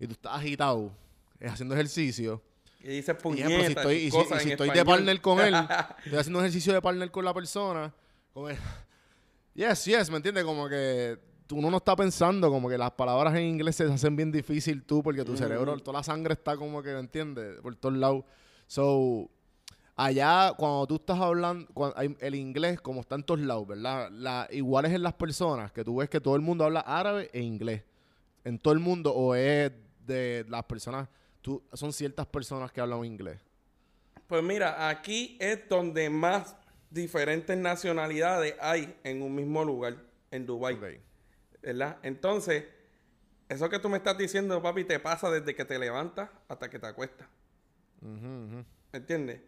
y 0.00 0.06
tú 0.06 0.12
estás 0.12 0.32
agitado, 0.36 0.90
eh, 1.38 1.48
haciendo 1.48 1.74
ejercicio. 1.74 2.40
Y 2.80 2.88
dices 2.88 3.14
puñetas, 3.14 3.50
y, 3.50 3.60
si 3.60 3.72
estoy, 3.72 3.96
y 3.96 4.10
si, 4.10 4.50
estoy 4.52 4.70
de 4.70 4.82
partner 4.82 5.20
con 5.20 5.38
él, 5.40 5.54
estoy 6.06 6.18
haciendo 6.18 6.40
ejercicio 6.40 6.72
de 6.72 6.80
partner 6.80 7.10
con 7.10 7.26
la 7.26 7.34
persona, 7.34 7.94
como 8.32 8.48
yes, 9.54 9.84
yes, 9.84 10.08
¿me 10.08 10.16
entiendes? 10.16 10.44
Como 10.44 10.66
que 10.66 11.18
uno 11.52 11.70
no 11.70 11.76
está 11.76 11.94
pensando 11.94 12.50
como 12.50 12.66
que 12.66 12.78
las 12.78 12.92
palabras 12.92 13.34
en 13.34 13.42
inglés 13.42 13.76
se 13.76 13.84
hacen 13.84 14.16
bien 14.16 14.32
difícil 14.32 14.82
tú 14.82 15.02
porque 15.02 15.26
tu 15.26 15.36
cerebro, 15.36 15.78
toda 15.80 15.98
la 15.98 16.02
sangre 16.02 16.32
está 16.32 16.56
como 16.56 16.82
que, 16.82 16.94
¿me 16.94 17.00
entiendes? 17.00 17.60
Por 17.60 17.76
todos 17.76 17.96
lados. 17.96 18.24
So, 18.66 19.30
allá 19.96 20.52
cuando 20.56 20.86
tú 20.86 20.96
estás 20.96 21.18
hablando, 21.18 21.68
el 22.20 22.34
inglés 22.34 22.80
como 22.80 23.00
está 23.00 23.14
en 23.14 23.22
todos 23.22 23.40
lados, 23.40 23.66
¿verdad? 23.66 24.10
La, 24.10 24.48
igual 24.50 24.86
es 24.86 24.92
en 24.92 25.02
las 25.02 25.14
personas, 25.14 25.72
que 25.72 25.84
tú 25.84 25.96
ves 25.96 26.08
que 26.08 26.20
todo 26.20 26.36
el 26.36 26.42
mundo 26.42 26.64
habla 26.64 26.80
árabe 26.80 27.30
e 27.32 27.40
inglés. 27.40 27.82
En 28.44 28.58
todo 28.58 28.74
el 28.74 28.80
mundo 28.80 29.12
o 29.14 29.34
es 29.34 29.72
de 30.06 30.44
las 30.48 30.64
personas, 30.64 31.08
tú, 31.40 31.62
son 31.72 31.92
ciertas 31.92 32.26
personas 32.26 32.72
que 32.72 32.80
hablan 32.80 33.04
inglés. 33.04 33.40
Pues 34.26 34.42
mira, 34.42 34.88
aquí 34.88 35.36
es 35.40 35.68
donde 35.68 36.10
más 36.10 36.56
diferentes 36.90 37.56
nacionalidades 37.56 38.54
hay 38.60 38.96
en 39.04 39.22
un 39.22 39.34
mismo 39.34 39.64
lugar, 39.64 39.96
en 40.30 40.46
Dubái. 40.46 40.78
¿verdad? 41.62 41.98
Entonces, 42.02 42.64
eso 43.48 43.68
que 43.68 43.78
tú 43.78 43.88
me 43.88 43.98
estás 43.98 44.16
diciendo, 44.16 44.60
papi, 44.62 44.84
te 44.84 44.98
pasa 45.00 45.30
desde 45.30 45.54
que 45.54 45.64
te 45.64 45.78
levantas 45.78 46.30
hasta 46.48 46.68
que 46.68 46.78
te 46.78 46.86
acuestas. 46.86 47.28
¿Me 48.00 48.64
entiendes? 48.92 49.40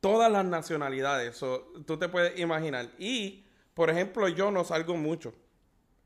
Todas 0.00 0.32
las 0.32 0.44
nacionalidades, 0.44 1.38
tú 1.38 1.98
te 1.98 2.08
puedes 2.08 2.38
imaginar. 2.38 2.88
Y, 2.98 3.44
por 3.74 3.90
ejemplo, 3.90 4.28
yo 4.28 4.50
no 4.50 4.64
salgo 4.64 4.96
mucho. 4.96 5.34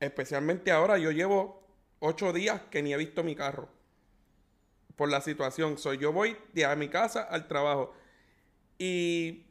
Especialmente 0.01 0.72
ahora, 0.72 0.99
yo 0.99 1.12
llevo 1.12 1.64
ocho 2.01 2.32
días 2.32 2.61
que 2.70 2.82
ni 2.82 2.92
he 2.92 2.97
visto 2.97 3.22
mi 3.22 3.36
carro. 3.36 3.68
Por 4.97 5.11
la 5.11 5.20
situación. 5.20 5.78
So, 5.78 5.95
yo 5.95 6.12
voy 6.12 6.36
de 6.53 6.74
mi 6.76 6.88
casa 6.88 7.22
al 7.22 7.47
trabajo. 7.47 7.95
Y 8.78 9.47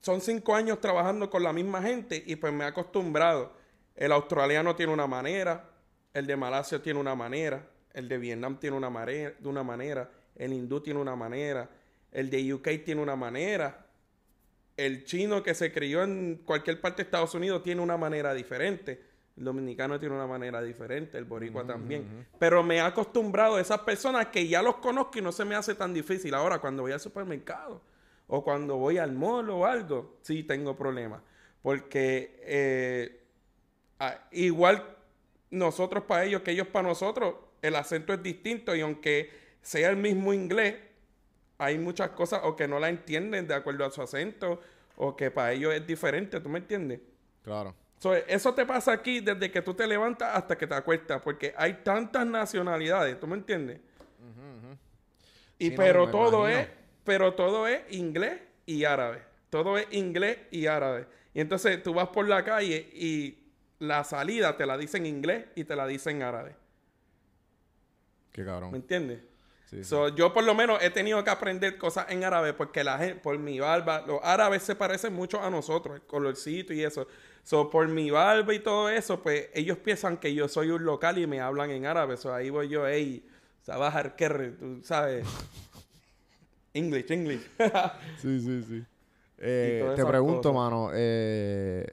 son 0.00 0.20
cinco 0.20 0.54
años 0.56 0.80
trabajando 0.80 1.30
con 1.30 1.44
la 1.44 1.52
misma 1.52 1.80
gente 1.80 2.22
y 2.26 2.36
pues 2.36 2.52
me 2.52 2.64
he 2.64 2.66
acostumbrado. 2.66 3.52
El 3.94 4.10
australiano 4.10 4.74
tiene 4.74 4.92
una 4.92 5.06
manera, 5.06 5.70
el 6.12 6.26
de 6.26 6.36
Malasia 6.36 6.82
tiene 6.82 6.98
una 6.98 7.14
manera, 7.14 7.64
el 7.92 8.08
de 8.08 8.18
Vietnam 8.18 8.58
tiene 8.58 8.76
una 8.76 8.90
manera, 8.90 10.10
el 10.34 10.52
hindú 10.52 10.80
tiene 10.80 10.98
una 10.98 11.14
manera, 11.14 11.70
el 12.12 12.30
de 12.30 12.52
UK 12.54 12.84
tiene 12.84 13.00
una 13.00 13.16
manera, 13.16 13.86
el 14.76 15.04
chino 15.04 15.42
que 15.42 15.54
se 15.54 15.72
crió 15.72 16.02
en 16.02 16.42
cualquier 16.44 16.80
parte 16.80 17.02
de 17.02 17.06
Estados 17.06 17.34
Unidos 17.34 17.62
tiene 17.62 17.80
una 17.80 17.96
manera 17.96 18.34
diferente. 18.34 19.02
El 19.36 19.44
dominicano 19.44 19.98
tiene 19.98 20.14
una 20.14 20.26
manera 20.26 20.60
diferente, 20.60 21.16
el 21.16 21.24
boricua 21.24 21.66
también. 21.66 22.26
Pero 22.38 22.62
me 22.62 22.76
he 22.76 22.80
acostumbrado 22.80 23.56
a 23.56 23.60
esas 23.60 23.80
personas 23.80 24.26
que 24.26 24.46
ya 24.46 24.62
los 24.62 24.76
conozco 24.76 25.18
y 25.18 25.22
no 25.22 25.32
se 25.32 25.44
me 25.44 25.54
hace 25.54 25.74
tan 25.74 25.94
difícil. 25.94 26.34
Ahora, 26.34 26.58
cuando 26.58 26.82
voy 26.82 26.92
al 26.92 27.00
supermercado 27.00 27.80
o 28.26 28.44
cuando 28.44 28.76
voy 28.76 28.98
al 28.98 29.12
mall 29.12 29.48
o 29.50 29.64
algo, 29.64 30.18
sí 30.22 30.42
tengo 30.42 30.76
problemas. 30.76 31.22
Porque 31.62 32.40
eh, 32.42 33.22
igual 34.32 34.84
nosotros 35.50 36.04
para 36.04 36.24
ellos 36.24 36.42
que 36.42 36.50
ellos 36.50 36.66
para 36.66 36.88
nosotros, 36.88 37.34
el 37.62 37.76
acento 37.76 38.12
es 38.12 38.22
distinto 38.22 38.74
y 38.74 38.80
aunque 38.80 39.30
sea 39.62 39.90
el 39.90 39.96
mismo 39.96 40.34
inglés, 40.34 40.74
hay 41.58 41.78
muchas 41.78 42.10
cosas 42.10 42.40
o 42.44 42.56
que 42.56 42.66
no 42.66 42.78
la 42.78 42.88
entienden 42.88 43.46
de 43.46 43.54
acuerdo 43.54 43.84
a 43.84 43.90
su 43.90 44.02
acento 44.02 44.60
o 44.96 45.16
que 45.16 45.30
para 45.30 45.52
ellos 45.52 45.72
es 45.74 45.86
diferente, 45.86 46.40
¿tú 46.40 46.48
me 46.48 46.58
entiendes? 46.58 47.00
Claro. 47.42 47.74
eso 48.28 48.54
te 48.54 48.66
pasa 48.66 48.92
aquí 48.92 49.20
desde 49.20 49.50
que 49.50 49.62
tú 49.62 49.74
te 49.74 49.86
levantas 49.86 50.36
hasta 50.36 50.56
que 50.56 50.66
te 50.66 50.74
acuestas, 50.74 51.20
porque 51.22 51.54
hay 51.56 51.74
tantas 51.82 52.26
nacionalidades, 52.26 53.18
¿tú 53.18 53.26
me 53.26 53.36
entiendes? 53.36 53.80
Y 55.58 55.70
pero 55.70 56.10
todo 56.10 56.48
es, 56.48 56.68
pero 57.04 57.34
todo 57.34 57.68
es 57.68 57.80
inglés 57.90 58.40
y 58.66 58.84
árabe. 58.84 59.22
Todo 59.50 59.78
es 59.78 59.86
inglés 59.92 60.38
y 60.50 60.66
árabe. 60.66 61.06
Y 61.34 61.40
entonces 61.40 61.82
tú 61.82 61.94
vas 61.94 62.08
por 62.08 62.26
la 62.26 62.44
calle 62.44 62.90
y 62.94 63.38
la 63.78 64.02
salida 64.02 64.56
te 64.56 64.66
la 64.66 64.76
dicen 64.76 65.06
en 65.06 65.16
inglés 65.16 65.46
y 65.54 65.64
te 65.64 65.76
la 65.76 65.86
dicen 65.86 66.16
en 66.16 66.22
árabe. 66.22 66.56
Qué 68.32 68.44
cabrón. 68.44 68.72
¿Me 68.72 68.78
entiendes? 68.78 69.20
Yo 70.14 70.32
por 70.34 70.44
lo 70.44 70.54
menos 70.54 70.82
he 70.82 70.90
tenido 70.90 71.22
que 71.24 71.30
aprender 71.30 71.78
cosas 71.78 72.06
en 72.10 72.24
árabe 72.24 72.52
porque 72.52 72.84
la 72.84 72.98
gente, 72.98 73.14
por 73.16 73.38
mi 73.38 73.58
barba, 73.58 74.04
los 74.06 74.20
árabes 74.22 74.62
se 74.62 74.74
parecen 74.74 75.14
mucho 75.14 75.40
a 75.40 75.48
nosotros, 75.48 75.96
el 75.96 76.02
colorcito 76.02 76.74
y 76.74 76.82
eso. 76.82 77.06
So, 77.42 77.70
por 77.70 77.88
mi 77.88 78.10
barba 78.10 78.54
y 78.54 78.58
todo 78.60 78.88
eso, 78.88 79.22
pues 79.22 79.48
ellos 79.54 79.78
piensan 79.78 80.18
que 80.18 80.34
yo 80.34 80.46
soy 80.46 80.70
un 80.70 80.84
local 80.84 81.18
y 81.18 81.26
me 81.26 81.40
hablan 81.40 81.70
en 81.70 81.86
árabe. 81.86 82.16
So, 82.16 82.32
ahí 82.32 82.50
voy 82.50 82.68
yo, 82.68 82.86
hey, 82.86 83.24
sabes, 83.62 84.16
tú 84.58 84.80
sabes. 84.84 85.26
English, 86.74 87.10
English. 87.10 87.42
sí, 88.20 88.40
sí, 88.40 88.62
sí. 88.62 88.84
Eh, 89.38 89.92
te 89.96 90.04
pregunto, 90.04 90.52
mano, 90.52 90.90
eh, 90.94 91.84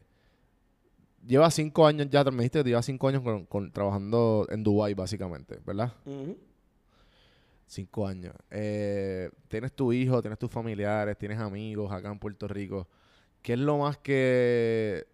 llevas 1.25 1.55
cinco 1.55 1.87
años 1.87 2.07
ya, 2.09 2.23
me 2.25 2.37
dijiste 2.37 2.63
que 2.63 2.69
llevas 2.69 2.85
cinco 2.85 3.07
años 3.07 3.23
con, 3.47 3.71
trabajando 3.71 4.45
en 4.49 4.63
Dubai 4.63 4.93
básicamente, 4.93 5.59
¿verdad? 5.65 5.93
Cinco 7.69 8.07
años. 8.07 8.33
Eh, 8.49 9.29
tienes 9.47 9.73
tu 9.73 9.93
hijo, 9.93 10.23
tienes 10.23 10.39
tus 10.39 10.49
familiares, 10.49 11.15
tienes 11.19 11.37
amigos 11.37 11.91
acá 11.91 12.09
en 12.09 12.17
Puerto 12.17 12.47
Rico. 12.47 12.87
¿Qué 13.43 13.53
es 13.53 13.59
lo 13.59 13.77
más 13.77 13.95
que 13.99 15.05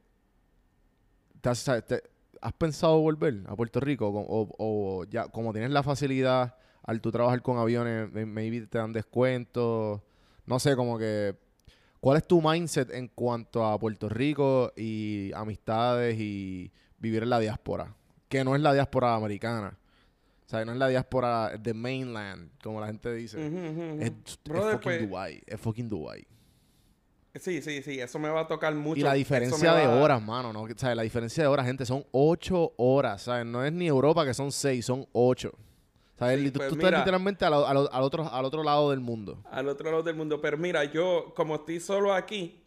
has, 1.43 1.69
pensado 2.57 3.01
volver 3.01 3.41
a 3.47 3.57
Puerto 3.57 3.81
Rico? 3.81 4.09
O, 4.09 5.03
ya, 5.09 5.27
como 5.27 5.51
tienes 5.51 5.71
la 5.71 5.83
facilidad 5.83 6.55
al 6.83 7.01
tú 7.01 7.11
trabajar 7.11 7.41
con 7.41 7.57
aviones, 7.57 8.09
maybe 8.25 8.65
te 8.67 8.77
dan 8.77 8.93
descuentos. 8.93 10.01
No 10.45 10.57
sé, 10.57 10.77
como 10.77 10.97
que... 10.97 11.35
¿Cuál 11.99 12.17
es 12.19 12.25
tu 12.25 12.41
mindset 12.41 12.89
en 12.91 13.09
cuanto 13.09 13.65
a 13.65 13.77
Puerto 13.77 14.07
Rico 14.07 14.71
y 14.77 15.29
amistades 15.33 16.17
y 16.17 16.71
vivir 16.99 17.23
en 17.23 17.31
la 17.31 17.39
diáspora? 17.39 17.93
Que 18.29 18.45
no 18.45 18.55
es 18.55 18.61
la 18.61 18.73
diáspora 18.73 19.13
americana 19.13 19.77
o 20.45 20.49
sea, 20.49 20.63
no 20.63 20.73
es 20.73 20.77
la 20.77 20.87
diáspora 20.87 21.57
de 21.57 21.73
mainland, 21.73 22.51
como 22.61 22.79
la 22.79 22.87
gente 22.87 23.11
dice. 23.13 23.37
Es, 23.99 24.11
fucking 24.45 24.79
pues 24.79 25.01
Dubai. 25.01 25.41
Es 25.47 25.59
fucking 25.59 25.89
Dubai. 25.89 26.27
Sí, 27.33 27.61
sí, 27.63 27.81
sí. 27.81 27.99
Eso 27.99 28.19
me 28.19 28.29
va 28.29 28.41
a 28.41 28.47
tocar 28.47 28.73
mucho. 28.75 28.99
Y 28.99 29.03
la 29.03 29.13
diferencia 29.13 29.73
de 29.73 29.87
horas, 29.87 30.21
mano, 30.21 30.53
¿no? 30.53 30.61
O 30.61 30.69
sea, 30.77 30.93
la 30.93 31.01
diferencia 31.01 31.43
de 31.43 31.47
horas, 31.47 31.65
gente, 31.65 31.83
son 31.85 32.05
ocho 32.11 32.73
horas, 32.77 33.23
¿sabes? 33.23 33.45
No 33.45 33.65
es 33.65 33.73
ni 33.73 33.87
Europa 33.87 34.23
que 34.23 34.35
son 34.35 34.51
seis, 34.51 34.85
son 34.85 35.07
ocho. 35.13 35.51
¿Sabes? 36.19 36.53
tú, 36.53 36.59
pues 36.59 36.71
estás 36.71 36.99
literalmente 36.99 37.43
al, 37.43 37.53
otro, 37.53 38.31
al 38.31 38.45
otro 38.45 38.63
lado 38.63 38.91
del 38.91 38.99
mundo. 38.99 39.43
Al 39.49 39.67
otro 39.67 39.89
lado 39.89 40.03
del 40.03 40.15
mundo. 40.15 40.39
Pero 40.39 40.57
mira, 40.57 40.85
yo, 40.85 41.33
como 41.35 41.55
estoy 41.55 41.79
solo 41.79 42.13
aquí, 42.13 42.63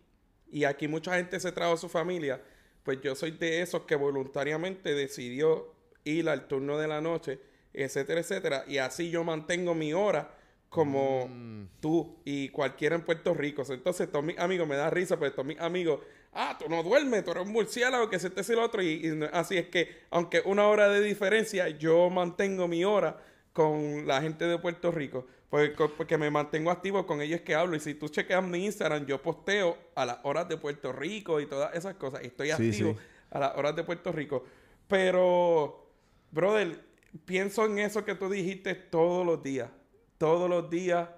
y 0.51 0.65
aquí 0.65 0.89
mucha 0.89 1.15
gente 1.15 1.39
se 1.39 1.53
trajo 1.53 1.75
a 1.75 1.77
su 1.77 1.89
familia, 1.89 2.43
pues 2.83 2.99
yo 3.01 3.15
soy 3.15 3.31
de 3.31 3.63
esos 3.63 3.83
que 3.83 3.95
voluntariamente 3.95 4.95
decidió 4.95 5.73
ir 6.05 6.29
al 6.29 6.49
turno 6.49 6.77
de 6.77 6.89
la 6.89 7.01
noche 7.01 7.41
etcétera, 7.73 8.21
etcétera. 8.21 8.65
Y 8.67 8.79
así 8.79 9.11
yo 9.11 9.25
mantengo 9.25 9.75
mi 9.75 9.93
hora 9.93 10.31
como 10.69 11.29
mm. 11.29 11.69
tú 11.81 12.17
y 12.25 12.51
cualquiera 12.51 12.95
en 12.95 13.03
Puerto 13.03 13.35
Rico. 13.35 13.63
Entonces, 13.69 14.11
todos 14.11 14.25
mis 14.25 14.39
amigos 14.39 14.69
me 14.69 14.77
da 14.77 14.91
risa, 14.91 15.19
pues 15.19 15.33
todos 15.33 15.47
mis 15.47 15.59
amigos, 15.61 16.01
ah, 16.33 16.57
tú 16.59 16.69
no 16.69 16.83
duermes, 16.83 17.25
tú 17.25 17.31
eres 17.31 17.47
un 17.47 17.53
murciélago, 17.53 18.11
que 18.11 18.19
se 18.19 18.31
te 18.31 18.41
el 18.53 18.59
otro. 18.59 18.83
Y, 18.83 19.21
así 19.33 19.57
es 19.57 19.69
que, 19.69 20.03
aunque 20.11 20.43
una 20.45 20.67
hora 20.69 20.89
de 20.89 21.01
diferencia, 21.01 21.69
yo 21.69 22.11
mantengo 22.11 22.69
mi 22.69 22.85
hora 22.85 23.19
con 23.53 24.07
la 24.07 24.21
gente 24.21 24.45
de 24.45 24.59
Puerto 24.59 24.91
Rico. 24.91 25.27
Porque, 25.49 25.89
porque 25.97 26.19
me 26.19 26.31
mantengo 26.31 26.71
activo 26.71 27.07
con 27.07 27.23
ellos 27.23 27.41
que 27.41 27.55
hablo. 27.55 27.75
Y 27.75 27.81
si 27.81 27.95
tú 27.95 28.09
chequeas 28.09 28.45
mi 28.45 28.67
Instagram, 28.67 29.07
yo 29.07 29.23
posteo 29.23 29.79
a 29.95 30.05
las 30.05 30.19
horas 30.23 30.47
de 30.47 30.59
Puerto 30.59 30.93
Rico 30.93 31.41
y 31.41 31.47
todas 31.47 31.75
esas 31.75 31.95
cosas. 31.95 32.21
estoy 32.23 32.51
activo 32.51 32.97
a 33.31 33.39
las 33.39 33.57
horas 33.57 33.75
de 33.75 33.85
Puerto 33.85 34.13
Rico. 34.13 34.45
Pero, 34.87 35.87
brother, 36.31 36.88
pienso 37.25 37.65
en 37.67 37.79
eso 37.79 38.05
que 38.05 38.15
tú 38.15 38.29
dijiste 38.29 38.75
todos 38.75 39.25
los 39.25 39.43
días. 39.43 39.71
Todos 40.19 40.49
los 40.49 40.69
días. 40.71 41.09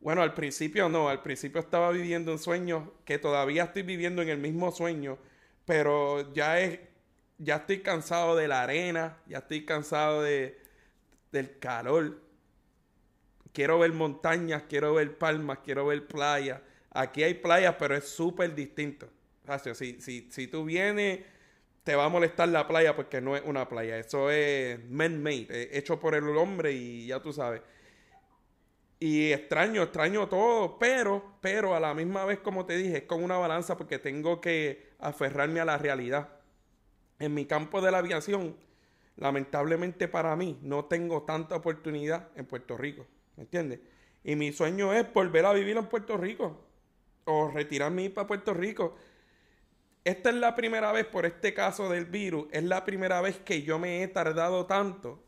Bueno, 0.00 0.22
al 0.22 0.34
principio 0.34 0.88
no, 0.88 1.08
al 1.08 1.22
principio 1.22 1.60
estaba 1.60 1.90
viviendo 1.90 2.32
un 2.32 2.38
sueño 2.38 2.92
que 3.04 3.18
todavía 3.18 3.64
estoy 3.64 3.82
viviendo 3.82 4.22
en 4.22 4.28
el 4.28 4.38
mismo 4.38 4.70
sueño, 4.70 5.18
pero 5.64 6.32
ya 6.34 6.60
es, 6.60 6.78
ya 7.38 7.56
estoy 7.56 7.80
cansado 7.80 8.36
de 8.36 8.48
la 8.48 8.62
arena, 8.62 9.18
ya 9.26 9.38
estoy 9.38 9.64
cansado 9.64 10.22
de, 10.22 10.58
del 11.32 11.58
calor. 11.58 12.20
Quiero 13.52 13.78
ver 13.78 13.92
montañas, 13.92 14.64
quiero 14.68 14.94
ver 14.94 15.16
palmas, 15.16 15.58
quiero 15.64 15.86
ver 15.86 16.06
playas. 16.06 16.60
Aquí 16.90 17.22
hay 17.22 17.34
playas, 17.34 17.76
pero 17.78 17.96
es 17.96 18.06
súper 18.06 18.54
distinto. 18.54 19.08
si, 19.74 20.00
si, 20.00 20.30
si 20.30 20.46
tú 20.48 20.64
vienes 20.64 21.20
te 21.84 21.94
va 21.94 22.06
a 22.06 22.08
molestar 22.08 22.48
la 22.48 22.66
playa 22.66 22.96
porque 22.96 23.20
no 23.20 23.36
es 23.36 23.42
una 23.44 23.68
playa. 23.68 23.98
Eso 23.98 24.30
es 24.30 24.82
man-made, 24.90 25.76
hecho 25.76 26.00
por 26.00 26.14
el 26.14 26.24
hombre 26.36 26.72
y 26.72 27.06
ya 27.06 27.20
tú 27.20 27.32
sabes. 27.32 27.60
Y 28.98 29.32
extraño, 29.32 29.82
extraño 29.82 30.26
todo, 30.28 30.78
pero, 30.78 31.36
pero 31.42 31.74
a 31.74 31.80
la 31.80 31.92
misma 31.92 32.24
vez, 32.24 32.38
como 32.38 32.64
te 32.64 32.78
dije, 32.78 32.98
es 32.98 33.02
con 33.02 33.22
una 33.22 33.36
balanza 33.36 33.76
porque 33.76 33.98
tengo 33.98 34.40
que 34.40 34.94
aferrarme 34.98 35.60
a 35.60 35.66
la 35.66 35.76
realidad. 35.76 36.30
En 37.18 37.34
mi 37.34 37.44
campo 37.44 37.82
de 37.82 37.90
la 37.90 37.98
aviación, 37.98 38.56
lamentablemente 39.16 40.08
para 40.08 40.34
mí, 40.36 40.58
no 40.62 40.86
tengo 40.86 41.22
tanta 41.24 41.56
oportunidad 41.56 42.28
en 42.34 42.46
Puerto 42.46 42.78
Rico. 42.78 43.06
¿Me 43.36 43.42
entiendes? 43.42 43.80
Y 44.22 44.36
mi 44.36 44.52
sueño 44.52 44.94
es 44.94 45.12
volver 45.12 45.44
a 45.44 45.52
vivir 45.52 45.76
en 45.76 45.86
Puerto 45.86 46.16
Rico 46.16 46.64
o 47.26 47.50
retirarme 47.50 48.04
y 48.04 48.08
para 48.08 48.26
Puerto 48.26 48.54
Rico 48.54 48.96
esta 50.04 50.28
es 50.28 50.36
la 50.36 50.54
primera 50.54 50.92
vez 50.92 51.06
por 51.06 51.24
este 51.24 51.54
caso 51.54 51.88
del 51.88 52.04
virus, 52.04 52.46
es 52.52 52.62
la 52.62 52.84
primera 52.84 53.20
vez 53.22 53.38
que 53.38 53.62
yo 53.62 53.78
me 53.78 54.02
he 54.02 54.08
tardado 54.08 54.66
tanto. 54.66 55.22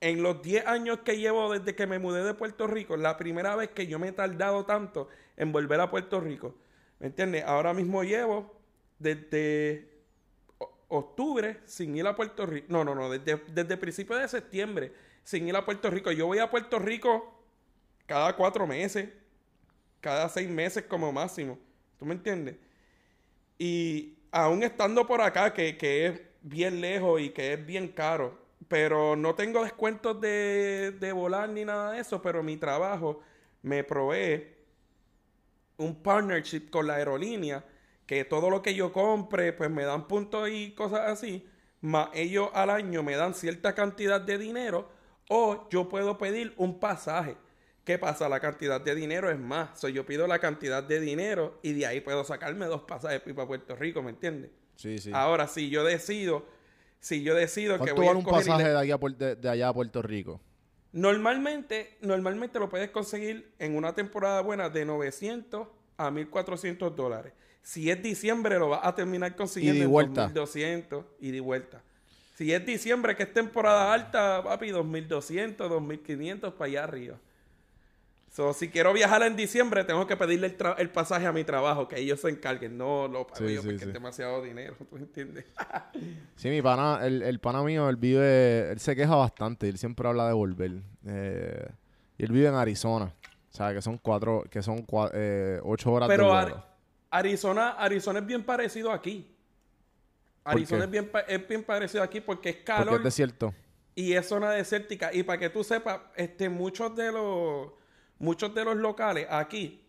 En 0.00 0.22
los 0.22 0.42
10 0.42 0.66
años 0.66 0.98
que 1.04 1.16
llevo 1.16 1.50
desde 1.52 1.74
que 1.74 1.86
me 1.86 1.98
mudé 1.98 2.24
de 2.24 2.34
Puerto 2.34 2.66
Rico, 2.66 2.96
la 2.96 3.16
primera 3.16 3.56
vez 3.56 3.70
que 3.70 3.86
yo 3.86 3.98
me 3.98 4.08
he 4.08 4.12
tardado 4.12 4.66
tanto 4.66 5.08
en 5.36 5.52
volver 5.52 5.80
a 5.80 5.90
Puerto 5.90 6.20
Rico. 6.20 6.56
¿Me 6.98 7.06
entiendes? 7.06 7.44
Ahora 7.44 7.72
mismo 7.72 8.02
llevo 8.02 8.60
desde 8.98 9.94
octubre 10.88 11.60
sin 11.64 11.96
ir 11.96 12.06
a 12.06 12.16
Puerto 12.16 12.46
Rico. 12.46 12.66
No, 12.68 12.84
no, 12.84 12.94
no, 12.94 13.10
desde, 13.10 13.76
principios 13.76 14.20
de 14.20 14.28
septiembre 14.28 14.92
sin 15.22 15.48
ir 15.48 15.56
a 15.56 15.64
Puerto 15.64 15.88
Rico. 15.90 16.10
Yo 16.12 16.26
voy 16.26 16.38
a 16.38 16.50
Puerto 16.50 16.78
Rico 16.78 17.42
cada 18.06 18.34
cuatro 18.36 18.66
meses, 18.66 19.08
cada 20.00 20.28
seis 20.28 20.48
meses 20.48 20.84
como 20.84 21.12
máximo. 21.12 21.58
¿Tú 21.98 22.04
me 22.04 22.14
entiendes? 22.14 22.56
Y 23.58 24.18
aún 24.32 24.62
estando 24.62 25.06
por 25.06 25.20
acá, 25.20 25.52
que, 25.52 25.76
es 26.06 26.20
bien 26.42 26.80
lejos 26.80 27.20
y 27.20 27.30
que 27.30 27.54
es 27.54 27.66
bien 27.66 27.88
caro, 27.88 28.38
pero 28.68 29.16
no 29.16 29.34
tengo 29.34 29.62
descuentos 29.62 30.20
de, 30.20 30.92
de 30.92 31.12
volar 31.12 31.48
ni 31.48 31.64
nada 31.64 31.92
de 31.92 32.00
eso, 32.00 32.20
pero 32.20 32.42
mi 32.42 32.56
trabajo 32.56 33.20
me 33.62 33.84
provee 33.84 34.48
un 35.76 36.02
partnership 36.02 36.70
con 36.70 36.86
la 36.86 36.94
aerolínea, 36.96 37.64
que 38.06 38.24
todo 38.24 38.50
lo 38.50 38.62
que 38.62 38.74
yo 38.74 38.92
compre, 38.92 39.52
pues 39.52 39.70
me 39.70 39.84
dan 39.84 40.06
puntos 40.06 40.48
y 40.50 40.72
cosas 40.72 41.08
así, 41.10 41.48
más 41.80 42.08
ellos 42.14 42.50
al 42.54 42.70
año 42.70 43.02
me 43.02 43.16
dan 43.16 43.34
cierta 43.34 43.74
cantidad 43.74 44.20
de 44.20 44.38
dinero, 44.38 44.88
o 45.28 45.68
yo 45.70 45.88
puedo 45.88 46.18
pedir 46.18 46.54
un 46.56 46.78
pasaje 46.78 47.36
¿Qué 47.84 47.98
pasa? 47.98 48.28
La 48.28 48.40
cantidad 48.40 48.80
de 48.80 48.94
dinero 48.94 49.30
es 49.30 49.38
más. 49.38 49.78
So, 49.78 49.88
yo 49.88 50.06
pido 50.06 50.26
la 50.26 50.38
cantidad 50.38 50.82
de 50.82 51.00
dinero 51.00 51.58
y 51.62 51.74
de 51.74 51.86
ahí 51.86 52.00
puedo 52.00 52.24
sacarme 52.24 52.64
dos 52.66 52.82
pasajes 52.82 53.20
para 53.20 53.46
Puerto 53.46 53.76
Rico, 53.76 54.02
¿me 54.02 54.10
entiendes? 54.10 54.50
Sí, 54.76 54.98
sí. 54.98 55.10
Ahora, 55.12 55.46
si 55.46 55.68
yo 55.68 55.84
decido, 55.84 56.46
si 57.00 57.22
yo 57.22 57.34
decido 57.34 57.78
que 57.80 57.92
voy 57.92 58.06
a 58.06 58.12
un 58.12 58.24
pasaje 58.24 58.70
de, 58.70 58.76
allá, 58.76 58.96
de 58.96 59.48
allá 59.48 59.68
a 59.68 59.74
Puerto 59.74 60.00
Rico? 60.00 60.40
Normalmente, 60.92 61.98
normalmente 62.00 62.58
lo 62.58 62.68
puedes 62.70 62.90
conseguir 62.90 63.52
en 63.58 63.76
una 63.76 63.94
temporada 63.94 64.40
buena 64.40 64.70
de 64.70 64.84
900 64.84 65.68
a 65.96 66.10
1400 66.10 66.96
dólares. 66.96 67.32
Si 67.62 67.90
es 67.90 68.02
diciembre, 68.02 68.58
lo 68.58 68.70
vas 68.70 68.80
a 68.82 68.94
terminar 68.94 69.34
consiguiendo 69.36 69.84
en 69.84 70.12
2200 70.12 71.04
y 71.20 71.30
de 71.30 71.40
vuelta. 71.40 71.82
Si 72.36 72.52
es 72.52 72.64
diciembre, 72.64 73.14
que 73.16 73.24
es 73.24 73.32
temporada 73.32 73.92
alta, 73.92 74.42
papi, 74.42 74.70
2200, 74.70 75.68
2500 75.68 76.54
para 76.54 76.68
allá 76.68 76.84
arriba. 76.84 77.18
So, 78.34 78.52
si 78.52 78.68
quiero 78.68 78.92
viajar 78.92 79.22
en 79.22 79.36
diciembre, 79.36 79.84
tengo 79.84 80.08
que 80.08 80.16
pedirle 80.16 80.56
el, 80.78 80.90
pasaje 80.90 81.24
a 81.24 81.30
mi 81.30 81.44
trabajo, 81.44 81.86
que 81.86 82.00
ellos 82.00 82.20
se 82.20 82.30
encarguen. 82.30 82.76
No 82.76 83.06
lo 83.06 83.28
pago 83.28 83.48
yo 83.48 83.62
porque 83.62 83.84
es 83.84 83.92
demasiado 83.92 84.42
dinero, 84.42 84.74
¿tú 84.90 84.96
entiendes? 84.96 85.44
sí, 86.34 86.48
mi 86.48 86.60
pana, 86.60 86.98
el, 87.06 87.22
el, 87.22 87.38
pana 87.38 87.62
mío, 87.62 87.88
él 87.88 87.94
vive, 87.94 88.72
él 88.72 88.80
se 88.80 88.96
queja 88.96 89.14
bastante, 89.14 89.68
él 89.68 89.78
siempre 89.78 90.08
habla 90.08 90.26
de 90.26 90.32
volver. 90.32 90.72
Eh, 91.06 91.68
y 92.18 92.24
él 92.24 92.32
vive 92.32 92.48
en 92.48 92.56
Arizona. 92.56 93.14
O 93.52 93.56
sea, 93.56 93.72
que 93.72 93.80
son 93.80 93.98
cuatro, 93.98 94.42
que 94.50 94.64
son 94.64 94.84
eh, 95.12 95.60
ocho 95.62 95.92
horas 95.92 96.08
de 96.08 96.16
vuelo. 96.16 96.66
Arizona, 97.10 97.76
Arizona 97.78 98.18
es 98.18 98.26
bien 98.26 98.42
parecido 98.42 98.90
aquí. 98.90 99.32
Arizona 100.42 100.86
es 100.86 100.90
bien, 100.90 101.08
es 101.28 101.48
bien 101.48 101.62
parecido 101.62 102.02
aquí 102.02 102.20
porque 102.20 102.48
es 102.48 102.56
calor. 102.56 102.86
Porque 102.88 102.96
es 102.96 103.04
desierto. 103.14 103.54
Y 103.94 104.14
es 104.14 104.26
zona 104.26 104.50
desértica. 104.50 105.14
Y 105.14 105.22
para 105.22 105.38
que 105.38 105.50
tú 105.50 105.62
sepas, 105.62 106.00
este, 106.16 106.48
muchos 106.48 106.96
de 106.96 107.12
los 107.12 107.83
muchos 108.18 108.54
de 108.54 108.64
los 108.64 108.76
locales 108.76 109.26
aquí, 109.30 109.84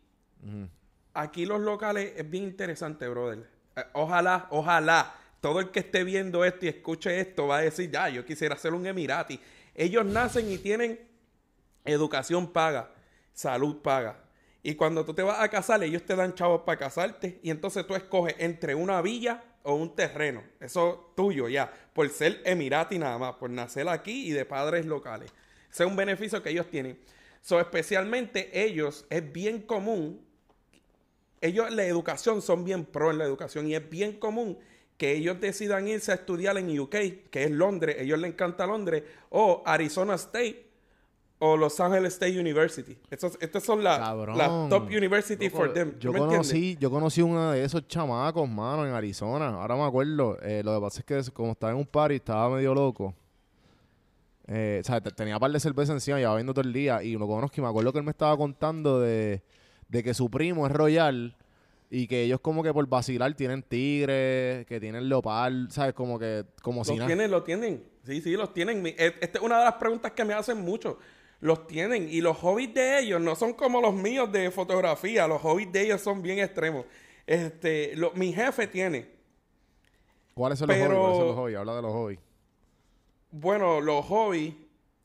aquí 1.14 1.46
los 1.46 1.62
locales 1.62 2.14
es 2.16 2.30
bien 2.30 2.44
interesante, 2.46 3.08
brother. 3.08 3.48
Eh, 3.76 3.84
ojalá, 3.94 4.48
ojalá, 4.52 5.16
todo 5.42 5.60
el 5.60 5.70
que 5.72 5.80
esté 5.80 6.04
viendo 6.04 6.44
esto 6.46 6.66
y 6.66 6.70
escuche 6.70 7.20
esto 7.20 7.48
va 7.48 7.58
a 7.58 7.62
decir, 7.62 7.92
ya, 7.92 8.10
yo 8.10 8.26
quisiera 8.26 8.58
ser 8.58 8.74
un 8.74 8.86
Emirati. 8.86 9.40
Ellos 9.74 10.06
nacen 10.06 10.52
y 10.52 10.58
tienen 10.58 11.00
educación 11.84 12.52
paga, 12.52 12.92
salud 13.34 13.82
paga. 13.82 14.26
Y 14.64 14.74
cuando 14.74 15.06
tú 15.06 15.14
te 15.14 15.22
vas 15.22 15.40
a 15.40 15.48
casar, 15.48 15.84
ellos 15.84 16.04
te 16.04 16.16
dan 16.16 16.34
chavos 16.34 16.62
para 16.62 16.80
casarte. 16.80 17.40
Y 17.44 17.52
entonces 17.52 17.86
tú 17.86 17.94
escoges 17.94 18.36
entre 18.40 18.74
una 18.74 19.00
villa 19.00 19.44
o 19.62 19.76
un 19.76 19.96
terreno. 19.96 20.42
Eso 20.60 21.14
tuyo 21.16 21.48
ya. 21.48 21.72
Por 21.94 22.10
ser 22.10 22.42
emirati 22.46 22.98
nada 22.98 23.20
más. 23.20 23.36
Por 23.36 23.52
nacer 23.52 23.88
aquí 23.88 24.28
y 24.28 24.32
de 24.32 24.44
padres 24.44 24.88
locales. 24.88 25.32
Ese 25.72 25.84
es 25.84 25.88
un 25.88 25.96
beneficio 25.96 26.42
que 26.42 26.50
ellos 26.50 26.68
tienen. 26.68 26.98
So, 27.46 27.60
especialmente 27.60 28.50
ellos, 28.66 29.06
es 29.12 29.32
bien 29.32 29.62
común, 29.62 30.20
ellos 31.42 31.72
la 31.72 31.84
educación 31.84 32.42
son 32.42 32.66
bien 32.66 32.86
pro 32.86 33.12
en 33.12 33.20
la 33.20 33.24
educación 33.24 33.68
y 33.68 33.76
es 33.76 33.88
bien 33.88 34.14
común 34.14 34.58
que 34.98 35.12
ellos 35.12 35.40
decidan 35.40 35.88
irse 35.88 36.12
a 36.12 36.16
estudiar 36.16 36.58
en 36.58 36.80
UK, 36.80 36.96
que 37.30 37.44
es 37.44 37.52
Londres, 37.52 37.98
ellos 38.00 38.18
les 38.18 38.32
encanta 38.32 38.66
Londres, 38.66 39.04
o 39.30 39.62
Arizona 39.64 40.16
State, 40.16 40.72
o 41.38 41.56
Los 41.56 41.80
Angeles 41.80 42.14
State 42.14 42.40
University. 42.40 42.98
Estas 43.12 43.64
son 43.64 43.84
las 43.84 44.00
top 44.68 44.88
university 44.88 45.48
for 45.52 45.72
them. 45.72 46.00
Yo 46.00 46.14
conocí, 46.14 46.76
yo 46.80 46.90
conocí 46.90 47.22
uno 47.22 47.52
de 47.52 47.64
esos 47.64 47.88
chamacos, 47.88 48.50
mano, 48.50 48.88
en 48.88 48.94
Arizona. 48.94 49.50
Ahora 49.50 49.76
me 49.76 49.84
acuerdo. 49.84 50.40
Eh, 50.42 50.64
lo 50.66 50.74
que 50.74 50.82
pasa 50.82 51.04
es 51.06 51.06
que 51.28 51.32
como 51.32 51.52
estaba 51.52 51.74
en 51.74 51.78
un 51.78 51.86
party, 51.86 52.16
estaba 52.16 52.56
medio 52.56 52.74
loco. 52.74 53.14
Eh, 54.48 54.80
o 54.82 54.84
sea, 54.86 55.02
tenía 55.02 55.36
un 55.36 55.40
par 55.40 55.52
de 55.52 55.60
cerveza 55.60 55.94
encima, 55.94 56.18
llevaba 56.18 56.38
viendo 56.38 56.54
todo 56.54 56.66
el 56.66 56.74
día. 56.74 57.04
Y 57.04 57.14
lo 57.14 57.28
conozco 57.28 57.56
y 57.58 57.62
me 57.62 57.68
acuerdo 57.68 57.92
que 57.92 58.00
él 58.00 58.06
me 58.06 58.12
estaba 58.12 58.38
contando 58.38 59.00
de, 59.00 59.42
que 59.92 60.14
su 60.14 60.30
primo 60.30 60.68
es 60.68 60.74
royal 60.74 61.36
y 61.90 62.08
que 62.08 62.24
ellos 62.24 62.40
como 62.42 62.64
que 62.64 62.74
por 62.74 62.88
vacilar 62.88 63.34
tienen 63.36 63.64
tigres, 63.64 64.66
que 64.66 64.80
tienen 64.80 65.08
leopard, 65.08 65.70
¿sabes? 65.70 65.94
Como 65.94 66.20
que, 66.20 66.46
como 66.62 66.84
si 66.84 66.96
nada. 66.96 67.08
tienen, 67.08 67.32
lo 67.32 67.44
tienen. 67.44 67.84
Sí, 68.04 68.22
sí, 68.22 68.34
los 68.34 68.54
tienen. 68.54 68.86
E, 68.86 68.96
esta 68.98 69.40
es 69.40 69.44
una 69.44 69.60
de 69.60 69.66
las 69.66 69.76
preguntas 69.76 70.12
que 70.12 70.24
me 70.26 70.34
hacen 70.34 70.62
mucho. 70.62 71.00
Los 71.40 71.68
tienen. 71.68 72.08
Y 72.10 72.22
los 72.22 72.38
hobbies 72.38 72.74
de 72.74 73.00
ellos 73.00 73.22
no 73.22 73.36
son 73.36 73.54
como 73.54 73.82
los 73.82 73.94
míos 73.94 74.32
de 74.32 74.52
fotografía. 74.52 75.28
Los 75.28 75.42
hobbies 75.42 75.72
de 75.72 75.84
ellos 75.84 76.02
son 76.02 76.22
bien 76.22 76.40
extremos. 76.40 76.86
Este, 77.26 77.96
mi 78.14 78.32
jefe 78.32 78.68
tiene. 78.68 79.08
¿Cuáles 80.34 80.60
son, 80.60 80.68
los 80.68 80.78
hobbies? 80.78 80.98
¿Cuáles 80.98 81.18
son 81.18 81.28
los 81.28 81.36
hobbies? 81.36 81.58
Habla 81.58 81.76
de 81.76 81.82
los 81.82 81.92
hobbies. 81.92 82.20
Bueno, 83.38 83.82
los 83.82 84.06
hobbies, 84.06 84.54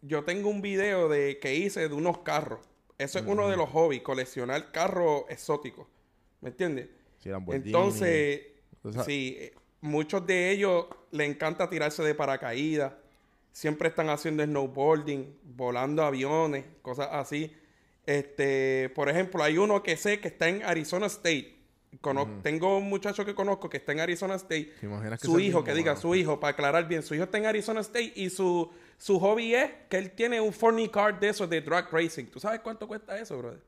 yo 0.03 0.23
tengo 0.23 0.51
un 0.51 0.63
video 0.63 1.09
de 1.09 1.41
que 1.41 1.57
hice 1.57 1.89
de 1.89 1.95
unos 1.97 2.19
carros. 2.19 2.61
Eso 2.97 3.19
es 3.19 3.25
uno 3.27 3.49
de 3.49 3.57
los 3.57 3.69
hobbies, 3.71 4.03
coleccionar 4.03 4.71
carros 4.71 5.25
exóticos. 5.29 5.89
¿Me 6.41 6.51
entiendes? 6.51 6.91
Entonces, 7.25 8.43
sí, 9.05 9.37
eh, 9.37 9.53
muchos 9.81 10.25
de 10.29 10.53
ellos 10.53 10.87
le 11.11 11.25
encanta 11.25 11.69
tirarse 11.69 12.05
de 12.05 12.15
paracaídas. 12.15 12.93
Siempre 13.51 13.89
están 13.89 14.09
haciendo 14.11 14.45
snowboarding, 14.45 15.37
volando 15.43 16.05
aviones, 16.05 16.65
cosas 16.83 17.09
así. 17.11 17.53
Este, 18.07 18.93
por 18.95 19.09
ejemplo, 19.09 19.43
hay 19.43 19.59
uno 19.59 19.83
que 19.83 19.97
sé 19.97 20.21
que 20.21 20.29
está 20.29 20.49
en 20.49 20.63
Arizona 20.63 21.07
State 21.07 21.60
tengo 22.43 22.79
un 22.79 22.89
muchacho 22.89 23.25
que 23.25 23.35
conozco 23.35 23.69
que 23.69 23.79
está 23.79 23.93
en 23.93 24.01
Arizona 24.01 24.35
State. 24.37 24.73
su 25.21 25.41
hijo, 25.41 25.65
que 25.65 25.75
diga 25.75 25.97
su 25.97 26.15
hijo, 26.15 26.39
para 26.39 26.53
aclarar 26.53 26.87
bien, 26.87 27.03
su 27.03 27.15
hijo 27.15 27.25
está 27.25 27.39
en 27.39 27.47
Arizona 27.47 27.81
State 27.81 28.13
y 28.17 28.31
su, 28.31 28.71
su 28.97 29.19
hobby 29.19 29.55
es 29.55 29.71
que 29.89 29.99
él 29.99 30.11
tiene 30.13 30.41
un 30.41 30.53
Forney 30.53 30.89
card 30.89 31.17
de 31.17 31.29
esos 31.29 31.49
de 31.51 31.61
drag 31.61 31.91
racing. 31.91 32.27
¿Tú 32.27 32.39
sabes 32.39 32.61
cuánto 32.61 32.87
cuesta 32.87 33.19
eso, 33.19 33.39
brother? 33.39 33.61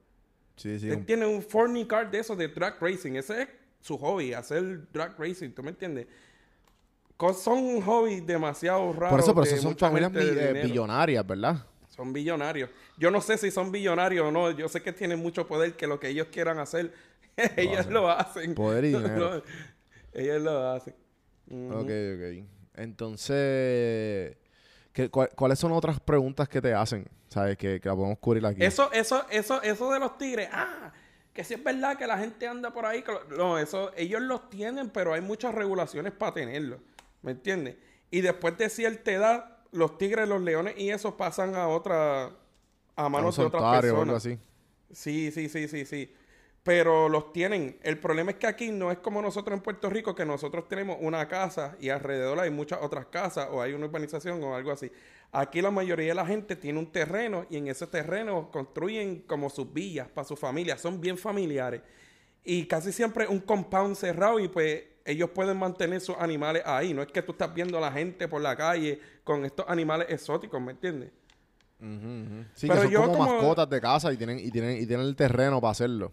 Sí, 0.57 0.79
sí. 0.79 0.91
Él 0.91 1.05
tiene 1.05 1.27
un 1.27 1.43
Forney 1.43 1.87
card 1.87 2.09
de 2.09 2.21
esos 2.21 2.39
de 2.39 2.49
drag 2.49 2.81
racing. 2.81 3.15
Ese 3.15 3.43
es 3.43 3.49
su 3.81 3.99
hobby, 3.99 4.33
hacer 4.33 4.91
drag 4.93 5.19
racing. 5.19 5.51
¿Tú 5.51 5.63
me 5.63 5.71
entiendes? 5.71 6.07
Son 7.35 7.81
hobbies 7.83 8.27
demasiado 8.27 8.93
raros. 8.93 9.11
Por 9.11 9.21
eso, 9.21 9.35
pero 9.35 9.57
son 9.61 9.77
familias 9.77 10.13
eh, 10.17 10.63
billonarias, 10.65 11.25
¿verdad? 11.25 11.65
Son 11.89 12.13
billonarios. 12.13 12.71
Yo 12.97 13.11
no 13.11 13.21
sé 13.21 13.39
si 13.39 13.51
son 13.51 13.71
billonarios 13.71 14.27
o 14.27 14.33
no. 14.33 14.51
Yo 14.51 14.69
sé 14.69 14.83
que 14.83 14.93
tienen 14.93 15.21
mucho 15.21 15.47
poder 15.47 15.75
que 15.75 15.87
lo 15.87 16.01
que 16.01 16.09
ellos 16.09 16.29
quieran 16.33 16.59
hacer 16.59 16.93
ellas 17.57 17.87
lo 17.89 18.09
hacen. 18.11 18.55
Poder 18.55 18.85
y 18.85 18.89
dinero. 18.93 19.43
ellas 20.13 20.41
lo 20.41 20.69
hacen. 20.71 20.95
Ok, 21.71 21.91
ok. 21.91 22.47
Entonces, 22.75 24.37
¿cuáles 25.11 25.59
son 25.59 25.73
otras 25.73 26.01
preguntas 26.01 26.49
que 26.49 26.61
te 26.61 26.73
hacen? 26.73 27.07
¿Sabes? 27.29 27.57
Que, 27.57 27.81
que 27.81 27.89
la 27.89 27.95
podemos 27.95 28.19
cubrir 28.19 28.45
aquí. 28.47 28.63
Eso, 28.63 28.91
eso, 28.93 29.25
eso, 29.31 29.63
eso 29.63 29.93
de 29.93 29.99
los 29.99 30.19
tigres. 30.19 30.49
Ah, 30.53 30.93
que 31.33 31.45
si 31.45 31.55
es 31.55 31.65
verdad 31.65 31.97
que 31.97 32.07
la 32.07 32.19
gente 32.19 32.47
anda 32.47 32.73
por 32.73 32.85
ahí. 32.87 33.03
no, 33.37 33.59
eso, 33.59 33.91
ellos 33.97 34.21
los 34.21 34.51
tienen, 34.51 34.91
pero 34.91 35.15
hay 35.15 35.21
muchas 35.21 35.55
regulaciones 35.55 36.13
para 36.13 36.35
tenerlo. 36.35 36.81
¿Me 37.23 37.33
entiendes? 37.33 37.77
Y 38.11 38.21
después 38.21 38.57
de 38.59 38.69
cierta 38.69 39.13
edad, 39.13 39.57
los 39.71 39.97
tigres, 39.97 40.29
los 40.29 40.43
leones 40.43 40.75
y 40.77 40.91
eso 40.91 41.17
pasan 41.17 41.55
a 41.55 41.69
otra. 41.69 42.31
a 42.97 43.09
manos 43.09 43.37
de 43.37 43.45
otras 43.45 43.81
personas. 43.81 44.17
así. 44.17 44.39
Sí, 44.93 45.31
sí, 45.31 45.49
sí, 45.49 45.69
sí, 45.69 45.87
sí 45.87 46.15
pero 46.63 47.09
los 47.09 47.33
tienen. 47.33 47.79
El 47.83 47.99
problema 47.99 48.31
es 48.31 48.37
que 48.37 48.47
aquí 48.47 48.71
no 48.71 48.93
es 48.93 48.99
como 48.99 49.21
nosotros 49.21 49.57
en 49.57 49.63
Puerto 49.63 49.91
Rico, 49.91 50.15
que 50.15 50.25
nosotros 50.25 50.69
tenemos 50.69 50.97
una 51.01 51.27
casa 51.27 51.77
y 51.81 51.89
alrededor 51.89 52.39
hay 52.39 52.51
muchas 52.51 52.81
otras 52.83 53.07
casas 53.07 53.49
o 53.51 53.61
hay 53.61 53.73
una 53.73 53.87
urbanización 53.87 54.43
o 54.43 54.55
algo 54.55 54.71
así. 54.71 54.91
Aquí 55.33 55.61
la 55.61 55.71
mayoría 55.71 56.09
de 56.09 56.15
la 56.15 56.27
gente 56.27 56.57
tiene 56.57 56.79
un 56.79 56.93
terreno 56.93 57.47
y 57.51 57.57
en 57.57 57.67
ese 57.67 57.87
terreno 57.87 58.51
construyen 58.51 59.23
como 59.23 59.51
sus 59.51 59.73
villas 59.73 60.09
para 60.09 60.29
su 60.29 60.37
familia. 60.37 60.77
Son 60.77 61.01
bien 61.01 61.19
familiares. 61.19 61.81
Y 62.45 62.67
casi 62.67 62.93
siempre 62.93 63.27
un 63.27 63.41
compound 63.41 63.97
cerrado 63.97 64.39
y 64.39 64.49
pues 64.49 64.85
ellos 65.05 65.31
pueden 65.31 65.59
mantener 65.59 66.01
sus 66.01 66.17
animales 66.19 66.63
ahí. 66.65 66.95
No 66.95 67.03
es 67.03 67.09
que 67.09 67.23
tú 67.23 67.33
estás 67.33 67.53
viendo 67.53 67.79
a 67.79 67.81
la 67.81 67.91
gente 67.91 68.29
por 68.29 68.41
la 68.41 68.55
calle 68.57 69.01
con 69.25 69.45
estos 69.45 69.65
animales 69.69 70.09
exóticos, 70.11 70.61
¿me 70.61 70.73
entiendes? 70.73 71.11
Sí, 72.55 72.69
Pero 72.69 72.83
que 72.83 72.95
son 72.95 73.11
como, 73.11 73.25
mascotas 73.25 73.69
de 73.69 73.81
casa 73.81 74.13
y 74.13 74.17
tienen, 74.17 74.39
y 74.39 74.53
tienen, 74.53 74.81
y 74.81 74.87
tienen 74.87 75.05
el 75.05 75.17
terreno 75.17 75.61
para 75.61 75.73
hacerlo. 75.73 76.13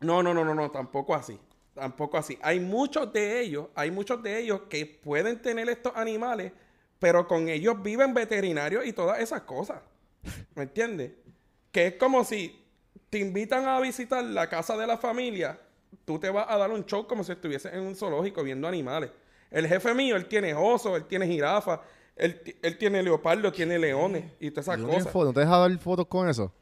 No, 0.00 0.22
no, 0.22 0.34
no, 0.34 0.44
no, 0.44 0.54
no, 0.54 0.70
tampoco 0.70 1.14
así. 1.14 1.38
Tampoco 1.74 2.18
así. 2.18 2.38
Hay 2.42 2.60
muchos 2.60 3.12
de 3.12 3.40
ellos, 3.40 3.68
hay 3.74 3.90
muchos 3.90 4.22
de 4.22 4.38
ellos 4.38 4.62
que 4.68 4.86
pueden 4.86 5.40
tener 5.40 5.68
estos 5.68 5.94
animales, 5.96 6.52
pero 6.98 7.26
con 7.26 7.48
ellos 7.48 7.82
viven 7.82 8.12
veterinarios 8.12 8.86
y 8.86 8.92
todas 8.92 9.20
esas 9.20 9.42
cosas. 9.42 9.80
¿Me 10.54 10.64
entiendes? 10.64 11.12
Que 11.72 11.88
es 11.88 11.94
como 11.94 12.24
si 12.24 12.60
te 13.08 13.18
invitan 13.18 13.66
a 13.66 13.80
visitar 13.80 14.24
la 14.24 14.48
casa 14.48 14.76
de 14.76 14.86
la 14.86 14.98
familia, 14.98 15.58
tú 16.04 16.18
te 16.18 16.30
vas 16.30 16.46
a 16.48 16.56
dar 16.56 16.70
un 16.70 16.84
show 16.84 17.06
como 17.06 17.24
si 17.24 17.32
estuviese 17.32 17.68
en 17.68 17.80
un 17.80 17.94
zoológico 17.94 18.42
viendo 18.42 18.68
animales. 18.68 19.10
El 19.50 19.66
jefe 19.66 19.94
mío, 19.94 20.16
él 20.16 20.26
tiene 20.26 20.54
osos, 20.54 20.96
él 20.96 21.04
tiene 21.06 21.26
jirafas, 21.26 21.80
él, 22.16 22.78
tiene 22.78 23.02
leopardo, 23.02 23.50
tiene 23.50 23.78
leones 23.78 24.24
y 24.38 24.50
todas 24.50 24.68
esas 24.68 24.80
cosas. 24.80 25.14
¿No 25.14 25.32
te 25.32 25.40
deja 25.40 25.58
dar 25.58 25.78
fotos 25.78 26.06
con 26.06 26.28
eso? 26.28 26.52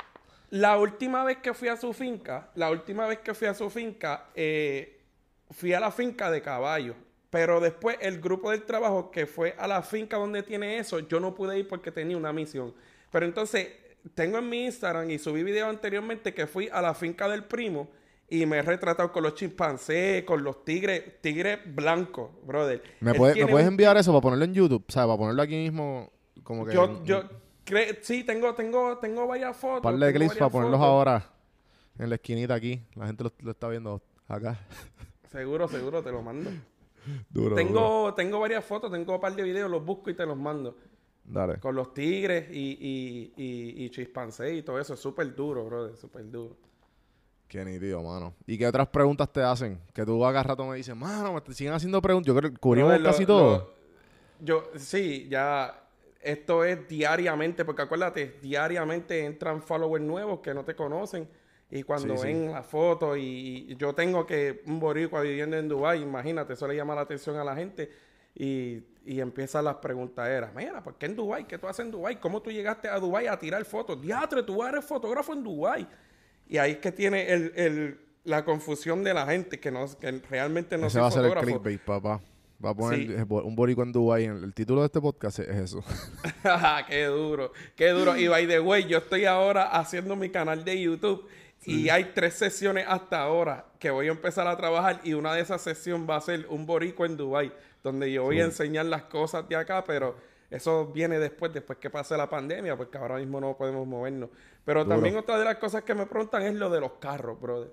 La 0.50 0.78
última 0.78 1.24
vez 1.24 1.38
que 1.38 1.52
fui 1.52 1.68
a 1.68 1.76
su 1.76 1.92
finca, 1.92 2.50
la 2.54 2.70
última 2.70 3.06
vez 3.06 3.18
que 3.18 3.34
fui 3.34 3.46
a 3.46 3.54
su 3.54 3.68
finca, 3.68 4.28
eh, 4.34 5.00
fui 5.50 5.72
a 5.72 5.80
la 5.80 5.90
finca 5.90 6.30
de 6.30 6.40
caballo. 6.40 6.94
Pero 7.30 7.60
después 7.60 7.98
el 8.00 8.20
grupo 8.20 8.50
del 8.50 8.62
trabajo 8.62 9.10
que 9.10 9.26
fue 9.26 9.54
a 9.58 9.66
la 9.66 9.82
finca 9.82 10.16
donde 10.16 10.42
tiene 10.42 10.78
eso, 10.78 11.00
yo 11.00 11.20
no 11.20 11.34
pude 11.34 11.58
ir 11.58 11.68
porque 11.68 11.92
tenía 11.92 12.16
una 12.16 12.32
misión. 12.32 12.72
Pero 13.10 13.26
entonces 13.26 13.68
tengo 14.14 14.38
en 14.38 14.48
mi 14.48 14.64
Instagram 14.64 15.10
y 15.10 15.18
subí 15.18 15.42
video 15.42 15.68
anteriormente 15.68 16.32
que 16.32 16.46
fui 16.46 16.70
a 16.72 16.80
la 16.80 16.94
finca 16.94 17.28
del 17.28 17.44
primo 17.44 17.88
y 18.30 18.46
me 18.46 18.58
he 18.58 18.62
retratado 18.62 19.12
con 19.12 19.22
los 19.22 19.34
chimpancés, 19.34 20.24
con 20.24 20.42
los 20.42 20.64
tigres, 20.64 21.20
tigres 21.20 21.58
blancos, 21.66 22.30
brother. 22.46 22.82
¿Me, 23.00 23.14
puedes 23.14 23.66
enviar 23.66 23.96
eso 23.96 24.12
para 24.12 24.22
ponerlo 24.22 24.44
en 24.44 24.54
YouTube? 24.54 24.84
O 24.86 24.92
sea, 24.92 25.04
para 25.04 25.18
ponerlo 25.18 25.42
aquí 25.42 25.54
mismo, 25.54 26.10
como 26.42 26.64
que... 26.64 26.74
Yo, 26.74 27.02
yo, 27.04 27.24
sí, 28.02 28.24
tengo, 28.24 28.54
tengo, 28.54 28.98
tengo 28.98 29.26
varias 29.26 29.56
fotos. 29.56 29.82
Par 29.82 29.96
de 29.96 30.12
clips 30.12 30.34
para 30.36 30.50
ponerlos 30.50 30.80
ahora 30.80 31.24
en 31.98 32.08
la 32.08 32.14
esquinita 32.16 32.54
aquí. 32.54 32.82
La 32.94 33.06
gente 33.06 33.24
lo, 33.24 33.50
está 33.50 33.68
viendo 33.68 34.02
acá. 34.26 34.58
Seguro, 35.30 35.68
seguro, 35.68 36.02
te 36.02 36.10
lo 36.10 36.22
mando. 36.22 36.50
Duro, 37.30 37.54
tengo, 37.54 38.14
tengo 38.14 38.40
varias 38.40 38.64
fotos, 38.64 38.90
tengo 38.90 39.14
un 39.14 39.20
par 39.20 39.34
de 39.34 39.42
videos, 39.42 39.70
los 39.70 39.84
busco 39.84 40.10
y 40.10 40.14
te 40.14 40.26
los 40.26 40.36
mando. 40.36 40.76
Dale. 41.24 41.58
Con 41.58 41.74
los 41.74 41.92
tigres 41.92 42.48
y, 42.50 42.78
y, 42.80 43.32
y, 43.36 43.84
y 43.84 43.90
chimpancé 43.90 44.54
y 44.54 44.62
todo 44.62 44.78
eso. 44.80 44.94
Es 44.94 45.00
súper 45.00 45.34
duro, 45.34 45.64
brother, 45.64 45.96
súper 45.96 46.30
duro. 46.30 46.56
Qué 47.48 47.64
nítido, 47.64 48.02
mano. 48.02 48.34
¿Y 48.46 48.58
qué 48.58 48.66
otras 48.66 48.88
preguntas 48.88 49.32
te 49.32 49.42
hacen? 49.42 49.80
Que 49.94 50.04
tú 50.04 50.22
hagas 50.24 50.44
rato 50.44 50.66
me 50.66 50.76
dices, 50.76 50.94
mano, 50.94 51.32
me 51.32 51.54
siguen 51.54 51.72
haciendo 51.72 52.00
preguntas. 52.02 52.26
Yo 52.26 52.38
creo 52.38 52.50
que 52.50 52.58
cubrimos 52.58 52.98
casi 52.98 53.24
todo. 53.24 53.74
yo, 54.40 54.64
sí, 54.76 55.26
ya. 55.30 55.87
Esto 56.20 56.64
es 56.64 56.88
diariamente, 56.88 57.64
porque 57.64 57.82
acuérdate, 57.82 58.38
diariamente 58.42 59.24
entran 59.24 59.62
followers 59.62 60.04
nuevos 60.04 60.40
que 60.40 60.52
no 60.52 60.64
te 60.64 60.74
conocen. 60.74 61.28
Y 61.70 61.82
cuando 61.82 62.18
ven 62.18 62.50
la 62.50 62.62
foto 62.62 63.16
y, 63.16 63.76
yo 63.76 63.94
tengo 63.94 64.26
que 64.26 64.62
un 64.66 64.80
boricua 64.80 65.20
viviendo 65.20 65.56
en 65.56 65.68
Dubái, 65.68 66.02
imagínate, 66.02 66.54
eso 66.54 66.66
le 66.66 66.74
llama 66.74 66.94
la 66.94 67.02
atención 67.02 67.36
a 67.36 67.44
la 67.44 67.54
gente. 67.54 67.90
Y, 68.34 68.82
y 69.04 69.20
empiezan 69.20 69.64
las 69.64 69.76
preguntaderas. 69.76 70.54
Mira, 70.54 70.82
¿por 70.82 70.94
qué 70.96 71.06
en 71.06 71.16
Dubái? 71.16 71.44
¿Qué 71.44 71.58
tú 71.58 71.66
haces 71.66 71.86
en 71.86 71.90
Dubái? 71.90 72.16
¿Cómo 72.16 72.42
tú 72.42 72.50
llegaste 72.50 72.88
a 72.88 72.98
Dubái 72.98 73.26
a 73.26 73.38
tirar 73.38 73.64
fotos? 73.64 74.00
Diatre, 74.00 74.42
tú 74.42 74.62
eres 74.62 74.84
fotógrafo 74.84 75.32
en 75.32 75.42
Dubái. 75.42 75.88
Y 76.46 76.58
ahí 76.58 76.72
es 76.72 76.78
que 76.78 76.92
tiene 76.92 77.32
el, 77.32 77.52
el, 77.56 78.00
la 78.24 78.44
confusión 78.44 79.02
de 79.02 79.14
la 79.14 79.26
gente, 79.26 79.58
que, 79.58 79.70
no, 79.70 79.86
que 79.98 80.10
realmente 80.28 80.76
no 80.76 80.88
Ese 80.88 81.00
va 81.00 81.08
a 81.08 81.10
ser 81.10 81.24
el 81.24 81.34
clickbait, 81.34 81.80
papá. 81.80 82.20
Va 82.64 82.70
a 82.70 82.74
poner 82.74 83.24
un 83.28 83.54
borico 83.54 83.82
en 83.82 83.92
Dubai. 83.92 84.24
El, 84.24 84.52
título 84.52 84.80
de 84.80 84.86
este 84.86 85.00
podcast 85.00 85.38
es 85.38 85.48
eso. 85.48 85.84
qué 86.88 87.04
duro, 87.04 87.52
qué 87.76 87.90
duro. 87.90 88.16
Y 88.16 88.26
by 88.26 88.48
the 88.48 88.60
way, 88.60 88.84
yo 88.86 88.98
estoy 88.98 89.26
ahora 89.26 89.70
haciendo 89.70 90.16
mi 90.16 90.28
canal 90.28 90.64
de 90.64 90.80
YouTube 90.80 91.28
y 91.64 91.88
hay 91.88 92.12
tres 92.14 92.34
sesiones 92.34 92.84
hasta 92.88 93.20
ahora 93.20 93.66
que 93.78 93.90
voy 93.90 94.08
a 94.08 94.10
empezar 94.10 94.46
a 94.46 94.56
trabajar 94.56 95.00
y 95.04 95.14
una 95.14 95.34
de 95.34 95.42
esas 95.42 95.62
sesiones 95.62 96.08
va 96.08 96.16
a 96.16 96.20
ser 96.20 96.46
un 96.48 96.66
borico 96.66 97.04
en 97.04 97.16
Dubai, 97.16 97.52
donde 97.82 98.10
yo 98.10 98.24
voy 98.24 98.40
a 98.40 98.44
enseñar 98.44 98.86
las 98.86 99.04
cosas 99.04 99.48
de 99.48 99.56
acá, 99.56 99.84
pero 99.84 100.16
eso 100.50 100.86
viene 100.86 101.18
después, 101.18 101.52
después 101.52 101.78
que 101.78 101.90
pase 101.90 102.16
la 102.16 102.28
pandemia, 102.28 102.76
porque 102.76 102.96
ahora 102.96 103.16
mismo 103.16 103.40
no 103.40 103.56
podemos 103.56 103.86
movernos. 103.86 104.30
Pero 104.64 104.86
también 104.86 105.16
otra 105.16 105.38
de 105.38 105.44
las 105.44 105.56
cosas 105.56 105.82
que 105.82 105.94
me 105.94 106.06
preguntan 106.06 106.42
es 106.42 106.54
lo 106.54 106.70
de 106.70 106.80
los 106.80 106.92
carros, 106.92 107.40
brother. 107.40 107.70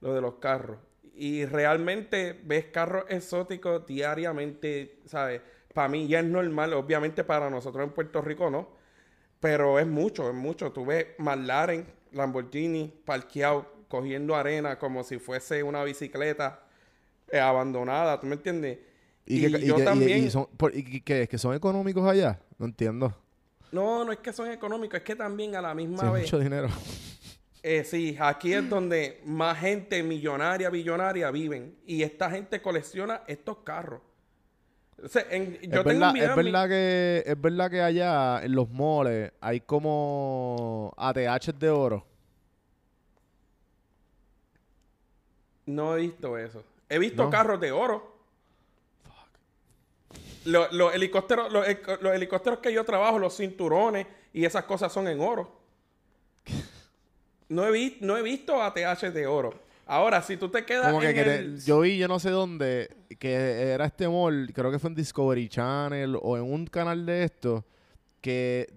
Lo 0.00 0.14
de 0.14 0.20
los 0.20 0.34
carros. 0.34 0.78
Y 1.14 1.44
realmente 1.44 2.40
ves 2.44 2.66
carros 2.66 3.04
exóticos 3.08 3.86
diariamente, 3.86 5.00
¿sabes? 5.06 5.42
Para 5.74 5.88
mí 5.88 6.06
ya 6.06 6.20
es 6.20 6.26
normal, 6.26 6.72
obviamente 6.74 7.24
para 7.24 7.50
nosotros 7.50 7.84
en 7.84 7.92
Puerto 7.92 8.22
Rico 8.22 8.50
no. 8.50 8.68
Pero 9.40 9.78
es 9.78 9.86
mucho, 9.86 10.28
es 10.28 10.34
mucho. 10.34 10.72
Tú 10.72 10.86
ves 10.86 11.06
McLaren, 11.18 11.86
Lamborghini, 12.12 12.92
parqueado, 13.04 13.66
cogiendo 13.88 14.34
arena 14.34 14.78
como 14.78 15.04
si 15.04 15.18
fuese 15.18 15.62
una 15.62 15.84
bicicleta 15.84 16.62
eh, 17.30 17.38
abandonada, 17.38 18.18
¿tú 18.20 18.26
me 18.26 18.36
entiendes? 18.36 18.78
Y, 19.26 19.50
que, 19.50 19.66
yo 19.66 19.82
también... 19.82 20.30
son, 20.30 20.48
¿Que 20.56 21.38
son 21.38 21.54
económicos 21.54 22.08
allá? 22.08 22.40
No 22.58 22.66
entiendo. 22.66 23.14
No, 23.70 24.04
no 24.04 24.12
es 24.12 24.18
que 24.18 24.32
son 24.32 24.50
económicos, 24.50 24.98
es 24.98 25.02
que 25.02 25.16
también 25.16 25.56
a 25.56 25.62
la 25.62 25.74
misma 25.74 26.10
vez... 26.10 26.22
mucho 26.22 26.38
dinero. 26.38 26.68
Eh, 27.62 27.84
sí, 27.84 28.16
aquí 28.18 28.52
es 28.52 28.68
donde 28.68 29.20
más 29.24 29.58
gente 29.58 30.02
millonaria, 30.02 30.68
billonaria 30.68 31.30
viven. 31.30 31.76
Y 31.86 32.02
esta 32.02 32.30
gente 32.30 32.60
colecciona 32.60 33.22
estos 33.26 33.58
carros. 33.58 34.00
yo 34.98 35.04
es, 35.04 35.18
tengo 35.20 35.84
verdad, 35.84 36.16
es 36.16 36.36
verdad 36.36 36.68
que 36.68 37.22
es 37.24 37.40
verdad 37.40 37.70
que 37.70 37.80
allá 37.80 38.42
en 38.42 38.52
los 38.54 38.68
moles 38.68 39.32
hay 39.40 39.60
como 39.60 40.92
ATH 40.96 41.52
de 41.58 41.70
oro. 41.70 42.06
No 45.66 45.96
he 45.96 46.00
visto 46.00 46.36
eso. 46.36 46.64
He 46.88 46.98
visto 46.98 47.30
carros 47.30 47.60
de 47.60 47.70
oro 47.70 48.12
los, 50.44 50.94
helicópteros, 50.94 51.52
los, 51.52 52.14
helicópteros 52.14 52.58
que 52.58 52.72
yo 52.72 52.84
trabajo, 52.84 53.18
los 53.18 53.36
cinturones 53.36 54.06
y 54.32 54.44
esas 54.44 54.64
cosas 54.64 54.92
son 54.92 55.08
en 55.08 55.20
oro. 55.20 55.61
No 57.52 57.74
he, 57.74 57.96
no 58.00 58.16
he 58.16 58.22
visto 58.22 58.62
ATH 58.62 59.12
de 59.12 59.26
oro. 59.26 59.54
Ahora, 59.86 60.22
si 60.22 60.36
tú 60.36 60.48
te 60.48 60.64
quedas 60.64 60.92
en 61.04 61.58
Yo 61.58 61.80
vi, 61.80 61.98
yo 61.98 62.08
no 62.08 62.18
sé 62.18 62.30
dónde, 62.30 62.88
que 63.18 63.34
era 63.34 63.84
este 63.84 64.08
mall, 64.08 64.50
creo 64.54 64.70
que 64.70 64.78
fue 64.78 64.88
en 64.88 64.94
Discovery 64.94 65.48
Channel 65.48 66.16
o 66.20 66.36
en 66.36 66.44
un 66.44 66.66
canal 66.66 67.04
de 67.04 67.24
esto, 67.24 67.64
que 68.20 68.72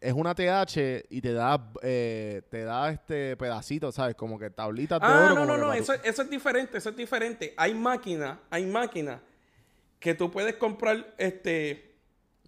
es 0.00 0.12
una 0.12 0.34
TH 0.34 1.06
y 1.10 1.20
te 1.20 1.32
da 1.32 1.72
eh, 1.82 2.42
te 2.50 2.64
da 2.64 2.90
este 2.90 3.36
pedacito, 3.36 3.90
¿sabes? 3.92 4.14
Como 4.14 4.38
que 4.38 4.50
tablitas 4.50 5.00
de 5.00 5.06
ah, 5.06 5.30
oro. 5.32 5.34
no, 5.34 5.46
no, 5.46 5.56
no, 5.56 5.72
eso, 5.72 5.94
eso, 5.94 6.22
es 6.22 6.30
diferente, 6.30 6.78
eso 6.78 6.90
es 6.90 6.96
diferente. 6.96 7.54
Hay 7.56 7.74
máquinas, 7.74 8.38
hay 8.50 8.66
máquinas 8.66 9.20
que 9.98 10.14
tú 10.14 10.30
puedes 10.30 10.56
comprar 10.56 11.14
este. 11.18 11.87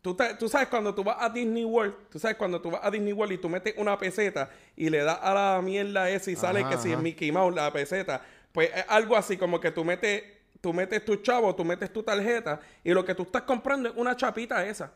Tú, 0.03 0.17
tú, 0.39 0.49
sabes 0.49 0.69
cuando 0.69 0.95
tú 0.95 1.05
vas 1.05 1.17
a 1.21 1.29
Disney 1.29 1.65
World, 1.65 1.95
tú 2.11 2.19
sabes 2.19 2.37
cuando 2.39 2.61
tú 2.61 2.71
vas 2.71 2.81
a 2.83 2.91
Disney 2.91 3.13
World 3.13 3.35
y 3.35 3.39
tú 3.39 3.51
metes 3.51 3.75
una 3.77 3.99
peseta 3.99 4.49
y 4.75 4.89
le 4.89 5.03
das 5.03 5.19
a 5.21 5.35
la 5.35 5.63
mierda 5.63 6.09
esa 6.09 6.31
y 6.31 6.37
sale 6.37 6.65
que 6.67 6.79
si 6.79 6.91
es 6.91 6.99
Mickey 6.99 7.31
Mouse 7.31 7.55
la 7.55 7.71
peseta, 7.71 8.23
pues 8.53 8.71
es 8.75 8.85
algo 8.89 9.15
así 9.15 9.37
como 9.37 9.61
que 9.61 9.71
tú 9.71 9.85
metes, 9.85 10.23
tú 10.63 10.73
metes 10.73 11.05
tu 11.05 11.17
chavo, 11.17 11.55
tú 11.55 11.67
metes 11.67 11.93
tu 11.93 12.03
tarjeta 12.03 12.61
y 12.83 12.93
lo 12.93 13.05
que 13.05 13.15
tú 13.15 13.25
estás 13.25 13.43
comprando 13.43 13.91
es 13.91 13.95
una 13.97 14.17
chapita 14.17 14.67
esa. 14.67 14.93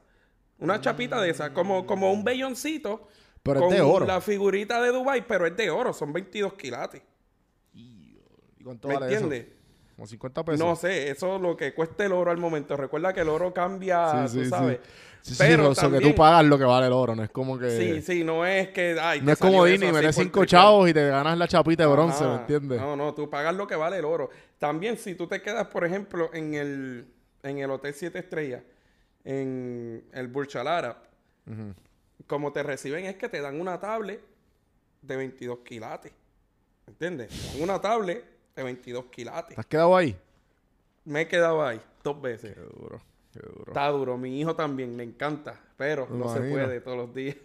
Una 0.58 0.80
chapita 0.80 1.20
de 1.20 1.30
esa, 1.30 1.52
como, 1.52 1.84
como 1.84 2.12
un 2.12 2.24
belloncito. 2.24 3.08
Pero 3.42 3.60
con 3.60 3.70
es 3.70 3.76
de 3.76 3.82
oro. 3.82 4.06
La 4.06 4.22
figurita 4.22 4.80
de 4.80 4.90
Dubai, 4.90 5.26
pero 5.26 5.46
es 5.46 5.54
de 5.56 5.68
oro, 5.68 5.92
son 5.92 6.12
22 6.12 6.54
quilates. 6.54 7.02
¿Y 7.74 8.16
cuánto 8.62 8.88
¿Me 8.88 8.94
entiendes? 8.94 9.46
Como 9.94 10.06
50 10.06 10.44
pesos. 10.44 10.60
No 10.60 10.74
sé, 10.74 11.10
eso 11.10 11.36
es 11.36 11.42
lo 11.42 11.56
que 11.56 11.72
cuesta 11.72 12.04
el 12.04 12.12
oro 12.12 12.30
al 12.30 12.38
momento. 12.38 12.76
Recuerda 12.76 13.12
que 13.12 13.20
el 13.20 13.28
oro 13.28 13.54
cambia, 13.54 14.26
tú 14.32 14.44
sabes. 14.44 14.80
Sí, 15.22 15.36
pero 15.38 15.72
que 15.72 16.00
tú 16.00 16.14
pagas 16.14 16.44
lo 16.44 16.58
que 16.58 16.64
vale 16.64 16.86
el 16.86 16.92
oro, 16.92 17.16
no 17.16 17.22
es 17.22 17.30
como 17.30 17.58
que... 17.58 17.70
Sí, 17.70 18.02
sí, 18.02 18.24
no 18.24 18.44
es 18.44 18.68
que... 18.68 18.94
no 19.22 19.32
es 19.32 19.38
como 19.38 19.64
Disney, 19.64 19.90
metes 19.90 20.16
cinco 20.16 20.44
chavos 20.44 20.90
y 20.90 20.92
te 20.92 21.08
ganas 21.08 21.38
la 21.38 21.48
chapita 21.48 21.84
de 21.84 21.90
bronce, 21.90 22.22
¿me 22.24 22.34
entiendes? 22.34 22.78
No, 22.78 22.94
no, 22.94 23.14
tú 23.14 23.30
pagas 23.30 23.54
lo 23.54 23.66
que 23.66 23.74
vale 23.74 23.96
el 23.96 24.04
oro. 24.04 24.28
También 24.58 24.98
si 24.98 25.14
tú 25.14 25.26
te 25.26 25.40
quedas, 25.40 25.68
por 25.68 25.86
ejemplo, 25.86 26.28
en 26.34 26.52
el, 26.52 27.06
en 27.42 27.56
el 27.56 27.70
Hotel 27.70 27.94
7 27.94 28.18
Estrellas, 28.18 28.62
en 29.24 30.04
el 30.12 30.28
Burj 30.28 30.56
Al 30.56 30.68
Arab, 30.68 30.96
como 32.26 32.52
te 32.52 32.62
reciben 32.62 33.06
es 33.06 33.16
que 33.16 33.30
te 33.30 33.40
dan 33.40 33.58
una 33.58 33.80
tablet 33.80 34.20
de 35.00 35.16
22 35.16 35.60
quilates. 35.60 36.12
¿Entiendes? 36.86 37.56
Una 37.58 37.80
tablet 37.80 38.33
de 38.54 38.62
22 38.62 39.06
quilates. 39.06 39.54
¿Te 39.54 39.60
has 39.60 39.66
quedado 39.66 39.96
ahí? 39.96 40.16
Me 41.04 41.22
he 41.22 41.28
quedado 41.28 41.64
ahí 41.64 41.80
dos 42.02 42.20
veces. 42.20 42.54
Qué 42.54 42.60
duro, 42.60 43.00
qué 43.32 43.40
duro. 43.40 43.64
Está 43.68 43.88
duro. 43.88 44.16
Mi 44.16 44.40
hijo 44.40 44.54
también, 44.54 44.96
le 44.96 45.04
encanta. 45.04 45.60
Pero 45.76 46.06
no 46.08 46.32
se 46.32 46.40
puede 46.40 46.80
todos 46.80 46.96
los 46.96 47.14
días. 47.14 47.36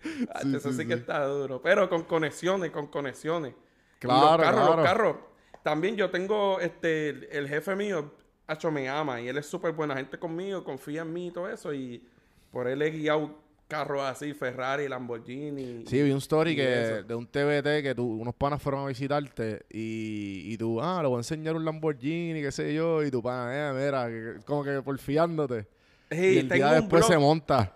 Eso 0.54 0.72
sí, 0.72 0.86
que 0.86 0.94
está 0.94 1.24
duro. 1.24 1.62
Pero 1.62 1.88
con 1.88 2.02
conexiones, 2.04 2.70
con 2.70 2.88
conexiones. 2.88 3.54
Claro, 3.98 4.20
los 4.20 4.36
carros, 4.38 4.60
claro. 4.60 4.76
los 4.76 4.84
carros. 4.84 5.16
También 5.62 5.96
yo 5.96 6.10
tengo, 6.10 6.60
este, 6.60 7.36
el 7.36 7.48
jefe 7.48 7.74
mío, 7.76 8.12
Hacho 8.46 8.70
me 8.70 8.88
ama 8.88 9.20
y 9.20 9.28
él 9.28 9.36
es 9.36 9.44
súper 9.44 9.72
buena 9.72 9.94
gente 9.94 10.18
conmigo, 10.18 10.64
confía 10.64 11.02
en 11.02 11.12
mí 11.12 11.26
y 11.26 11.30
todo 11.30 11.48
eso. 11.50 11.74
Y 11.74 12.02
por 12.50 12.66
él 12.66 12.80
he 12.80 12.90
guiado 12.90 13.34
carros 13.68 14.02
así, 14.02 14.32
Ferrari, 14.32 14.88
Lamborghini. 14.88 15.84
Sí, 15.86 16.02
vi 16.02 16.10
un 16.10 16.18
story 16.18 16.56
que 16.56 17.04
de 17.06 17.14
un 17.14 17.26
TBT 17.26 17.82
que 17.82 17.94
tú, 17.94 18.04
unos 18.04 18.34
panas 18.34 18.60
fueron 18.60 18.84
a 18.84 18.86
visitarte 18.88 19.66
y, 19.70 20.52
y 20.52 20.56
tú, 20.56 20.80
ah, 20.80 21.00
le 21.02 21.08
voy 21.08 21.16
a 21.16 21.20
enseñar 21.20 21.54
un 21.54 21.64
Lamborghini, 21.64 22.40
qué 22.40 22.50
sé 22.50 22.74
yo, 22.74 23.04
y 23.04 23.10
tu 23.10 23.22
pana, 23.22 23.70
eh, 23.70 23.72
mira, 23.74 24.40
como 24.44 24.64
que 24.64 24.80
porfiándote. 24.82 25.66
y 26.10 26.38
el 26.38 26.48
día 26.48 26.72
después 26.72 27.06
se 27.06 27.18
monta. 27.18 27.74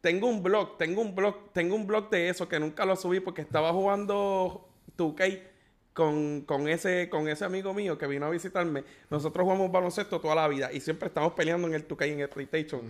Tengo 0.00 0.28
un 0.28 0.42
blog, 0.42 0.78
tengo 0.78 1.02
un 1.02 1.14
blog, 1.14 1.52
tengo 1.52 1.76
un 1.76 1.86
blog 1.86 2.08
de 2.08 2.30
eso 2.30 2.48
que 2.48 2.58
nunca 2.58 2.86
lo 2.86 2.96
subí 2.96 3.20
porque 3.20 3.42
estaba 3.42 3.70
jugando 3.70 4.66
2K 4.96 5.42
con, 5.92 6.40
con, 6.42 6.68
ese, 6.68 7.10
con 7.10 7.28
ese 7.28 7.44
amigo 7.44 7.74
mío 7.74 7.98
que 7.98 8.06
vino 8.06 8.24
a 8.24 8.30
visitarme. 8.30 8.84
Nosotros 9.10 9.44
jugamos 9.44 9.70
baloncesto 9.70 10.18
toda 10.18 10.34
la 10.34 10.48
vida 10.48 10.72
y 10.72 10.80
siempre 10.80 11.08
estamos 11.08 11.34
peleando 11.34 11.68
en 11.68 11.74
el 11.74 11.86
2K 11.86 12.06
en 12.06 12.20
el 12.20 12.28
PlayStation. 12.30 12.80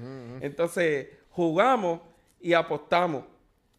Entonces, 0.41 1.09
jugamos 1.31 2.01
y 2.41 2.55
apostamos. 2.55 3.25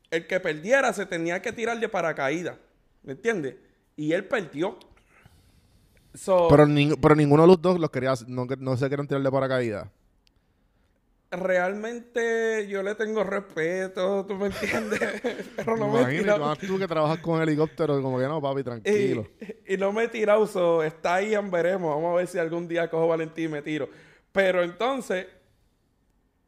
El 0.10 0.28
que 0.28 0.40
perdiera 0.40 0.92
se 0.94 1.06
tenía 1.06 1.42
que 1.42 1.52
tirar 1.52 1.80
de 1.80 1.90
paracaídas. 1.90 2.58
¿Me 3.04 3.14
entiendes? 3.14 3.56
Y 3.96 4.14
él 4.14 4.26
perdió. 4.26 4.78
pero, 6.50 6.68
pero 7.02 7.16
ninguno 7.16 7.44
de 7.44 7.48
los 7.48 7.62
dos 7.62 7.80
los 7.80 7.90
quería, 7.90 8.14
no, 8.28 8.46
no 8.46 8.78
se 8.78 8.90
querían 8.90 9.08
tirar 9.08 9.24
de 9.24 9.32
paracaídas. 9.32 9.88
realmente 11.32 12.68
yo 12.68 12.84
le 12.84 12.94
tengo 12.96 13.24
respeto, 13.24 14.26
¿tú 14.26 14.36
me 14.36 14.48
entiendes? 14.48 15.00
Pero 15.56 15.78
no 15.78 15.88
me, 15.88 16.02
he 16.02 16.20
tirado. 16.20 16.56
tú 16.58 16.78
que 16.78 16.88
trabajas 16.88 17.20
con 17.20 17.42
helicóptero, 17.42 18.02
como 18.02 18.20
que 18.20 18.26
no, 18.26 18.42
papi, 18.42 18.64
tranquilo. 18.64 19.28
Y, 19.66 19.78
no 19.78 19.94
me 19.94 20.04
he 20.04 20.08
tirado, 20.10 20.84
está 20.84 21.16
ahí, 21.16 21.34
veremos. 21.50 21.96
Vamos 21.96 22.12
a 22.12 22.18
ver 22.18 22.28
si 22.28 22.38
algún 22.38 22.68
día 22.68 22.90
cojo 22.90 23.08
Valentín 23.08 23.46
y 23.46 23.48
me 23.48 23.62
tiro. 23.62 23.88
Pero 24.34 24.62
entonces, 24.62 25.28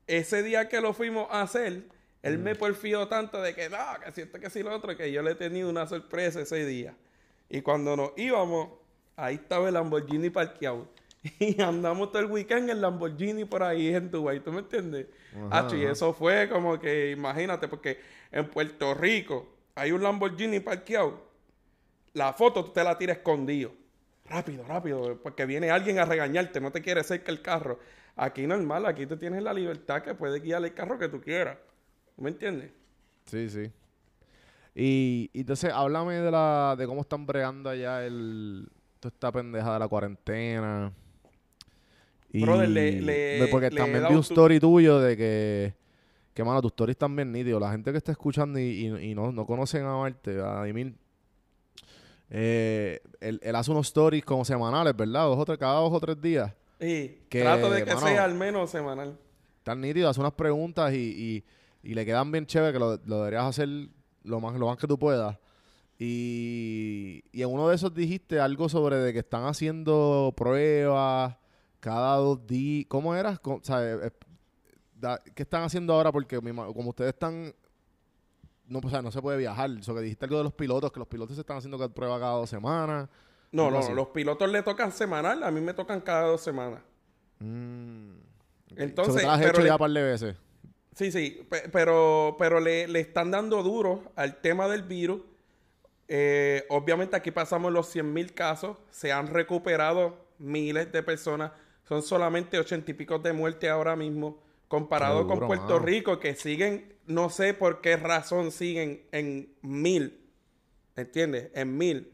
ese 0.05 0.43
día 0.43 0.67
que 0.67 0.81
lo 0.81 0.93
fuimos 0.93 1.27
a 1.31 1.43
hacer, 1.43 1.92
él 2.23 2.39
me 2.39 2.55
porfió 2.55 3.07
tanto 3.09 3.41
de 3.41 3.53
que 3.53 3.69
no, 3.69 3.77
que 4.03 4.11
siento 4.13 4.39
que 4.39 4.49
sí 4.49 4.63
lo 4.63 4.73
otro, 4.73 4.95
que 4.95 5.11
yo 5.11 5.21
le 5.21 5.31
he 5.31 5.35
tenido 5.35 5.69
una 5.69 5.85
sorpresa 5.85 6.39
ese 6.39 6.65
día. 6.65 6.95
Y 7.49 7.61
cuando 7.61 7.97
nos 7.97 8.11
íbamos, 8.15 8.69
ahí 9.17 9.35
estaba 9.35 9.67
el 9.67 9.73
Lamborghini 9.73 10.29
parqueado. 10.29 10.87
Y 11.39 11.61
andamos 11.61 12.11
todo 12.11 12.21
el 12.21 12.31
weekend 12.31 12.69
en 12.69 12.81
Lamborghini 12.81 13.45
por 13.45 13.63
ahí 13.63 13.93
en 13.93 14.09
Dubai, 14.09 14.41
¿tú 14.41 14.51
me 14.51 14.59
entiendes? 14.59 15.07
y 15.73 15.83
eso 15.83 16.13
fue 16.13 16.49
como 16.49 16.79
que, 16.79 17.11
imagínate, 17.11 17.67
porque 17.67 17.99
en 18.31 18.49
Puerto 18.49 18.93
Rico 18.93 19.47
hay 19.75 19.91
un 19.91 20.01
Lamborghini 20.01 20.59
parqueado. 20.61 21.21
La 22.13 22.33
foto 22.33 22.63
tú 22.65 22.71
te 22.71 22.83
la 22.83 22.97
tiras 22.97 23.17
escondido. 23.17 23.71
Rápido, 24.25 24.63
rápido, 24.65 25.19
porque 25.21 25.45
viene 25.45 25.71
alguien 25.71 25.99
a 25.99 26.05
regañarte, 26.05 26.61
no 26.61 26.71
te 26.71 26.81
quiere 26.81 27.03
cerca 27.03 27.31
el 27.31 27.41
carro. 27.41 27.79
Aquí 28.15 28.47
normal, 28.47 28.85
aquí 28.85 29.05
tú 29.05 29.17
tienes 29.17 29.43
la 29.43 29.53
libertad 29.53 30.03
que 30.03 30.13
puedes 30.13 30.41
guiar 30.41 30.63
el 30.63 30.73
carro 30.73 30.97
que 30.97 31.09
tú 31.09 31.19
quieras. 31.19 31.57
¿Me 32.17 32.29
entiendes? 32.29 32.71
Sí, 33.25 33.49
sí. 33.49 33.71
Y, 34.75 35.29
entonces, 35.33 35.71
háblame 35.73 36.15
de 36.15 36.31
la 36.31 36.75
de 36.77 36.87
cómo 36.87 37.01
están 37.01 37.25
bregando 37.25 37.69
allá 37.69 38.05
el 38.05 38.67
toda 38.99 39.13
esta 39.13 39.31
pendeja 39.31 39.73
de 39.73 39.79
la 39.79 39.87
cuarentena. 39.87 40.93
Y 42.31 42.45
le, 42.45 43.47
porque 43.51 43.69
también 43.69 44.05
vi 44.07 44.15
un 44.15 44.21
story 44.21 44.59
tuyo 44.59 44.99
de 44.99 45.15
que, 45.15 45.73
que 46.33 46.43
mano, 46.43 46.61
tus 46.61 46.71
stories 46.71 46.95
están 46.95 47.15
bien 47.15 47.31
nítidos. 47.31 47.61
La 47.61 47.71
gente 47.71 47.91
que 47.91 47.97
está 47.97 48.11
escuchando 48.11 48.57
y, 48.59 49.13
no, 49.13 49.31
no, 49.31 49.45
conocen 49.45 49.85
a 49.85 49.97
Marte, 49.97 50.39
a 50.41 50.63
Dimil, 50.63 50.95
eh, 52.31 52.99
él, 53.19 53.39
hace 53.55 53.69
unos 53.69 53.87
stories 53.87 54.25
como 54.25 54.43
semanales, 54.43 54.95
¿verdad? 54.95 55.25
Dos 55.25 55.37
o 55.37 55.45
tres, 55.45 55.59
cada 55.59 55.79
dos 55.79 55.93
o 55.93 55.99
tres 55.99 56.19
días. 56.19 56.51
Sí, 56.79 57.21
trato 57.29 57.69
de 57.69 57.85
que 57.85 57.95
sea 57.95 58.23
al 58.23 58.33
menos 58.33 58.71
semanal. 58.71 59.15
Tan 59.61 59.79
nítido, 59.79 60.09
hace 60.09 60.19
unas 60.19 60.33
preguntas 60.33 60.91
y, 60.93 61.43
y, 61.83 61.93
le 61.93 62.05
quedan 62.05 62.31
bien 62.31 62.45
chévere 62.45 62.73
que 62.73 62.79
lo, 62.79 62.97
lo, 63.05 63.17
deberías 63.19 63.45
hacer 63.45 63.69
lo 64.23 64.39
más, 64.39 64.57
lo 64.57 64.67
más 64.67 64.77
que 64.77 64.87
tú 64.87 64.97
puedas. 64.97 65.37
Y, 65.99 67.23
y 67.31 67.43
en 67.43 67.49
uno 67.49 67.69
de 67.69 67.75
esos 67.75 67.93
dijiste 67.93 68.39
algo 68.39 68.67
sobre 68.67 68.97
de 68.97 69.13
que 69.13 69.19
están 69.19 69.45
haciendo 69.45 70.33
pruebas 70.35 71.35
cada 71.79 72.15
dos 72.17 72.45
días. 72.47 72.87
¿Cómo 72.89 73.15
era? 73.15 73.39
O 73.43 73.59
sea, 73.61 73.83
eh, 73.83 73.99
eh, 74.03 74.11
¿Qué 75.35 75.43
están 75.43 75.63
haciendo 75.63 75.93
ahora? 75.93 76.11
Porque 76.11 76.37
como 76.37 76.89
ustedes 76.89 77.13
están... 77.13 77.53
No, 78.65 78.79
o 78.81 78.89
sea, 78.89 79.01
no 79.01 79.11
se 79.11 79.21
puede 79.21 79.37
viajar. 79.37 79.69
Eso 79.69 79.93
que 79.93 80.01
dijiste 80.01 80.25
algo 80.25 80.37
de 80.37 80.45
los 80.45 80.53
pilotos, 80.53 80.91
que 80.91 80.99
los 80.99 81.07
pilotos 81.07 81.35
se 81.35 81.41
están 81.41 81.57
haciendo 81.57 81.77
pruebas 81.93 82.19
cada 82.19 82.33
dos 82.33 82.49
semanas. 82.49 83.09
No, 83.51 83.69
no, 83.69 83.87
los 83.93 84.07
pilotos 84.07 84.51
le 84.51 84.63
tocan 84.63 84.91
semanal, 84.91 85.43
a 85.43 85.51
mí 85.51 85.61
me 85.61 85.75
tocan 85.75 86.01
cada 86.01 86.27
dos 86.27 86.41
semanas. 86.41 86.81
Mm, 87.37 88.13
Entonces, 88.77 89.21
so, 89.21 89.29
pero 89.37 89.51
hecho 89.51 89.65
ya 89.65 89.73
un 89.73 89.77
par 89.77 89.91
de 89.91 90.01
veces. 90.01 90.35
Sí, 90.95 91.11
sí, 91.11 91.47
pero, 91.71 92.35
pero 92.37 92.59
le, 92.59 92.87
le, 92.87 92.99
están 92.99 93.31
dando 93.31 93.63
duro 93.63 94.11
al 94.15 94.41
tema 94.41 94.67
del 94.67 94.83
virus. 94.83 95.21
Eh, 96.07 96.65
obviamente 96.69 97.15
aquí 97.15 97.31
pasamos 97.31 97.71
los 97.71 97.95
100.000 97.95 98.33
casos, 98.33 98.77
se 98.91 99.11
han 99.11 99.27
recuperado 99.27 100.17
miles 100.37 100.91
de 100.91 101.01
personas, 101.01 101.51
son 101.87 102.03
solamente 102.03 102.59
ochenta 102.59 102.91
y 102.91 102.93
pico 102.93 103.19
de 103.19 103.33
muerte 103.33 103.69
ahora 103.69 103.95
mismo, 103.95 104.41
comparado 104.67 105.27
con 105.27 105.39
Puerto 105.39 105.79
Rico, 105.79 106.19
que 106.19 106.35
siguen, 106.35 106.93
no 107.07 107.29
sé 107.29 107.53
por 107.53 107.81
qué 107.81 107.97
razón 107.97 108.51
siguen 108.51 109.03
en 109.11 109.53
mil, 109.61 110.19
¿entiendes? 110.95 111.49
En 111.53 111.77
mil. 111.77 112.11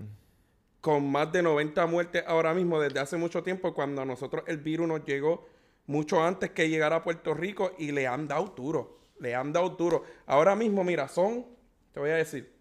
Con 0.82 1.12
más 1.12 1.32
de 1.32 1.42
90 1.42 1.86
muertes 1.88 2.24
ahora 2.26 2.54
mismo 2.54 2.80
desde 2.80 3.00
hace 3.00 3.18
mucho 3.18 3.44
tiempo, 3.44 3.74
cuando 3.74 4.02
a 4.02 4.06
nosotros 4.06 4.44
el 4.48 4.58
virus 4.58 4.88
nos 4.88 5.04
llegó 5.04 5.46
mucho 5.90 6.24
antes 6.24 6.52
que 6.52 6.70
llegara 6.70 6.98
a 6.98 7.04
Puerto 7.04 7.34
Rico 7.34 7.72
y 7.80 7.92
le 7.92 8.06
han 8.06 8.28
dado 8.28 8.54
duro. 8.56 9.00
Le 9.20 9.34
han 9.34 9.52
dado 9.52 9.70
duro. 9.70 10.04
Ahora 10.28 10.56
mismo, 10.56 10.84
mira, 10.84 11.08
son, 11.08 11.48
te 11.92 12.00
voy 12.00 12.12
a 12.12 12.16
decir, 12.16 12.54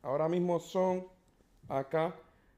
ahora 0.00 0.30
mismo 0.30 0.58
son 0.58 1.06
acá 1.68 2.14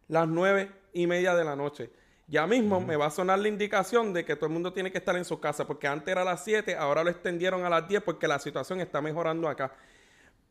las 0.06 0.28
nueve 0.28 0.70
y 0.92 1.08
media 1.08 1.34
de 1.34 1.44
la 1.44 1.56
noche. 1.56 1.90
Ya 2.28 2.46
mismo 2.46 2.80
me 2.80 2.94
va 2.94 3.06
a 3.06 3.10
sonar 3.10 3.40
la 3.40 3.48
indicación 3.48 4.12
de 4.12 4.24
que 4.24 4.36
todo 4.36 4.46
el 4.46 4.52
mundo 4.52 4.72
tiene 4.72 4.92
que 4.92 4.98
estar 4.98 5.16
en 5.16 5.24
su 5.24 5.40
casa, 5.40 5.66
porque 5.66 5.88
antes 5.88 6.08
era 6.08 6.22
a 6.22 6.24
las 6.24 6.44
7, 6.44 6.76
ahora 6.76 7.02
lo 7.02 7.10
extendieron 7.10 7.64
a 7.64 7.68
las 7.68 7.88
10 7.88 8.04
porque 8.04 8.28
la 8.28 8.38
situación 8.38 8.80
está 8.80 9.02
mejorando 9.02 9.48
acá. 9.48 9.72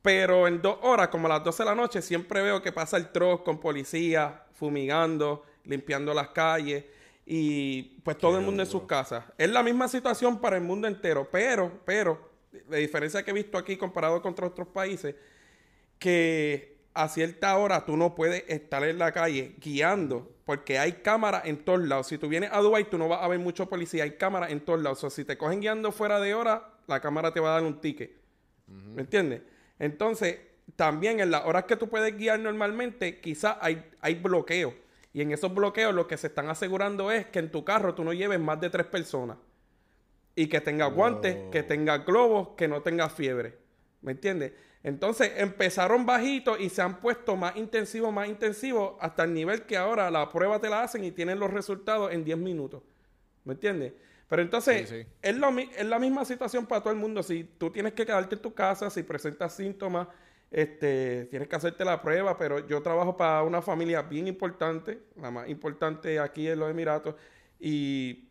Pero 0.01 0.49
en 0.49 0.61
dos 0.61 0.79
horas, 0.81 1.07
como 1.07 1.27
a 1.27 1.29
las 1.29 1.43
12 1.45 1.63
de 1.63 1.69
la 1.69 1.75
noche, 1.75 2.01
siempre 2.01 2.41
veo 2.41 2.61
que 2.61 2.73
pasa 2.73 2.97
el 2.97 3.09
troz 3.13 3.41
con 3.41 3.61
policía, 3.61 4.43
fumigando, 4.51 5.45
limpiando 5.63 6.13
las 6.13 6.27
calles 6.27 6.83
y 7.25 7.99
pues 8.03 8.17
todo 8.17 8.37
el 8.37 8.43
mundo 8.43 8.63
en 8.63 8.69
sus 8.69 8.83
casas. 8.83 9.25
Es 9.37 9.49
la 9.49 9.63
misma 9.63 9.87
situación 9.87 10.39
para 10.39 10.57
el 10.57 10.63
mundo 10.63 10.87
entero, 10.87 11.27
pero, 11.31 11.81
pero, 11.85 12.31
la 12.69 12.77
diferencia 12.77 13.23
que 13.23 13.31
he 13.31 13.33
visto 13.33 13.57
aquí 13.57 13.77
comparado 13.77 14.21
con 14.21 14.35
otros 14.43 14.67
países, 14.67 15.15
que 15.99 16.77
a 16.93 17.07
cierta 17.07 17.57
hora 17.57 17.85
tú 17.85 17.97
no 17.97 18.13
puedes 18.13 18.43
estar 18.47 18.83
en 18.83 18.99
la 18.99 19.11
calle 19.11 19.55
guiando 19.59 20.29
porque 20.45 20.77
hay 20.77 20.93
cámaras 20.93 21.45
en 21.45 21.63
todos 21.63 21.81
lados. 21.81 22.07
Si 22.07 22.17
tú 22.17 22.27
vienes 22.27 22.49
a 22.51 22.59
Dubai, 22.59 22.89
tú 22.89 22.97
no 22.97 23.07
vas 23.07 23.21
a 23.21 23.27
ver 23.27 23.39
mucho 23.39 23.67
policía. 23.67 24.03
Hay 24.03 24.17
cámaras 24.17 24.51
en 24.51 24.59
todos 24.59 24.81
lados. 24.81 24.99
O 24.99 25.01
sea, 25.01 25.09
si 25.09 25.23
te 25.23 25.37
cogen 25.37 25.61
guiando 25.61 25.91
fuera 25.91 26.19
de 26.19 26.33
hora, 26.33 26.69
la 26.87 26.99
cámara 26.99 27.31
te 27.31 27.39
va 27.39 27.49
a 27.49 27.53
dar 27.53 27.63
un 27.63 27.79
ticket. 27.79 28.11
¿Me 28.67 29.01
entiendes? 29.01 29.41
Entonces, 29.79 30.39
también 30.75 31.19
en 31.19 31.31
las 31.31 31.45
horas 31.45 31.63
que 31.63 31.77
tú 31.77 31.87
puedes 31.89 32.15
guiar 32.17 32.39
normalmente, 32.39 33.19
quizás 33.19 33.57
hay, 33.61 33.89
hay 34.01 34.15
bloqueos. 34.15 34.73
Y 35.13 35.21
en 35.21 35.31
esos 35.31 35.53
bloqueos 35.53 35.93
lo 35.93 36.07
que 36.07 36.17
se 36.17 36.27
están 36.27 36.49
asegurando 36.49 37.11
es 37.11 37.27
que 37.27 37.39
en 37.39 37.51
tu 37.51 37.63
carro 37.63 37.93
tú 37.93 38.03
no 38.03 38.13
lleves 38.13 38.39
más 38.39 38.59
de 38.59 38.69
tres 38.71 38.87
personas. 38.87 39.37
Y 40.35 40.47
que 40.47 40.59
tenga 40.59 40.87
guantes, 40.87 41.37
que 41.51 41.61
tenga 41.61 41.99
globos, 41.99 42.49
que 42.57 42.67
no 42.67 42.81
tenga 42.81 43.07
fiebre. 43.09 43.59
¿Me 44.01 44.13
entiendes? 44.13 44.53
Entonces 44.81 45.31
empezaron 45.37 46.05
bajitos 46.05 46.59
y 46.59 46.69
se 46.69 46.81
han 46.81 46.99
puesto 46.99 47.35
más 47.35 47.55
intensivos, 47.55 48.11
más 48.11 48.27
intensivos, 48.27 48.95
hasta 48.99 49.23
el 49.23 49.33
nivel 49.33 49.61
que 49.61 49.77
ahora 49.77 50.09
la 50.11 50.27
prueba 50.29 50.59
te 50.59 50.69
la 50.69 50.81
hacen 50.81 51.03
y 51.03 51.11
tienen 51.11 51.39
los 51.39 51.51
resultados 51.53 52.11
en 52.11 52.25
10 52.25 52.37
minutos. 52.39 52.81
¿Me 53.45 53.53
entiendes? 53.53 53.93
Pero 54.27 54.41
entonces 54.41 54.91
Es, 55.21 55.37
lo, 55.37 55.49
es 55.57 55.85
la 55.85 55.99
misma 55.99 56.25
situación 56.25 56.65
para 56.65 56.81
todo 56.81 56.91
el 56.91 56.99
mundo. 56.99 57.21
Si 57.21 57.43
tú 57.43 57.69
tienes 57.69 57.93
que 57.93 58.05
quedarte 58.05 58.35
en 58.35 58.41
tu 58.41 58.53
casa, 58.53 58.89
si 58.89 59.03
presentas 59.03 59.55
síntomas, 59.55 60.07
este, 60.53 61.25
tienes 61.25 61.49
que 61.49 61.55
hacerte 61.55 61.83
la 61.83 62.01
prueba. 62.01 62.37
Pero 62.37 62.65
yo 62.67 62.81
trabajo 62.81 63.17
para 63.17 63.43
una 63.43 63.61
familia 63.61 64.03
bien 64.03 64.27
importante, 64.27 65.01
la 65.19 65.31
más 65.31 65.49
importante 65.49 66.19
aquí 66.19 66.47
en 66.47 66.59
los 66.59 66.69
Emiratos. 66.69 67.15
Y 67.59 68.29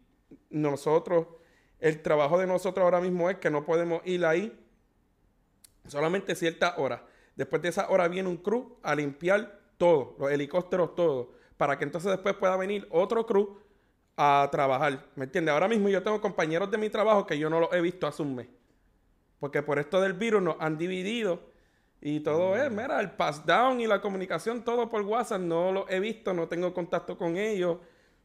nosotros, 0.48 1.26
el 1.80 2.00
trabajo 2.00 2.38
de 2.38 2.46
nosotros 2.46 2.84
ahora 2.84 3.00
mismo 3.00 3.28
es 3.28 3.36
que 3.38 3.50
no 3.50 3.66
podemos 3.66 4.00
ir 4.06 4.24
ahí 4.24 4.58
solamente 5.88 6.34
cierta 6.34 6.76
hora. 6.76 7.04
Después 7.34 7.60
de 7.60 7.68
esa 7.70 7.88
hora 7.90 8.06
viene 8.08 8.28
un 8.28 8.36
crew 8.36 8.78
a 8.82 8.94
limpiar 8.94 9.60
todo, 9.76 10.14
los 10.18 10.30
helicópteros, 10.30 10.94
todo, 10.94 11.32
para 11.56 11.76
que 11.76 11.84
entonces 11.84 12.10
después 12.10 12.36
pueda 12.36 12.56
venir 12.56 12.86
otro 12.90 13.26
crew 13.26 13.58
a 14.16 14.48
trabajar. 14.52 15.06
¿Me 15.16 15.24
entiendes? 15.24 15.52
Ahora 15.52 15.66
mismo 15.66 15.88
yo 15.88 16.02
tengo 16.02 16.20
compañeros 16.20 16.70
de 16.70 16.78
mi 16.78 16.88
trabajo 16.88 17.26
que 17.26 17.36
yo 17.36 17.50
no 17.50 17.58
los 17.58 17.72
he 17.72 17.80
visto 17.80 18.06
hace 18.06 18.22
un 18.22 18.36
mes. 18.36 18.46
Porque 19.40 19.60
por 19.62 19.80
esto 19.80 20.00
del 20.00 20.12
virus 20.12 20.40
nos 20.40 20.56
han 20.60 20.78
dividido 20.78 21.51
y 22.04 22.18
todo 22.18 22.56
es, 22.56 22.68
mira, 22.68 23.00
el 23.00 23.12
pass 23.12 23.46
down 23.46 23.80
y 23.80 23.86
la 23.86 24.00
comunicación, 24.00 24.64
todo 24.64 24.88
por 24.88 25.02
WhatsApp, 25.02 25.40
no 25.40 25.70
lo 25.70 25.88
he 25.88 26.00
visto, 26.00 26.34
no 26.34 26.48
tengo 26.48 26.74
contacto 26.74 27.16
con 27.16 27.36
ellos 27.36 27.78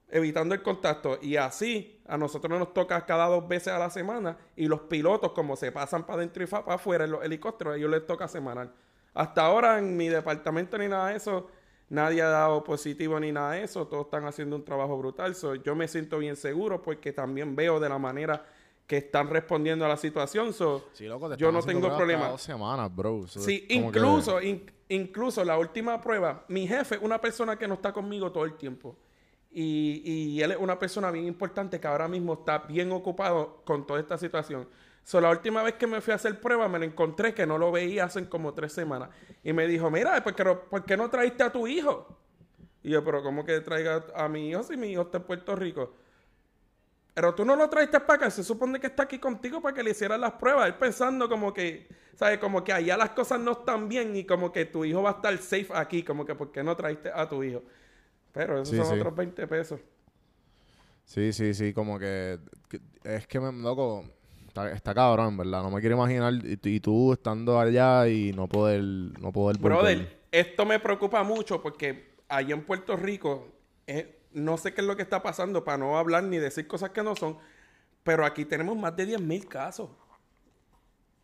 evitando 0.09 0.55
el 0.55 0.63
contacto. 0.63 1.19
Y 1.21 1.35
así 1.35 2.01
a 2.07 2.17
nosotros 2.17 2.57
nos 2.57 2.73
toca 2.73 3.05
cada 3.05 3.27
dos 3.27 3.47
veces 3.47 3.67
a 3.69 3.77
la 3.77 3.91
semana. 3.91 4.35
Y 4.55 4.67
los 4.67 4.81
pilotos, 4.81 5.31
como 5.33 5.55
se 5.55 5.71
pasan 5.71 6.07
para 6.07 6.17
adentro 6.17 6.43
y 6.43 6.47
para 6.47 6.73
afuera 6.73 7.05
en 7.05 7.11
los 7.11 7.23
helicópteros, 7.23 7.75
a 7.75 7.77
ellos 7.77 7.91
les 7.91 8.03
toca 8.07 8.27
semanal. 8.27 8.73
Hasta 9.13 9.45
ahora 9.45 9.77
en 9.77 9.95
mi 9.95 10.09
departamento 10.09 10.75
ni 10.79 10.87
nada 10.87 11.09
de 11.09 11.17
eso, 11.17 11.47
nadie 11.89 12.23
ha 12.23 12.29
dado 12.29 12.63
positivo 12.63 13.19
ni 13.19 13.31
nada 13.31 13.51
de 13.51 13.63
eso. 13.63 13.87
Todos 13.87 14.05
están 14.05 14.25
haciendo 14.25 14.55
un 14.55 14.65
trabajo 14.65 14.97
brutal. 14.97 15.35
yo 15.63 15.75
me 15.75 15.87
siento 15.87 16.17
bien 16.17 16.35
seguro 16.35 16.81
porque 16.81 17.13
también 17.13 17.55
veo 17.55 17.79
de 17.79 17.89
la 17.89 17.99
manera 17.99 18.43
que 18.87 18.97
están 18.97 19.29
respondiendo 19.29 19.85
a 19.85 19.89
la 19.89 19.97
situación. 19.97 20.53
yo 21.37 21.51
no 21.51 21.61
tengo 21.61 21.95
problema. 21.95 22.29
Dos 22.29 22.41
semanas, 22.41 22.95
bro. 22.95 23.27
sí, 23.27 23.65
incluso, 23.69 24.39
incluso 24.87 25.43
la 25.43 25.57
última 25.57 26.01
prueba, 26.01 26.45
mi 26.47 26.65
jefe, 26.65 26.97
una 26.97 27.19
persona 27.19 27.57
que 27.57 27.67
no 27.67 27.75
está 27.75 27.91
conmigo 27.91 28.31
todo 28.31 28.45
el 28.45 28.55
tiempo 28.55 28.95
y, 29.51 30.01
y, 30.05 30.41
él 30.41 30.51
es 30.51 30.57
una 30.57 30.77
persona 30.77 31.09
bien 31.09 31.25
importante 31.25 31.79
que 31.79 31.87
ahora 31.87 32.07
mismo 32.07 32.33
está 32.33 32.59
bien 32.59 32.91
ocupado 32.91 33.61
con 33.65 33.87
toda 33.87 33.99
esta 33.99 34.17
situación. 34.17 34.67
So, 35.03 35.21
la 35.21 35.29
última 35.29 35.63
vez 35.63 35.75
que 35.75 35.87
me 35.87 36.01
fui 36.01 36.11
a 36.11 36.15
hacer 36.15 36.39
prueba 36.39 36.67
me 36.67 36.79
lo 36.79 36.85
encontré 36.85 37.33
que 37.33 37.47
no 37.47 37.57
lo 37.57 37.71
veía 37.71 38.05
hace 38.05 38.27
como 38.27 38.53
tres 38.53 38.73
semanas. 38.73 39.09
Y 39.43 39.53
me 39.53 39.65
dijo, 39.65 39.89
mira, 39.89 40.21
¿por 40.23 40.35
qué, 40.35 40.43
no, 40.43 40.59
¿por 40.59 40.85
qué 40.85 40.97
no 40.97 41.09
traiste 41.09 41.43
a 41.43 41.51
tu 41.51 41.65
hijo? 41.65 42.19
Y 42.83 42.91
yo, 42.91 43.03
pero 43.03 43.23
¿cómo 43.23 43.45
que 43.45 43.59
traiga 43.61 44.05
a 44.15 44.27
mi 44.27 44.49
hijo 44.49 44.63
si 44.63 44.77
mi 44.77 44.91
hijo 44.91 45.03
está 45.03 45.17
en 45.17 45.23
Puerto 45.23 45.55
Rico? 45.55 45.93
Pero 47.17 47.33
tú 47.33 47.43
no 47.43 47.55
lo 47.55 47.67
traiste 47.67 47.99
para 47.99 48.13
acá, 48.13 48.29
se 48.29 48.43
supone 48.43 48.79
que 48.79 48.85
está 48.85 49.01
aquí 49.01 49.17
contigo 49.17 49.59
para 49.59 49.73
que 49.73 49.81
le 49.81 49.89
hicieran 49.89 50.21
las 50.21 50.33
pruebas. 50.33 50.67
Él 50.67 50.75
pensando 50.75 51.27
como 51.27 51.51
que, 51.51 51.87
¿sabes? 52.13 52.37
Como 52.37 52.63
que 52.63 52.71
allá 52.71 52.95
las 52.95 53.09
cosas 53.09 53.39
no 53.39 53.53
están 53.53 53.89
bien 53.89 54.15
y 54.15 54.23
como 54.23 54.51
que 54.51 54.65
tu 54.65 54.85
hijo 54.85 55.01
va 55.01 55.09
a 55.09 55.13
estar 55.13 55.35
safe 55.39 55.69
aquí, 55.73 56.03
como 56.03 56.23
que 56.27 56.35
¿por 56.35 56.51
qué 56.51 56.63
no 56.63 56.75
traiste 56.75 57.09
a 57.11 57.27
tu 57.27 57.43
hijo? 57.43 57.63
Pero 58.31 58.61
esos 58.61 58.85
son 58.85 58.99
otros 58.99 59.15
20 59.15 59.47
pesos. 59.47 59.79
Sí, 61.05 61.33
sí, 61.33 61.55
sí, 61.55 61.73
como 61.73 61.97
que, 61.97 62.37
es 63.03 63.25
que 63.25 63.39
me 63.39 63.51
loco, 63.51 64.05
está, 64.47 64.71
está, 64.71 64.93
cabrón, 64.93 65.37
¿verdad? 65.37 65.63
No 65.63 65.71
me 65.71 65.81
quiero 65.81 65.95
imaginar 65.95 66.33
y, 66.43 66.79
tú 66.79 67.13
estando 67.13 67.59
allá 67.59 68.07
y 68.07 68.31
no 68.31 68.47
poder, 68.47 68.83
no 69.19 69.31
poder 69.31 69.57
Brother, 69.57 70.19
esto 70.31 70.67
me 70.67 70.79
preocupa 70.79 71.23
mucho 71.23 71.63
porque 71.63 72.13
allá 72.29 72.53
en 72.53 72.61
Puerto 72.61 72.95
Rico 72.95 73.47
eh, 73.87 74.16
no 74.37 74.57
sé 74.57 74.73
qué 74.73 74.81
es 74.81 74.87
lo 74.87 74.95
que 74.95 75.01
está 75.01 75.21
pasando 75.21 75.63
para 75.63 75.77
no 75.77 75.97
hablar 75.97 76.23
ni 76.23 76.37
decir 76.37 76.67
cosas 76.67 76.91
que 76.91 77.03
no 77.03 77.15
son, 77.15 77.37
pero 78.03 78.25
aquí 78.25 78.45
tenemos 78.45 78.77
más 78.77 78.95
de 78.95 79.17
10.000 79.17 79.47
casos. 79.47 79.89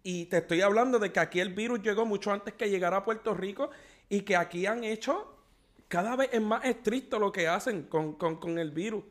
Y 0.04 0.26
te 0.26 0.40
estoy 0.40 0.62
hablando 0.62 1.00
de 1.00 1.12
que 1.12 1.20
aquí 1.20 1.40
el 1.40 1.54
virus 1.54 1.82
llegó 1.82 2.06
mucho 2.06 2.32
antes 2.32 2.54
que 2.56 2.70
llegara 2.70 2.98
a 2.98 3.06
Puerto 3.06 3.34
Rico 3.34 3.70
y 4.10 4.22
que 4.22 4.36
aquí 4.36 4.66
han 4.66 4.84
hecho, 4.84 5.38
cada 5.88 6.16
vez 6.16 6.30
es 6.34 6.42
más 6.42 6.66
estricto 6.66 7.20
lo 7.20 7.32
que 7.32 7.48
hacen 7.48 7.84
con, 7.84 8.16
con 8.16 8.60
el 8.60 8.72
virus. 8.72 9.04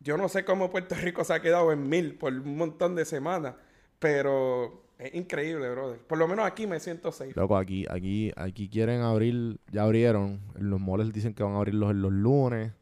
Yo 0.00 0.16
no 0.16 0.28
sé 0.28 0.44
cómo 0.44 0.70
Puerto 0.70 0.94
Rico 0.96 1.24
se 1.24 1.34
ha 1.34 1.40
quedado 1.40 1.72
en 1.72 1.88
mil 1.88 2.16
por 2.16 2.32
un 2.32 2.56
montón 2.56 2.96
de 2.96 3.04
semanas, 3.04 3.54
pero 3.98 4.86
es 4.98 5.14
increíble, 5.14 5.70
brother. 5.70 5.98
Por 5.98 6.18
lo 6.18 6.26
menos 6.26 6.46
aquí 6.46 6.66
me 6.66 6.80
siento 6.80 7.12
safe. 7.12 7.32
Loco, 7.34 7.56
aquí, 7.56 7.86
aquí, 7.90 8.32
aquí 8.34 8.68
quieren 8.68 9.02
abrir, 9.02 9.58
ya 9.70 9.82
abrieron. 9.82 10.40
Los 10.58 10.80
moles 10.80 11.12
dicen 11.12 11.34
que 11.34 11.42
van 11.42 11.54
a 11.54 11.58
abrirlos 11.58 11.90
en 11.90 12.02
los 12.02 12.12
lunes. 12.12 12.72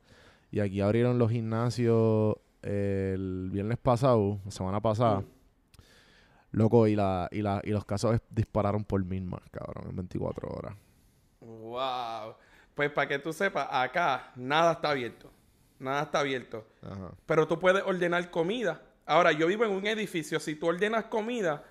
Y 0.54 0.60
aquí 0.60 0.80
abrieron 0.80 1.18
los 1.18 1.32
gimnasios 1.32 2.36
el 2.62 3.48
viernes 3.50 3.76
pasado, 3.76 4.38
semana 4.50 4.80
pasada. 4.80 5.22
Mm. 5.22 5.26
Loco, 6.52 6.86
y, 6.86 6.94
la, 6.94 7.28
y, 7.32 7.42
la, 7.42 7.60
y 7.64 7.70
los 7.70 7.84
casos 7.84 8.20
dispararon 8.30 8.84
por 8.84 9.04
mil 9.04 9.24
más, 9.24 9.40
cabrón, 9.50 9.88
en 9.90 9.96
24 9.96 10.48
horas. 10.48 10.76
Wow. 11.40 12.36
Pues 12.72 12.88
para 12.92 13.08
que 13.08 13.18
tú 13.18 13.32
sepas, 13.32 13.66
acá 13.68 14.30
nada 14.36 14.74
está 14.74 14.90
abierto. 14.90 15.28
Nada 15.80 16.02
está 16.02 16.20
abierto. 16.20 16.64
Pero 17.26 17.48
tú 17.48 17.58
puedes 17.58 17.82
ordenar 17.82 18.30
comida. 18.30 18.80
Ahora, 19.06 19.32
yo 19.32 19.48
vivo 19.48 19.64
en 19.64 19.72
un 19.72 19.88
edificio. 19.88 20.38
Si 20.38 20.54
tú 20.54 20.68
ordenas 20.68 21.06
comida, 21.06 21.64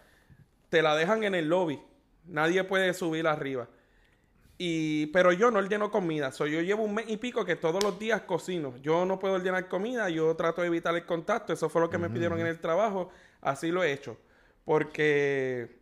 te 0.67 0.81
la 0.81 0.93
dejan 0.97 1.23
en 1.23 1.35
el 1.35 1.47
lobby. 1.47 1.81
Nadie 2.25 2.65
puede 2.65 2.93
subir 2.93 3.27
arriba. 3.27 3.69
Y, 4.65 5.07
pero 5.07 5.33
yo 5.33 5.51
no 5.51 5.59
ordeno 5.59 5.91
comida. 5.91 6.31
So, 6.31 6.47
yo 6.47 6.61
llevo 6.61 6.83
un 6.83 6.93
mes 6.93 7.09
y 7.09 7.17
pico 7.17 7.43
que 7.43 7.57
todos 7.57 7.83
los 7.83 7.99
días 7.99 8.21
cocino. 8.21 8.77
Yo 8.81 9.05
no 9.05 9.19
puedo 9.19 9.33
ordenar 9.33 9.67
comida. 9.67 10.09
Yo 10.09 10.33
trato 10.37 10.61
de 10.61 10.67
evitar 10.67 10.95
el 10.95 11.05
contacto. 11.05 11.51
Eso 11.51 11.67
fue 11.67 11.81
lo 11.81 11.89
que 11.89 11.97
me 11.97 12.09
pidieron 12.09 12.39
en 12.39 12.47
el 12.47 12.61
trabajo. 12.61 13.09
Así 13.41 13.73
lo 13.73 13.83
he 13.83 13.91
hecho. 13.91 14.17
Porque 14.63 15.81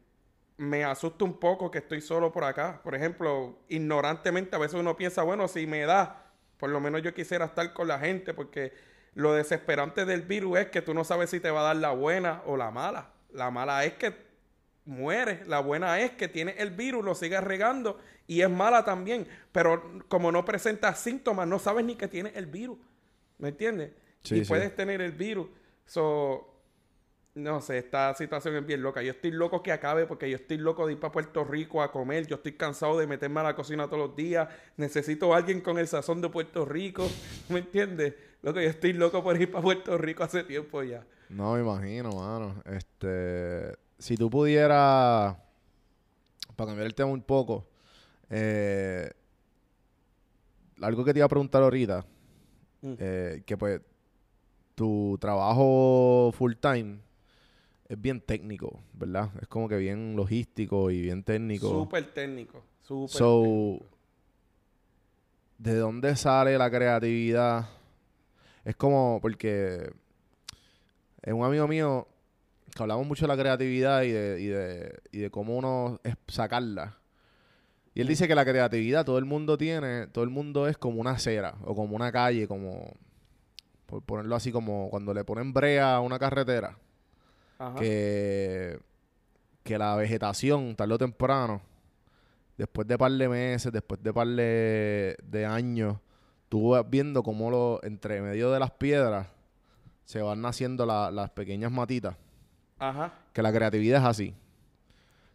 me 0.57 0.83
asusta 0.83 1.23
un 1.25 1.39
poco 1.39 1.69
que 1.69 1.77
estoy 1.77 2.01
solo 2.01 2.31
por 2.31 2.43
acá. 2.43 2.81
Por 2.83 2.95
ejemplo, 2.95 3.59
ignorantemente 3.69 4.55
a 4.55 4.59
veces 4.59 4.79
uno 4.79 4.97
piensa, 4.97 5.21
bueno, 5.21 5.47
si 5.47 5.67
me 5.67 5.81
da, 5.81 6.31
por 6.57 6.71
lo 6.71 6.79
menos 6.79 7.03
yo 7.03 7.13
quisiera 7.13 7.45
estar 7.45 7.73
con 7.73 7.87
la 7.87 7.99
gente 7.99 8.33
porque 8.33 8.73
lo 9.13 9.35
desesperante 9.35 10.05
del 10.05 10.23
virus 10.23 10.57
es 10.57 10.69
que 10.69 10.81
tú 10.81 10.95
no 10.95 11.03
sabes 11.03 11.29
si 11.29 11.39
te 11.39 11.51
va 11.51 11.59
a 11.59 11.65
dar 11.65 11.75
la 11.75 11.91
buena 11.91 12.41
o 12.47 12.57
la 12.57 12.71
mala. 12.71 13.11
La 13.31 13.51
mala 13.51 13.85
es 13.85 13.93
que 13.93 14.15
mueres, 14.85 15.47
la 15.47 15.59
buena 15.59 15.99
es 15.99 16.13
que 16.13 16.27
tienes 16.27 16.55
el 16.57 16.71
virus, 16.71 17.05
lo 17.05 17.13
sigues 17.13 17.43
regando 17.43 17.99
y 18.31 18.41
es 18.41 18.49
mala 18.49 18.85
también, 18.85 19.27
pero 19.51 19.99
como 20.07 20.31
no 20.31 20.45
presenta 20.45 20.95
síntomas, 20.95 21.45
no 21.49 21.59
sabes 21.59 21.83
ni 21.83 21.95
que 21.95 22.07
tienes 22.07 22.33
el 22.37 22.45
virus. 22.45 22.77
¿Me 23.39 23.49
entiendes? 23.49 23.91
y 24.23 24.45
puedes 24.45 24.73
tener 24.73 25.01
el 25.01 25.11
virus. 25.11 25.47
So, 25.85 26.47
no 27.35 27.59
sé, 27.59 27.79
esta 27.79 28.15
situación 28.15 28.55
es 28.55 28.65
bien 28.65 28.81
loca. 28.81 29.01
Yo 29.01 29.11
estoy 29.11 29.31
loco 29.31 29.61
que 29.61 29.73
acabe 29.73 30.05
porque 30.05 30.29
yo 30.29 30.37
estoy 30.37 30.59
loco 30.59 30.87
de 30.87 30.93
ir 30.93 30.99
para 31.01 31.11
Puerto 31.11 31.43
Rico 31.43 31.81
a 31.81 31.91
comer. 31.91 32.25
Yo 32.25 32.37
estoy 32.37 32.53
cansado 32.53 32.97
de 32.97 33.05
meterme 33.05 33.41
a 33.41 33.43
la 33.43 33.53
cocina 33.53 33.87
todos 33.87 34.07
los 34.07 34.15
días. 34.15 34.47
Necesito 34.77 35.33
a 35.33 35.37
alguien 35.37 35.59
con 35.59 35.77
el 35.77 35.89
sazón 35.89 36.21
de 36.21 36.29
Puerto 36.29 36.63
Rico. 36.63 37.09
¿Me 37.49 37.59
entiendes? 37.59 38.13
Loco, 38.43 38.61
yo 38.61 38.69
estoy 38.69 38.93
loco 38.93 39.21
por 39.21 39.41
ir 39.41 39.51
para 39.51 39.61
Puerto 39.61 39.97
Rico 39.97 40.23
hace 40.23 40.45
tiempo 40.45 40.81
ya. 40.83 41.05
No, 41.27 41.55
me 41.55 41.59
imagino, 41.59 42.13
mano. 42.13 42.63
Este, 42.63 43.73
si 43.99 44.15
tú 44.15 44.29
pudieras, 44.29 45.35
para 46.55 46.67
cambiar 46.69 46.87
el 46.87 46.95
tema 46.95 47.11
un 47.11 47.23
poco, 47.23 47.70
eh, 48.31 49.11
algo 50.81 51.03
que 51.03 51.13
te 51.13 51.19
iba 51.19 51.25
a 51.25 51.29
preguntar 51.29 51.61
ahorita, 51.61 52.05
mm. 52.81 52.93
eh, 52.97 53.43
que 53.45 53.57
pues 53.57 53.81
tu 54.73 55.17
trabajo 55.19 56.31
full 56.33 56.53
time 56.59 56.99
es 57.89 58.01
bien 58.01 58.21
técnico, 58.21 58.79
¿verdad? 58.93 59.29
Es 59.41 59.47
como 59.49 59.67
que 59.67 59.75
bien 59.75 60.15
logístico 60.15 60.89
y 60.89 61.01
bien 61.01 61.23
técnico. 61.23 61.69
Súper 61.69 62.13
técnico, 62.13 62.63
súper 62.81 63.17
so, 63.17 63.79
¿De 65.57 65.75
dónde 65.75 66.15
sale 66.15 66.57
la 66.57 66.71
creatividad? 66.71 67.67
Es 68.63 68.75
como 68.77 69.19
porque 69.21 69.91
es 71.21 71.33
un 71.33 71.43
amigo 71.43 71.67
mío 71.67 72.07
que 72.73 72.81
hablamos 72.81 73.05
mucho 73.05 73.25
de 73.25 73.27
la 73.27 73.37
creatividad 73.37 74.03
y 74.03 74.11
de, 74.11 74.41
y 74.41 74.45
de, 74.47 74.99
y 75.11 75.19
de 75.19 75.29
cómo 75.29 75.57
uno 75.57 75.99
es 76.03 76.15
sacarla. 76.27 77.00
Y 77.93 78.01
él 78.01 78.07
dice 78.07 78.27
que 78.27 78.35
la 78.35 78.45
creatividad 78.45 79.05
todo 79.05 79.17
el 79.17 79.25
mundo 79.25 79.57
tiene, 79.57 80.07
todo 80.07 80.23
el 80.23 80.29
mundo 80.29 80.67
es 80.67 80.77
como 80.77 81.01
una 81.01 81.11
acera 81.11 81.55
o 81.65 81.75
como 81.75 81.95
una 81.95 82.11
calle, 82.11 82.47
como, 82.47 82.93
por 83.85 84.01
ponerlo 84.01 84.35
así, 84.35 84.51
como 84.51 84.89
cuando 84.89 85.13
le 85.13 85.25
ponen 85.25 85.51
brea 85.51 85.95
a 85.95 85.99
una 85.99 86.17
carretera 86.17 86.77
que, 87.77 88.79
que 89.63 89.77
la 89.77 89.95
vegetación, 89.95 90.75
tarde 90.75 90.93
o 90.93 90.97
temprano, 90.97 91.61
después 92.57 92.87
de 92.87 92.97
par 92.97 93.11
de 93.11 93.27
meses, 93.27 93.71
después 93.71 94.01
de 94.01 94.13
par 94.13 94.27
de, 94.27 95.45
años, 95.47 95.97
tú 96.47 96.69
vas 96.69 96.89
viendo 96.89 97.23
cómo 97.23 97.49
lo, 97.51 97.83
entre 97.83 98.21
medio 98.21 98.51
de 98.51 98.59
las 98.59 98.71
piedras 98.71 99.27
se 100.05 100.21
van 100.21 100.41
naciendo 100.41 100.85
las 100.85 101.29
pequeñas 101.31 101.71
matitas. 101.71 102.15
Ajá. 102.79 103.13
Que 103.33 103.41
la 103.41 103.51
creatividad 103.53 104.01
es 104.01 104.07
así. 104.07 104.35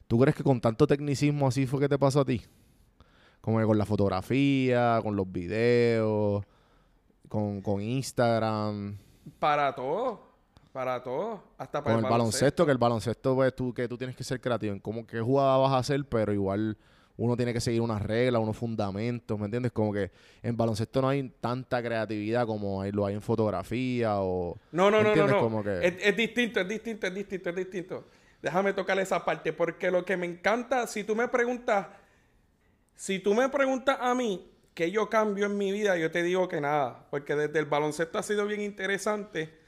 ¿Tú 0.07 0.18
crees 0.18 0.36
que 0.36 0.42
con 0.42 0.61
tanto 0.61 0.86
tecnicismo 0.86 1.48
así 1.48 1.66
fue 1.66 1.80
que 1.80 1.88
te 1.88 1.98
pasó 1.98 2.20
a 2.20 2.24
ti? 2.24 2.42
Como 3.40 3.59
que 3.59 3.64
con 3.64 3.78
la 3.78 3.86
fotografía, 3.86 5.00
con 5.02 5.16
los 5.16 5.30
videos, 5.30 6.44
con, 7.28 7.61
con 7.61 7.80
Instagram. 7.80 8.96
Para 9.38 9.74
todo. 9.74 10.26
Para 10.72 11.02
todo, 11.02 11.42
hasta 11.57 11.82
para 11.82 11.96
Con 11.96 12.04
el, 12.04 12.11
baloncesto. 12.11 12.66
que 12.66 12.72
el 12.72 12.76
baloncesto, 12.76 13.34
pues 13.34 13.57
tú, 13.57 13.72
que 13.72 13.88
tú 13.88 13.96
tienes 13.96 14.14
que 14.14 14.22
ser 14.22 14.42
creativo 14.42 14.74
en 14.74 14.78
cómo, 14.78 15.07
qué 15.07 15.22
jugada 15.22 15.57
vas 15.57 15.72
a 15.72 15.78
hacer, 15.78 16.04
pero 16.04 16.34
igual 16.34 16.76
uno 17.16 17.34
tiene 17.34 17.52
que 17.54 17.61
seguir 17.61 17.80
unas 17.80 18.02
reglas, 18.02 18.42
unos 18.42 18.59
fundamentos, 18.59 19.38
¿me 19.38 19.46
entiendes? 19.46 19.72
Como 19.72 19.90
que 19.90 20.11
en 20.42 20.54
baloncesto 20.54 21.00
no 21.00 21.09
hay 21.09 21.30
tanta 21.40 21.82
creatividad 21.82 22.46
como 22.46 22.82
hay, 22.82 22.92
lo 22.92 23.07
hay 23.07 23.14
en 23.14 23.22
fotografía 23.22 24.20
o... 24.20 24.59
No, 24.72 24.90
no, 24.90 25.02
no, 25.02 25.14
no, 25.14 25.48
no. 25.48 25.70
Es, 25.70 26.14
distinto, 26.14 26.61
es 26.61 26.68
distinto, 26.68 27.07
es 27.07 27.14
distinto, 27.14 27.48
es 27.48 27.57
distinto. 27.57 28.04
Déjame 28.43 28.72
tocar 28.72 28.99
esa 28.99 29.24
parte, 29.24 29.53
porque 29.53 29.91
lo 29.91 30.05
que 30.05 30.16
me 30.16 30.26
encanta, 30.26 30.87
si 30.87 31.05
tú 31.05 31.16
me 31.16 31.28
preguntas, 31.28 31.89
si 32.95 33.18
tú 33.18 33.34
me 33.34 33.49
preguntas 33.49 33.99
a 34.01 34.14
mí 34.14 34.51
qué 34.74 34.91
yo 34.91 35.09
cambio 35.09 35.47
en 35.47 35.57
mi 35.57 35.72
vida, 35.72 35.97
yo 35.97 36.11
te 36.11 36.22
digo 36.22 36.49
que 36.49 36.61
nada, 36.61 37.07
porque 37.11 37.34
desde 37.34 37.59
el 37.59 37.64
baloncesto 37.64 38.18
ha 38.18 38.22
sido 38.22 38.47
bien 38.47 38.61
interesante 38.61 39.59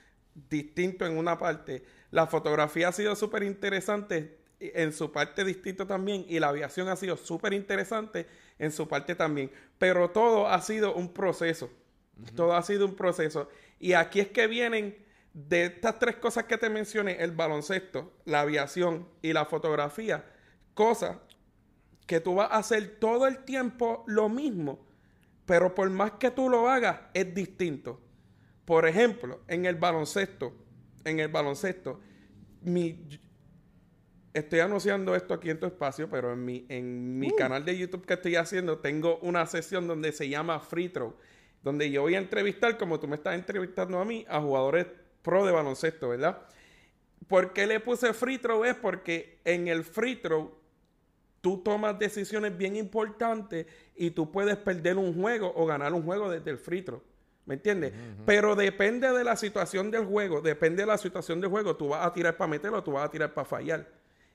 distinto 0.48 1.06
en 1.06 1.16
una 1.16 1.38
parte. 1.38 1.84
La 2.10 2.26
fotografía 2.26 2.88
ha 2.88 2.92
sido 2.92 3.16
súper 3.16 3.42
interesante 3.42 4.38
en 4.60 4.92
su 4.92 5.12
parte 5.12 5.44
distinto 5.44 5.86
también 5.86 6.24
y 6.28 6.38
la 6.38 6.48
aviación 6.48 6.88
ha 6.88 6.96
sido 6.96 7.16
súper 7.16 7.52
interesante 7.52 8.26
en 8.58 8.72
su 8.72 8.88
parte 8.88 9.14
también. 9.14 9.50
Pero 9.78 10.10
todo 10.10 10.48
ha 10.48 10.60
sido 10.60 10.94
un 10.94 11.12
proceso. 11.12 11.70
Todo 12.34 12.54
ha 12.54 12.62
sido 12.62 12.86
un 12.86 12.96
proceso. 12.96 13.48
Y 13.78 13.92
aquí 13.92 14.20
es 14.20 14.28
que 14.28 14.46
vienen 14.46 14.96
de 15.34 15.66
estas 15.66 15.98
tres 15.98 16.16
cosas 16.16 16.44
que 16.44 16.58
te 16.58 16.70
mencioné, 16.70 17.16
el 17.22 17.32
baloncesto, 17.32 18.12
la 18.24 18.40
aviación 18.40 19.08
y 19.22 19.32
la 19.32 19.44
fotografía, 19.44 20.24
cosas 20.74 21.16
que 22.06 22.20
tú 22.20 22.36
vas 22.36 22.50
a 22.50 22.56
hacer 22.56 22.96
todo 22.98 23.26
el 23.26 23.44
tiempo 23.44 24.04
lo 24.06 24.28
mismo, 24.28 24.86
pero 25.46 25.74
por 25.74 25.90
más 25.90 26.12
que 26.12 26.30
tú 26.30 26.48
lo 26.48 26.68
hagas, 26.68 27.00
es 27.14 27.34
distinto. 27.34 28.00
Por 28.64 28.86
ejemplo, 28.86 29.40
en 29.46 29.66
el 29.66 29.76
baloncesto, 29.76 30.54
en 31.04 31.20
el 31.20 31.28
baloncesto, 31.28 32.00
mi, 32.62 33.06
estoy 34.32 34.60
anunciando 34.60 35.14
esto 35.14 35.34
aquí 35.34 35.50
en 35.50 35.60
tu 35.60 35.66
espacio, 35.66 36.08
pero 36.08 36.32
en 36.32 36.44
mi, 36.44 36.66
en 36.68 37.18
mi 37.18 37.30
uh. 37.30 37.36
canal 37.36 37.64
de 37.64 37.76
YouTube 37.76 38.06
que 38.06 38.14
estoy 38.14 38.36
haciendo 38.36 38.78
tengo 38.78 39.18
una 39.18 39.46
sesión 39.46 39.86
donde 39.86 40.12
se 40.12 40.28
llama 40.28 40.60
Free 40.60 40.88
Throw, 40.88 41.14
donde 41.62 41.90
yo 41.90 42.02
voy 42.02 42.14
a 42.14 42.18
entrevistar, 42.18 42.78
como 42.78 43.00
tú 43.00 43.08
me 43.08 43.16
estás 43.16 43.34
entrevistando 43.34 43.98
a 43.98 44.04
mí, 44.04 44.24
a 44.28 44.40
jugadores 44.40 44.86
pro 45.28 45.44
de 45.44 45.52
baloncesto, 45.52 46.08
¿verdad? 46.08 46.38
¿Por 47.26 47.52
qué 47.52 47.66
le 47.66 47.80
puse 47.80 48.14
Free 48.14 48.38
Throw? 48.38 48.64
Es 48.64 48.74
porque 48.76 49.40
en 49.44 49.68
el 49.68 49.84
Free 49.84 50.16
Throw 50.16 50.54
tú 51.42 51.58
tomas 51.58 51.98
decisiones 51.98 52.56
bien 52.56 52.76
importantes 52.76 53.66
y 53.94 54.10
tú 54.12 54.32
puedes 54.32 54.56
perder 54.56 54.96
un 54.96 55.12
juego 55.12 55.52
o 55.54 55.66
ganar 55.66 55.92
un 55.92 56.02
juego 56.02 56.30
desde 56.30 56.50
el 56.50 56.56
Free 56.56 56.80
Throw. 56.80 57.02
¿Me 57.44 57.56
entiendes? 57.56 57.92
Pero 58.24 58.56
depende 58.56 59.12
de 59.12 59.22
la 59.22 59.36
situación 59.36 59.90
del 59.90 60.06
juego, 60.06 60.40
depende 60.40 60.84
de 60.84 60.86
la 60.86 60.96
situación 60.96 61.42
del 61.42 61.50
juego. 61.50 61.76
Tú 61.76 61.88
vas 61.88 62.06
a 62.06 62.12
tirar 62.14 62.38
para 62.38 62.48
meterlo, 62.48 62.82
tú 62.82 62.92
vas 62.92 63.06
a 63.06 63.10
tirar 63.10 63.34
para 63.34 63.44
fallar. 63.44 63.86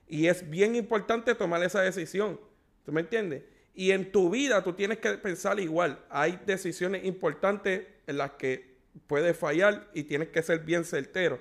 Y 0.06 0.28
es 0.28 0.48
bien 0.48 0.76
importante 0.76 1.34
tomar 1.34 1.60
esa 1.64 1.80
decisión. 1.80 2.38
¿Tú 2.84 2.92
me 2.92 3.00
entiendes? 3.00 3.42
Y 3.74 3.90
en 3.90 4.12
tu 4.12 4.30
vida 4.30 4.62
tú 4.62 4.74
tienes 4.74 4.98
que 4.98 5.10
pensar 5.14 5.58
igual. 5.58 6.04
Hay 6.08 6.38
decisiones 6.46 7.04
importantes 7.04 7.84
en 8.06 8.18
las 8.18 8.30
que 8.32 8.73
puedes 9.06 9.36
fallar 9.36 9.88
y 9.94 10.04
tienes 10.04 10.28
que 10.28 10.42
ser 10.42 10.60
bien 10.60 10.84
certero. 10.84 11.40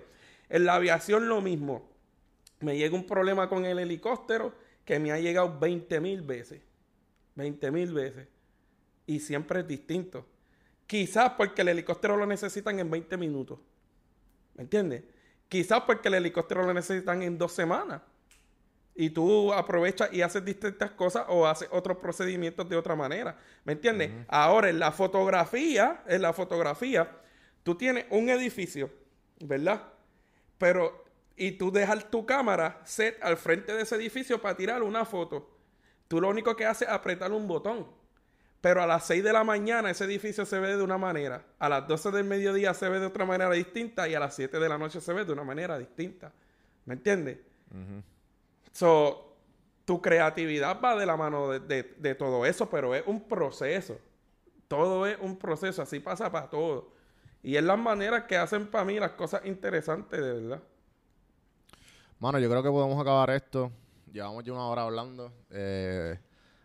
En 0.50 0.66
la 0.66 0.76
aviación 0.76 1.28
lo 1.28 1.42
mismo. 1.42 1.90
Me 2.60 2.78
llega 2.78 2.96
un 2.96 3.06
problema 3.06 3.50
con 3.50 3.66
el 3.66 3.80
helicóptero 3.80 4.54
que 4.86 5.00
me 5.00 5.12
ha 5.12 5.20
llegado 5.20 5.60
20 5.60 6.00
mil 6.00 6.22
veces. 6.22 6.62
20 7.36 7.72
mil 7.72 7.94
veces. 7.94 8.28
Y 9.06 9.20
siempre 9.20 9.62
es 9.62 9.68
distinto. 9.68 10.26
Quizás 10.88 11.32
porque 11.32 11.62
el 11.62 11.70
helicóptero 11.70 12.18
lo 12.18 12.26
necesitan 12.26 12.80
en 12.80 12.90
20 12.90 13.18
minutos. 13.18 13.60
¿Me 14.56 14.64
entiendes? 14.64 15.04
Quizás 15.50 15.82
porque 15.82 16.08
el 16.08 16.16
helicóptero 16.16 16.64
lo 16.64 16.74
necesitan 16.74 17.22
en 17.22 17.38
dos 17.38 17.52
semanas. 17.52 18.02
Y 18.96 19.10
tú 19.10 19.52
aprovechas 19.52 20.14
y 20.14 20.22
haces 20.22 20.46
distintas 20.46 20.92
cosas 20.92 21.26
o 21.28 21.48
haces 21.48 21.68
otros 21.72 21.98
procedimientos 21.98 22.70
de 22.70 22.76
otra 22.76 22.96
manera. 22.96 23.38
¿Me 23.64 23.74
entiendes? 23.74 24.12
Ahora, 24.28 24.70
en 24.70 24.78
la 24.78 24.92
fotografía, 24.92 26.04
en 26.08 26.22
la 26.22 26.32
fotografía, 26.32 27.10
tú 27.64 27.76
tienes 27.76 28.06
un 28.10 28.30
edificio, 28.30 28.92
¿verdad? 29.40 29.84
Pero, 30.58 31.06
y 31.36 31.54
tú 31.54 31.72
dejas 31.72 32.10
tu 32.10 32.26
cámara 32.26 32.82
set 32.86 33.22
al 33.24 33.38
frente 33.38 33.74
de 33.74 33.82
ese 33.82 33.96
edificio 33.96 34.42
para 34.42 34.56
tirar 34.56 34.84
una 34.84 35.06
foto. 35.06 35.50
Tú 36.08 36.22
lo 36.22 36.30
único 36.30 36.56
que 36.56 36.66
haces 36.66 36.88
es 36.88 36.94
apretar 36.94 37.32
un 37.32 37.48
botón. 37.48 37.88
Pero 38.62 38.82
a 38.82 38.88
las 38.88 39.06
6 39.08 39.24
de 39.24 39.34
la 39.34 39.44
mañana 39.44 39.90
ese 39.90 40.06
edificio 40.06 40.46
se 40.46 40.58
ve 40.58 40.78
de 40.78 40.84
una 40.84 40.98
manera. 40.98 41.44
A 41.60 41.68
las 41.68 41.86
12 41.86 42.12
del 42.12 42.24
mediodía 42.24 42.74
se 42.74 42.88
ve 42.88 43.00
de 43.00 43.08
otra 43.08 43.26
manera 43.26 43.52
distinta. 43.52 44.08
Y 44.08 44.16
a 44.16 44.22
las 44.22 44.36
7 44.36 44.58
de 44.58 44.70
la 44.70 44.78
noche 44.78 45.02
se 45.02 45.12
ve 45.12 45.26
de 45.26 45.34
una 45.34 45.44
manera 45.44 45.78
distinta. 45.78 46.32
¿Me 46.86 46.94
entiendes? 46.94 47.40
So, 48.72 49.36
tu 49.84 50.02
creatividad 50.02 50.80
va 50.82 50.96
de 50.96 51.06
la 51.06 51.18
mano 51.18 51.60
de, 51.60 52.16
todo 52.16 52.46
eso, 52.46 52.70
pero 52.70 52.96
es 52.96 53.04
un 53.06 53.28
proceso. 53.28 54.00
Todo 54.70 55.06
es 55.08 55.18
un 55.20 55.38
proceso, 55.38 55.82
así 55.82 56.00
pasa 56.00 56.32
para 56.32 56.50
todo. 56.50 56.93
Y 57.44 57.58
es 57.58 57.64
las 57.64 57.78
maneras 57.78 58.24
que 58.24 58.38
hacen 58.38 58.68
para 58.68 58.86
mí 58.86 58.98
las 59.00 59.12
cosas 59.12 59.46
interesantes, 59.46 60.20
de 60.20 60.34
verdad. 60.34 60.64
Mano, 62.20 62.40
yo 62.40 62.50
creo 62.50 62.64
que 62.64 62.70
podemos 62.70 63.00
acabar 63.00 63.30
esto. 63.32 63.70
Llevamos 64.14 64.46
ya 64.46 64.54
una 64.54 64.66
hora 64.66 64.84
hablando. 64.84 65.30
Eh, 65.50 66.18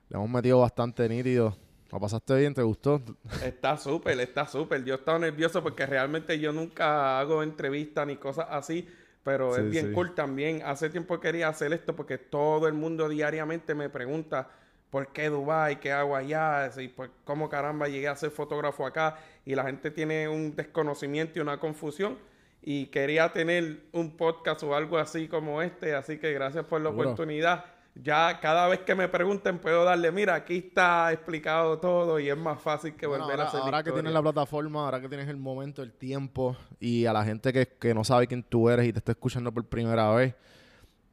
le 0.09 0.17
hemos 0.17 0.31
metido 0.31 0.61
bastante 0.61 1.09
nítido. 1.09 1.57
¿Lo 1.91 1.99
pasaste 1.99 2.37
bien? 2.37 2.55
¿Te 2.55 2.63
gustó? 2.63 3.03
Está 3.43 3.77
súper, 3.77 4.21
está 4.21 4.47
súper. 4.47 4.85
Yo 4.85 4.95
estaba 4.95 5.19
nervioso 5.19 5.63
porque 5.65 5.85
realmente 5.85 6.39
yo 6.39 6.53
nunca 6.53 7.19
hago 7.19 7.43
entrevistas 7.43 8.07
ni 8.07 8.17
cosas 8.17 8.47
así. 8.49 8.87
Pero 9.25 9.57
es 9.57 9.69
bien 9.69 9.93
cool 9.93 10.15
también. 10.15 10.63
Hace 10.65 10.91
tiempo 10.91 11.19
quería 11.19 11.49
hacer 11.49 11.73
esto 11.73 11.97
porque 11.97 12.19
todo 12.19 12.69
el 12.69 12.75
mundo 12.75 13.09
diariamente 13.09 13.75
me 13.75 13.89
pregunta 13.91 14.49
por 14.91 15.13
qué 15.13 15.29
Dubai, 15.29 15.81
qué 15.81 15.93
hago 15.93 16.17
allá, 16.17 16.71
y 16.79 16.89
pues 16.89 17.11
cómo 17.25 17.49
caramba 17.49 17.89
llegué 17.89 18.09
a 18.09 18.17
ser 18.17 18.31
fotógrafo 18.31 18.87
acá 18.87 19.19
y 19.49 19.55
la 19.55 19.65
gente 19.65 19.91
tiene 19.91 20.29
un 20.29 20.55
desconocimiento 20.55 21.39
y 21.39 21.41
una 21.41 21.59
confusión 21.59 22.19
y 22.61 22.85
quería 22.89 23.33
tener 23.33 23.85
un 23.93 24.15
podcast 24.15 24.63
o 24.63 24.75
algo 24.75 24.99
así 24.99 25.27
como 25.27 25.63
este, 25.63 25.95
así 25.95 26.19
que 26.19 26.35
gracias 26.35 26.67
por 26.67 26.83
la 26.83 26.91
oportunidad 26.91 27.65
ya 27.95 28.41
cada 28.41 28.69
vez 28.69 28.81
que 28.81 28.95
me 28.95 29.09
pregunten 29.09 29.59
puedo 29.59 29.85
darle, 29.85 30.13
mira, 30.13 30.35
aquí 30.35 30.59
está 30.59 31.11
explicado 31.15 31.79
todo 31.79 32.21
y 32.21 32.29
es 32.29 32.37
más 32.37 32.61
fácil 32.61 32.95
que 32.95 33.07
volver 33.07 33.41
a 33.41 33.45
hacer. 33.45 33.61
Ahora 33.61 33.83
que 33.83 33.91
tienes 33.91 34.13
la 34.13 34.21
plataforma, 34.21 34.85
ahora 34.85 35.01
que 35.01 35.09
tienes 35.09 35.27
el 35.29 35.39
momento, 35.39 35.83
el 35.83 35.95
tiempo 35.95 36.55
y 36.79 37.07
a 37.07 37.15
la 37.15 37.25
gente 37.25 37.51
que, 37.81 37.95
no 37.95 38.05
sabe 38.05 38.27
quién 38.27 38.43
tú 38.43 38.69
eres 38.69 38.87
y 38.87 38.93
te 38.93 38.99
está 38.99 39.13
escuchando 39.13 39.51
por 39.51 39.65
primera 39.65 40.11
vez, 40.11 40.35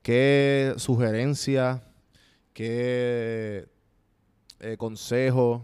¿qué 0.01 0.73
sugerencia, 0.75 1.81
qué 2.51 3.65
eh, 4.59 4.75
consejo, 4.77 5.63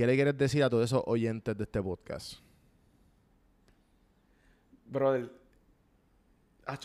qué 0.00 0.06
le 0.06 0.14
quieres 0.14 0.38
decir 0.38 0.64
a 0.64 0.70
todos 0.70 0.86
esos 0.86 1.02
oyentes 1.04 1.54
de 1.58 1.64
este 1.64 1.82
podcast? 1.82 2.38
Brother, 4.86 5.30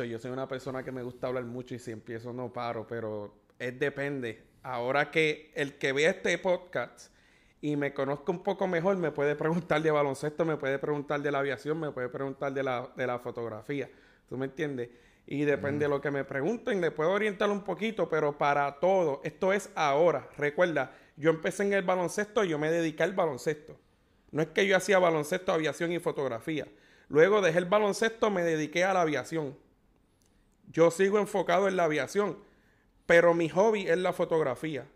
yo 0.10 0.20
soy 0.20 0.32
una 0.32 0.50
persona 0.50 0.84
que 0.84 0.92
me 0.92 1.02
gusta 1.02 1.28
hablar 1.28 1.46
mucho 1.46 1.76
y 1.76 1.80
si 1.80 1.92
empiezo 1.92 2.34
no 2.34 2.52
paro, 2.52 2.86
pero 2.86 3.34
es 3.58 3.80
depende. 3.80 4.44
Ahora 4.64 5.12
que 5.12 5.54
el 5.56 5.78
que 5.78 5.94
vea 5.94 6.10
este 6.10 6.38
podcast 6.40 7.10
y 7.62 7.78
me 7.78 7.94
conozca 7.94 8.34
un 8.34 8.44
poco 8.44 8.68
mejor, 8.68 8.98
me 8.98 9.12
puede 9.12 9.38
preguntar 9.38 9.82
de 9.82 9.92
baloncesto, 9.92 10.44
me 10.44 10.58
puede 10.58 10.78
preguntar 10.78 11.22
de 11.22 11.32
la 11.32 11.40
aviación, 11.40 11.80
me 11.80 11.92
puede 11.92 12.10
preguntar 12.10 12.54
de 12.54 12.64
la, 12.64 12.92
de 12.98 13.08
la 13.08 13.20
fotografía. 13.20 13.90
¿Tú 14.28 14.38
me 14.38 14.48
entiendes? 14.48 14.90
Y 15.26 15.46
depende 15.46 15.86
de 15.86 15.90
lo 15.90 16.02
que 16.02 16.12
me 16.12 16.26
pregunten, 16.26 16.82
le 16.82 16.92
puedo 16.92 17.12
orientar 17.12 17.50
un 17.50 17.64
poquito, 17.64 18.10
pero 18.10 18.38
para 18.38 18.78
todo, 18.82 19.22
esto 19.24 19.54
es 19.54 19.72
ahora. 19.74 20.28
Recuerda, 20.38 20.92
yo 21.18 21.30
empecé 21.30 21.64
en 21.64 21.74
el 21.74 21.84
baloncesto, 21.84 22.44
yo 22.44 22.60
me 22.60 22.70
dediqué 22.70 23.04
al 23.04 23.14
baloncesto. 23.14 23.78
No 24.32 24.42
es 24.42 24.50
que 24.50 24.68
yo 24.68 24.76
hacía 24.76 25.00
baloncesto, 25.00 25.52
aviación 25.52 25.92
y 25.92 26.00
fotografía. 26.00 26.68
Luego 27.08 27.42
dejé 27.42 27.60
el 27.60 27.66
baloncesto, 27.66 28.30
me 28.30 28.44
dediqué 28.44 28.84
a 28.84 28.94
la 28.94 29.02
aviación. 29.02 29.58
Yo 30.72 30.92
sigo 30.92 31.20
enfocado 31.20 31.68
en 31.68 31.78
la 31.78 31.86
aviación, 31.86 32.38
pero 33.06 33.34
mi 33.34 33.48
hobby 33.50 33.88
es 33.88 33.98
la 33.98 34.14
fotografía. 34.14 34.88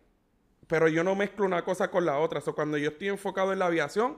Pero 0.67 0.87
yo 0.87 1.03
no 1.03 1.15
mezclo 1.15 1.45
una 1.45 1.63
cosa 1.63 1.89
con 1.89 2.05
la 2.05 2.19
otra. 2.19 2.41
Cuando 2.41 2.77
yo 2.77 2.89
estoy 2.89 3.07
enfocado 3.07 3.53
en 3.53 3.59
la 3.59 3.67
aviación, 3.67 4.17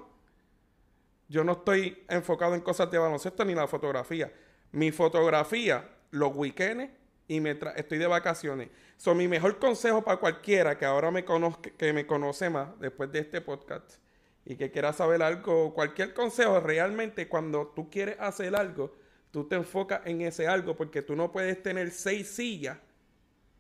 yo 1.30 1.44
no 1.44 1.54
estoy 1.54 2.04
enfocado 2.10 2.56
en 2.56 2.62
cosas 2.62 2.90
de 2.92 2.98
baloncesto 2.98 3.46
ni 3.46 3.54
la 3.54 3.68
fotografía. 3.68 4.34
Mi 4.72 4.92
fotografía, 4.92 5.88
los 6.10 6.32
weekends 6.36 6.92
y 7.32 7.40
me 7.40 7.58
estoy 7.78 7.98
de 7.98 8.08
vacaciones. 8.08 8.68
So, 8.98 9.16
mi 9.16 9.26
mejor 9.30 9.58
consejo 9.58 10.04
para 10.04 10.18
cualquiera 10.18 10.78
que 10.78 10.84
ahora 10.84 11.12
me 11.12 11.24
conozca, 11.24 11.72
que 11.72 11.94
me 11.94 12.06
conoce 12.06 12.50
más 12.50 12.78
después 12.82 13.10
de 13.10 13.20
este 13.20 13.40
podcast 13.40 14.00
y 14.44 14.58
que 14.58 14.70
quiera 14.70 14.92
saber 14.92 15.24
algo, 15.24 15.74
cualquier 15.74 16.14
consejo, 16.14 16.60
realmente 16.60 17.30
cuando 17.30 17.68
tú 17.74 17.90
quieres 17.90 18.18
hacer 18.20 18.54
algo, 18.54 18.94
tú 19.32 19.48
te 19.48 19.56
enfocas 19.56 20.02
en 20.04 20.20
ese 20.20 20.46
algo 20.46 20.76
porque 20.76 21.04
tú 21.04 21.16
no 21.16 21.32
puedes 21.32 21.64
tener 21.64 21.92
seis 21.92 22.28
sillas. 22.28 22.78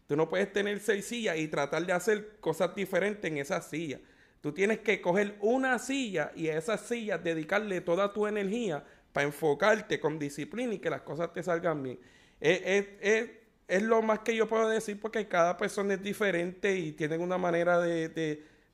Tú 0.05 0.17
no 0.17 0.27
puedes 0.27 0.51
tener 0.51 0.81
seis 0.81 1.05
sillas 1.05 1.37
y 1.37 1.47
tratar 1.47 1.85
de 1.85 1.93
hacer 1.93 2.39
cosas 2.41 2.75
diferentes 2.75 3.31
en 3.31 3.37
esa 3.37 3.61
silla. 3.61 4.01
Tú 4.41 4.51
tienes 4.51 4.79
que 4.79 4.99
coger 4.99 5.37
una 5.39 5.79
silla 5.79 6.33
y 6.35 6.49
a 6.49 6.57
esa 6.57 6.77
silla 6.77 7.17
dedicarle 7.17 7.79
toda 7.79 8.11
tu 8.11 8.27
energía 8.27 8.83
para 9.13 9.27
enfocarte 9.27 9.97
con 10.01 10.19
disciplina 10.19 10.73
y 10.73 10.79
que 10.79 10.89
las 10.89 11.03
cosas 11.03 11.31
te 11.31 11.41
salgan 11.41 11.81
bien. 11.81 11.99
Es, 12.41 13.40
lo 13.81 14.01
más 14.01 14.19
que 14.19 14.35
yo 14.35 14.47
puedo 14.47 14.67
decir 14.67 14.99
porque 14.99 15.27
cada 15.27 15.55
persona 15.57 15.93
es 15.93 16.03
diferente 16.03 16.75
y 16.75 16.91
tienen 16.91 17.21
una 17.21 17.37
manera 17.37 17.79
de, 17.79 18.09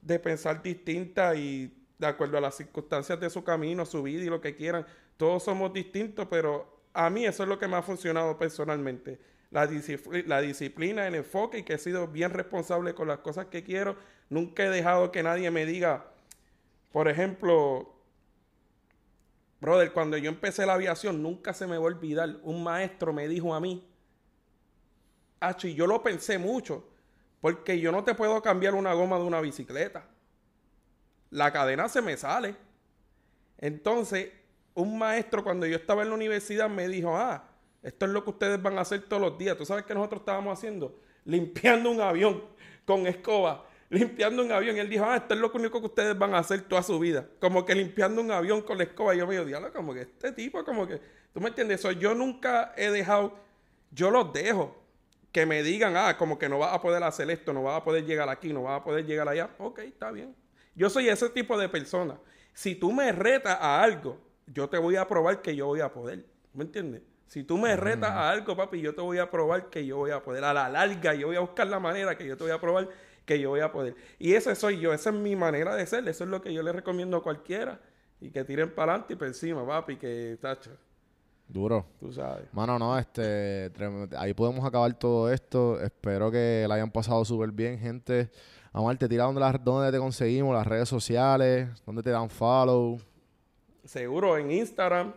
de 0.01 0.19
pensar 0.19 0.63
distinta 0.63 1.35
y 1.35 1.71
de 1.97 2.07
acuerdo 2.07 2.37
a 2.37 2.41
las 2.41 2.55
circunstancias 2.55 3.19
de 3.19 3.29
su 3.29 3.43
camino, 3.43 3.85
su 3.85 4.03
vida 4.03 4.23
y 4.23 4.29
lo 4.29 4.41
que 4.41 4.55
quieran. 4.55 4.85
Todos 5.17 5.43
somos 5.43 5.73
distintos, 5.73 6.27
pero 6.29 6.81
a 6.93 7.09
mí 7.09 7.25
eso 7.25 7.43
es 7.43 7.49
lo 7.49 7.59
que 7.59 7.67
me 7.67 7.75
ha 7.75 7.81
funcionado 7.81 8.37
personalmente. 8.37 9.19
La, 9.49 9.69
la, 10.25 10.41
disciplina, 10.41 11.07
el 11.07 11.15
enfoque 11.15 11.59
y 11.59 11.63
que 11.63 11.73
he 11.73 11.77
sido 11.77 12.07
bien 12.07 12.31
responsable 12.31 12.93
con 12.93 13.07
las 13.07 13.19
cosas 13.19 13.47
que 13.47 13.63
quiero. 13.63 13.95
Nunca 14.29 14.65
he 14.65 14.69
dejado 14.69 15.11
que 15.11 15.23
nadie 15.23 15.49
me 15.51 15.65
diga, 15.65 16.05
por 16.91 17.07
ejemplo, 17.07 17.93
brother, 19.61 19.93
cuando 19.93 20.17
yo 20.17 20.29
empecé 20.29 20.65
la 20.65 20.73
aviación, 20.73 21.23
nunca 21.23 21.53
se 21.53 21.65
me 21.65 21.77
va 21.77 21.83
a 21.83 21.87
olvidar. 21.87 22.37
Un 22.43 22.63
maestro 22.63 23.13
me 23.13 23.27
dijo 23.27 23.55
a 23.55 23.59
mí, 23.59 23.87
y 25.63 25.75
yo 25.75 25.87
lo 25.87 26.01
pensé 26.01 26.37
mucho, 26.37 26.87
porque 27.41 27.79
yo 27.79 27.91
no 27.91 28.03
te 28.03 28.15
puedo 28.15 28.41
cambiar 28.41 28.75
una 28.75 28.93
goma 28.93 29.17
de 29.17 29.23
una 29.23 29.41
bicicleta. 29.41 30.05
La 31.29 31.51
cadena 31.51 31.89
se 31.89 32.01
me 32.01 32.17
sale. 32.17 32.55
Entonces, 33.57 34.31
un 34.73 34.97
maestro 34.97 35.43
cuando 35.43 35.65
yo 35.65 35.75
estaba 35.75 36.03
en 36.03 36.09
la 36.09 36.15
universidad 36.15 36.69
me 36.69 36.87
dijo, 36.87 37.15
ah, 37.15 37.49
esto 37.81 38.05
es 38.05 38.11
lo 38.11 38.23
que 38.23 38.31
ustedes 38.31 38.61
van 38.61 38.77
a 38.77 38.81
hacer 38.81 39.01
todos 39.03 39.21
los 39.21 39.37
días. 39.37 39.57
¿Tú 39.57 39.65
sabes 39.65 39.85
qué 39.85 39.93
nosotros 39.93 40.21
estábamos 40.21 40.57
haciendo? 40.57 40.99
Limpiando 41.25 41.91
un 41.91 42.01
avión 42.01 42.43
con 42.85 43.07
escoba. 43.07 43.65
Limpiando 43.89 44.43
un 44.43 44.51
avión. 44.51 44.75
Y 44.75 44.79
él 44.79 44.89
dijo, 44.89 45.05
ah, 45.05 45.17
esto 45.17 45.33
es 45.33 45.39
lo 45.39 45.51
único 45.51 45.79
que 45.79 45.87
ustedes 45.87 46.17
van 46.17 46.33
a 46.33 46.39
hacer 46.39 46.61
toda 46.61 46.83
su 46.83 46.99
vida. 46.99 47.25
Como 47.39 47.65
que 47.65 47.75
limpiando 47.75 48.21
un 48.21 48.31
avión 48.31 48.61
con 48.61 48.77
la 48.77 48.83
escoba. 48.83 49.15
Y 49.15 49.19
yo 49.19 49.27
me 49.27 49.43
digo, 49.43 49.73
como 49.73 49.93
que 49.93 50.01
este 50.01 50.31
tipo, 50.31 50.63
como 50.63 50.87
que... 50.87 50.99
¿Tú 51.33 51.41
me 51.41 51.49
entiendes? 51.49 51.79
Eso 51.79 51.91
yo 51.91 52.13
nunca 52.13 52.73
he 52.75 52.89
dejado... 52.89 53.39
Yo 53.91 54.11
los 54.11 54.33
dejo. 54.33 54.86
Que 55.37 55.45
me 55.45 55.61
digan, 55.61 55.95
ah, 55.95 56.17
como 56.17 56.39
que 56.39 56.49
no 56.49 56.57
vas 56.57 56.73
a 56.73 56.81
poder 56.81 57.03
hacer 57.03 57.29
esto, 57.29 57.53
no 57.53 57.61
vas 57.61 57.79
a 57.79 57.83
poder 57.83 58.03
llegar 58.03 58.27
aquí, 58.27 58.51
no 58.51 58.63
vas 58.63 58.81
a 58.81 58.83
poder 58.83 59.05
llegar 59.05 59.29
allá. 59.29 59.51
Ok, 59.59 59.77
está 59.77 60.09
bien. 60.09 60.35
Yo 60.73 60.89
soy 60.89 61.09
ese 61.09 61.29
tipo 61.29 61.55
de 61.59 61.69
persona. 61.69 62.17
Si 62.55 62.73
tú 62.73 62.91
me 62.91 63.11
retas 63.11 63.55
a 63.61 63.83
algo 63.83 64.19
yo 64.47 64.67
te 64.67 64.79
voy 64.79 64.95
a 64.95 65.07
probar 65.07 65.43
que 65.43 65.55
yo 65.55 65.67
voy 65.67 65.81
a 65.81 65.93
poder. 65.93 66.25
¿Me 66.53 66.63
entiendes? 66.63 67.03
Si 67.27 67.43
tú 67.43 67.55
me 67.59 67.75
retas 67.75 68.09
a 68.09 68.31
algo, 68.31 68.55
papi, 68.55 68.81
yo 68.81 68.95
te 68.95 69.01
voy 69.01 69.19
a 69.19 69.29
probar 69.29 69.69
que 69.69 69.85
yo 69.85 69.97
voy 69.97 70.09
a 70.09 70.23
poder. 70.23 70.43
A 70.43 70.55
la 70.55 70.69
larga, 70.69 71.13
yo 71.13 71.27
voy 71.27 71.35
a 71.35 71.41
buscar 71.41 71.67
la 71.67 71.79
manera 71.79 72.17
que 72.17 72.25
yo 72.25 72.35
te 72.35 72.43
voy 72.43 72.53
a 72.53 72.59
probar 72.59 72.89
que 73.23 73.39
yo 73.39 73.49
voy 73.49 73.59
a 73.59 73.71
poder. 73.71 73.95
Y 74.17 74.33
ese 74.33 74.55
soy 74.55 74.79
yo, 74.79 74.91
esa 74.91 75.11
es 75.11 75.15
mi 75.15 75.35
manera 75.35 75.75
de 75.75 75.85
ser, 75.85 76.07
eso 76.07 76.23
es 76.23 76.29
lo 76.31 76.41
que 76.41 76.51
yo 76.51 76.63
le 76.63 76.71
recomiendo 76.71 77.17
a 77.17 77.21
cualquiera. 77.21 77.79
y 78.19 78.31
que 78.31 78.43
tiren 78.43 78.73
para 78.73 78.93
adelante 78.93 79.13
y 79.13 79.15
para 79.17 79.27
encima, 79.27 79.67
papi, 79.67 79.97
que 79.97 80.39
tacho. 80.41 80.71
Duro. 81.47 81.85
Tú 81.99 82.11
sabes. 82.11 82.51
Mano, 82.53 82.77
no, 82.77 82.97
este, 82.97 83.71
ahí 84.17 84.33
podemos 84.33 84.65
acabar 84.65 84.93
todo 84.93 85.31
esto. 85.31 85.79
Espero 85.81 86.29
que 86.29 86.65
la 86.67 86.75
hayan 86.75 86.91
pasado 86.91 87.23
súper 87.23 87.51
bien, 87.51 87.79
gente. 87.79 88.29
Amar, 88.73 88.97
te 88.97 89.07
tira 89.07 89.23
donde, 89.23 89.41
donde 89.63 89.91
te 89.91 89.97
conseguimos, 89.97 90.53
las 90.53 90.67
redes 90.67 90.89
sociales, 90.89 91.69
donde 91.85 92.03
te 92.03 92.09
dan 92.09 92.29
follow. 92.29 92.99
Seguro 93.83 94.37
en 94.37 94.51
Instagram, 94.51 95.13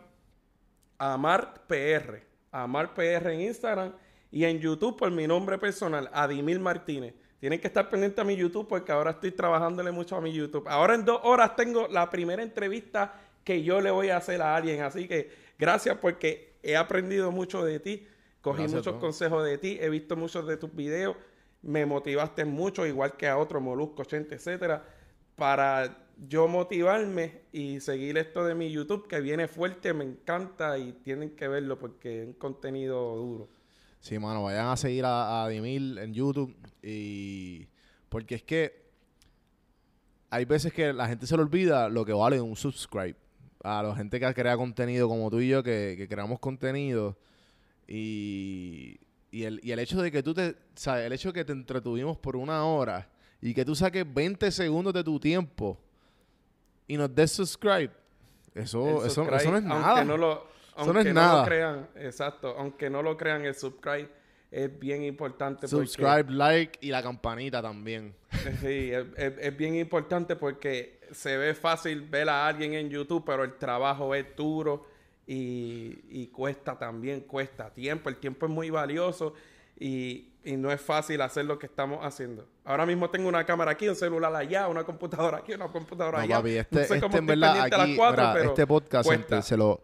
Amar 0.99 1.67
PR. 1.67 2.23
Amar 2.53 2.95
PR 2.95 3.33
en 3.33 3.41
Instagram 3.43 3.93
y 4.31 4.45
en 4.45 4.59
YouTube 4.59 4.97
por 4.97 5.11
mi 5.11 5.27
nombre 5.27 5.59
personal, 5.59 6.09
Adimil 6.13 6.61
Martínez. 6.61 7.15
Tienen 7.41 7.61
que 7.61 7.67
estar 7.69 7.89
pendientes 7.89 8.19
a 8.19 8.25
mi 8.25 8.37
YouTube 8.37 8.69
porque 8.69 8.93
ahora 8.93 9.13
estoy 9.13 9.33
trabajándole 9.33 9.91
mucho 9.91 10.17
a 10.17 10.21
mi 10.21 10.33
YouTube. 10.33 10.69
Ahora 10.69 10.95
en 10.95 11.05
dos 11.05 11.21
horas 11.25 11.57
tengo 11.57 11.89
la 11.89 12.09
primera 12.11 12.43
entrevista 12.43 13.15
que 13.45 13.63
yo 13.63 13.81
le 13.81 13.91
voy 13.91 14.11
a 14.11 14.19
hacer 14.19 14.43
a 14.43 14.55
alguien. 14.55 14.83
Así 14.83 15.09
que 15.09 15.31
gracias 15.61 15.99
porque 15.99 16.59
he 16.63 16.77
aprendido 16.77 17.31
mucho 17.31 17.65
de 17.65 17.79
ti. 17.79 18.07
Cogí 18.41 18.67
muchos 18.67 18.97
consejos 18.97 19.45
de 19.45 19.59
ti. 19.59 19.79
He 19.81 19.91
visto 19.91 20.17
muchos 20.17 20.47
de 20.47 20.57
tus 20.57 20.75
videos. 20.75 21.17
Me 21.63 21.85
motivaste 21.85 22.47
mucho, 22.47 22.87
igual 22.87 23.17
que 23.17 23.29
a 23.29 23.37
otros, 23.37 23.63
Molusco 23.63 24.01
80, 24.03 24.35
etcétera, 24.35 24.83
para 25.37 26.07
yo 26.17 26.49
motivarme 26.49 27.43
y 27.53 27.81
seguir 27.81 28.17
esto 28.17 28.45
de 28.45 28.55
mi 28.55 28.71
YouTube 28.71 29.07
que 29.07 29.21
viene 29.21 29.47
fuerte, 29.47 29.93
me 29.93 30.05
encanta 30.05 30.79
y 30.79 30.93
tienen 30.93 31.37
que 31.37 31.49
verlo 31.49 31.79
porque 31.79 32.23
es 32.23 32.27
un 32.29 32.33
contenido 32.33 33.15
duro. 33.17 33.49
Sí, 34.01 34.19
mano, 34.19 34.45
vayan 34.45 34.69
a 34.69 34.77
seguir 34.79 35.05
a, 35.05 35.45
a 35.45 35.49
Dimil 35.49 35.99
en 35.99 36.15
YouTube 36.15 36.57
y 36.83 37.69
porque 38.09 38.37
es 38.37 38.43
que 38.43 38.91
hay 40.31 40.47
veces 40.47 40.73
que 40.73 40.95
la 40.95 41.07
gente 41.09 41.27
se 41.27 41.37
le 41.37 41.43
olvida 41.43 41.91
lo 41.91 42.07
que 42.07 42.15
vale 42.15 42.41
un 42.41 42.57
subscribe. 42.57 43.17
A 43.63 43.83
la 43.83 43.95
gente 43.95 44.19
que 44.19 44.35
crea 44.35 44.57
contenido 44.57 45.09
como 45.09 45.31
tú 45.31 45.41
y 45.41 45.49
yo, 45.49 45.63
que, 45.63 46.07
creamos 46.09 46.39
contenido. 46.39 47.17
Y, 47.87 48.99
y, 49.31 49.45
el, 49.45 49.61
y 49.63 49.73
el 49.73 49.79
hecho 49.79 50.01
de 50.01 50.11
que 50.11 50.23
tú 50.23 50.33
te. 50.33 50.57
¿sabes? 50.75 51.07
El 51.07 51.13
hecho 51.13 51.29
de 51.29 51.35
que 51.35 51.45
te 51.45 51.53
entretuvimos 51.53 52.17
por 52.19 52.37
una 52.37 52.65
hora 52.65 53.09
y 53.41 53.55
que 53.55 53.65
tú 53.65 53.75
saques 53.75 54.05
20 54.13 54.51
segundos 54.51 54.93
de 54.93 55.05
tu 55.05 55.19
tiempo 55.19 55.79
y 56.87 56.97
nos 56.97 57.15
des 57.15 57.33
subscribe. 57.33 57.91
Eso, 58.55 59.05
eso, 59.05 59.25
no 59.25 59.57
es 59.57 59.63
nada. 59.63 60.05
No 60.05 60.17
lo, 60.17 60.49
aunque 60.75 61.13
no, 61.13 61.39
lo 61.39 61.45
crean, 61.45 61.89
exacto, 61.95 62.55
aunque 62.59 62.91
no 62.91 63.03
lo 63.03 63.17
crean, 63.17 63.45
el 63.45 63.55
subscribe 63.55 64.09
es 64.51 64.79
bien 64.79 65.05
importante. 65.05 65.69
Subscribe, 65.69 66.27
like 66.29 66.79
y 66.81 66.91
la 66.91 67.03
campanita 67.03 67.63
también. 67.63 68.15
Sí, 68.61 68.91
es, 69.17 69.57
bien 69.57 69.75
importante 69.75 70.35
porque 70.35 71.01
se 71.13 71.37
ve 71.37 71.55
fácil 71.55 72.03
ver 72.03 72.29
a 72.29 72.47
alguien 72.47 72.73
en 72.73 72.89
YouTube, 72.89 73.23
pero 73.27 73.45
el 73.45 73.59
trabajo 73.59 74.15
es 74.15 74.25
duro 74.35 74.87
y, 75.27 75.99
y 76.09 76.29
cuesta 76.29 76.79
también, 76.79 77.21
cuesta 77.21 77.69
tiempo. 77.69 78.09
El 78.09 78.17
tiempo 78.17 78.47
es 78.47 78.53
muy 78.53 78.71
valioso 78.71 79.35
y, 79.79 80.33
y, 80.43 80.57
no 80.57 80.73
es 80.73 80.81
fácil 80.81 81.21
hacer 81.21 81.45
lo 81.45 81.59
que 81.59 81.67
estamos 81.67 81.99
haciendo. 82.03 82.47
Ahora 82.65 82.87
mismo 82.87 83.11
tengo 83.11 83.29
una 83.29 83.45
cámara 83.45 83.73
aquí, 83.73 83.89
un 83.89 83.97
celular 83.97 84.35
allá, 84.35 84.69
una 84.69 84.85
computadora 84.85 85.39
aquí, 85.39 85.53
una 85.53 85.69
computadora 85.69 86.21
allá. 86.21 86.41
este, 86.61 86.83
este 86.83 86.95
en 86.97 87.27
verdad, 87.27 87.61
aquí, 87.61 87.99
este 88.45 88.67
podcast 88.67 89.11
se 89.43 89.57
lo 89.57 89.83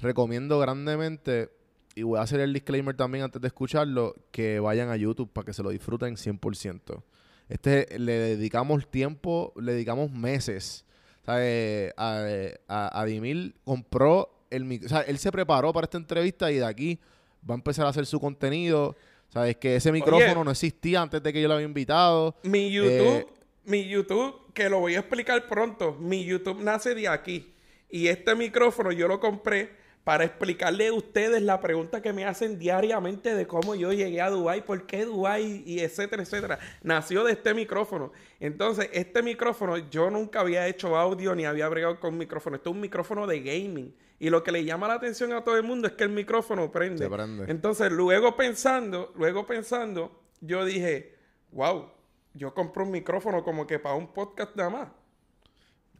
recomiendo 0.00 0.58
grandemente 0.60 1.50
y 1.96 2.02
voy 2.02 2.18
a 2.18 2.22
hacer 2.22 2.38
el 2.40 2.52
disclaimer 2.52 2.94
también 2.94 3.24
antes 3.24 3.40
de 3.40 3.48
escucharlo, 3.48 4.14
que 4.30 4.60
vayan 4.60 4.90
a 4.90 4.96
YouTube 4.96 5.32
para 5.32 5.46
que 5.46 5.52
se 5.52 5.62
lo 5.62 5.70
disfruten 5.70 6.14
100%. 6.14 7.02
Este 7.48 7.98
le 7.98 8.12
dedicamos 8.12 8.88
tiempo, 8.90 9.52
le 9.56 9.72
dedicamos 9.72 10.12
meses. 10.12 10.84
¿sabes? 11.24 11.92
A, 11.96 12.60
a, 12.68 13.04
Dimil 13.04 13.56
compró 13.64 14.46
el 14.50 14.80
o 14.84 14.88
sea, 14.88 15.00
él 15.00 15.18
se 15.18 15.32
preparó 15.32 15.72
para 15.72 15.86
esta 15.86 15.96
entrevista 15.96 16.52
y 16.52 16.56
de 16.56 16.64
aquí 16.64 17.00
va 17.48 17.54
a 17.54 17.58
empezar 17.58 17.86
a 17.86 17.88
hacer 17.88 18.06
su 18.06 18.20
contenido. 18.20 18.94
Sabes 19.28 19.56
que 19.56 19.76
ese 19.76 19.90
micrófono 19.90 20.44
no 20.44 20.50
existía 20.52 21.02
antes 21.02 21.22
de 21.22 21.32
que 21.32 21.42
yo 21.42 21.48
lo 21.48 21.54
había 21.54 21.66
invitado. 21.66 22.36
Mi 22.44 22.70
YouTube, 22.70 22.90
eh, 22.90 23.26
mi 23.64 23.88
YouTube, 23.88 24.52
que 24.54 24.68
lo 24.68 24.78
voy 24.78 24.94
a 24.94 25.00
explicar 25.00 25.48
pronto, 25.48 25.94
mi 25.94 26.24
YouTube 26.24 26.62
nace 26.62 26.94
de 26.94 27.08
aquí. 27.08 27.52
Y 27.90 28.06
este 28.06 28.34
micrófono 28.34 28.92
yo 28.92 29.08
lo 29.08 29.18
compré 29.18 29.85
para 30.06 30.22
explicarle 30.22 30.86
a 30.86 30.92
ustedes 30.92 31.42
la 31.42 31.60
pregunta 31.60 32.00
que 32.00 32.12
me 32.12 32.24
hacen 32.24 32.60
diariamente 32.60 33.34
de 33.34 33.44
cómo 33.48 33.74
yo 33.74 33.92
llegué 33.92 34.20
a 34.20 34.30
Dubai, 34.30 34.64
por 34.64 34.86
qué 34.86 35.04
Dubai 35.04 35.64
y 35.66 35.80
etcétera, 35.80 36.22
etcétera. 36.22 36.60
Nació 36.84 37.24
de 37.24 37.32
este 37.32 37.52
micrófono. 37.54 38.12
Entonces, 38.38 38.88
este 38.92 39.20
micrófono 39.24 39.78
yo 39.90 40.08
nunca 40.08 40.42
había 40.42 40.68
hecho 40.68 40.96
audio 40.96 41.34
ni 41.34 41.44
había 41.44 41.68
bregado 41.68 41.98
con 41.98 42.16
micrófono. 42.16 42.54
Esto 42.54 42.70
es 42.70 42.76
un 42.76 42.82
micrófono 42.82 43.26
de 43.26 43.40
gaming. 43.40 43.96
Y 44.20 44.30
lo 44.30 44.44
que 44.44 44.52
le 44.52 44.64
llama 44.64 44.86
la 44.86 44.94
atención 44.94 45.32
a 45.32 45.42
todo 45.42 45.56
el 45.56 45.64
mundo 45.64 45.88
es 45.88 45.94
que 45.94 46.04
el 46.04 46.10
micrófono 46.10 46.70
prende. 46.70 47.10
prende. 47.10 47.50
Entonces, 47.50 47.90
luego 47.90 48.36
pensando, 48.36 49.12
luego 49.16 49.44
pensando, 49.44 50.22
yo 50.40 50.64
dije, 50.64 51.16
wow, 51.50 51.90
yo 52.32 52.54
compré 52.54 52.84
un 52.84 52.92
micrófono 52.92 53.42
como 53.42 53.66
que 53.66 53.80
para 53.80 53.96
un 53.96 54.06
podcast 54.12 54.54
nada 54.54 54.70
más. 54.70 54.88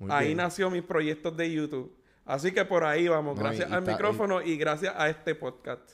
Ahí 0.08 0.36
nació 0.36 0.70
mis 0.70 0.84
proyectos 0.84 1.36
de 1.36 1.52
YouTube. 1.52 2.05
Así 2.26 2.50
que 2.50 2.64
por 2.64 2.82
ahí 2.82 3.06
vamos, 3.06 3.38
gracias 3.38 3.70
al 3.70 3.82
micrófono 3.82 4.42
y, 4.42 4.56
gracias 4.56 4.92
a 4.96 5.08
este 5.08 5.36
podcast. 5.36 5.92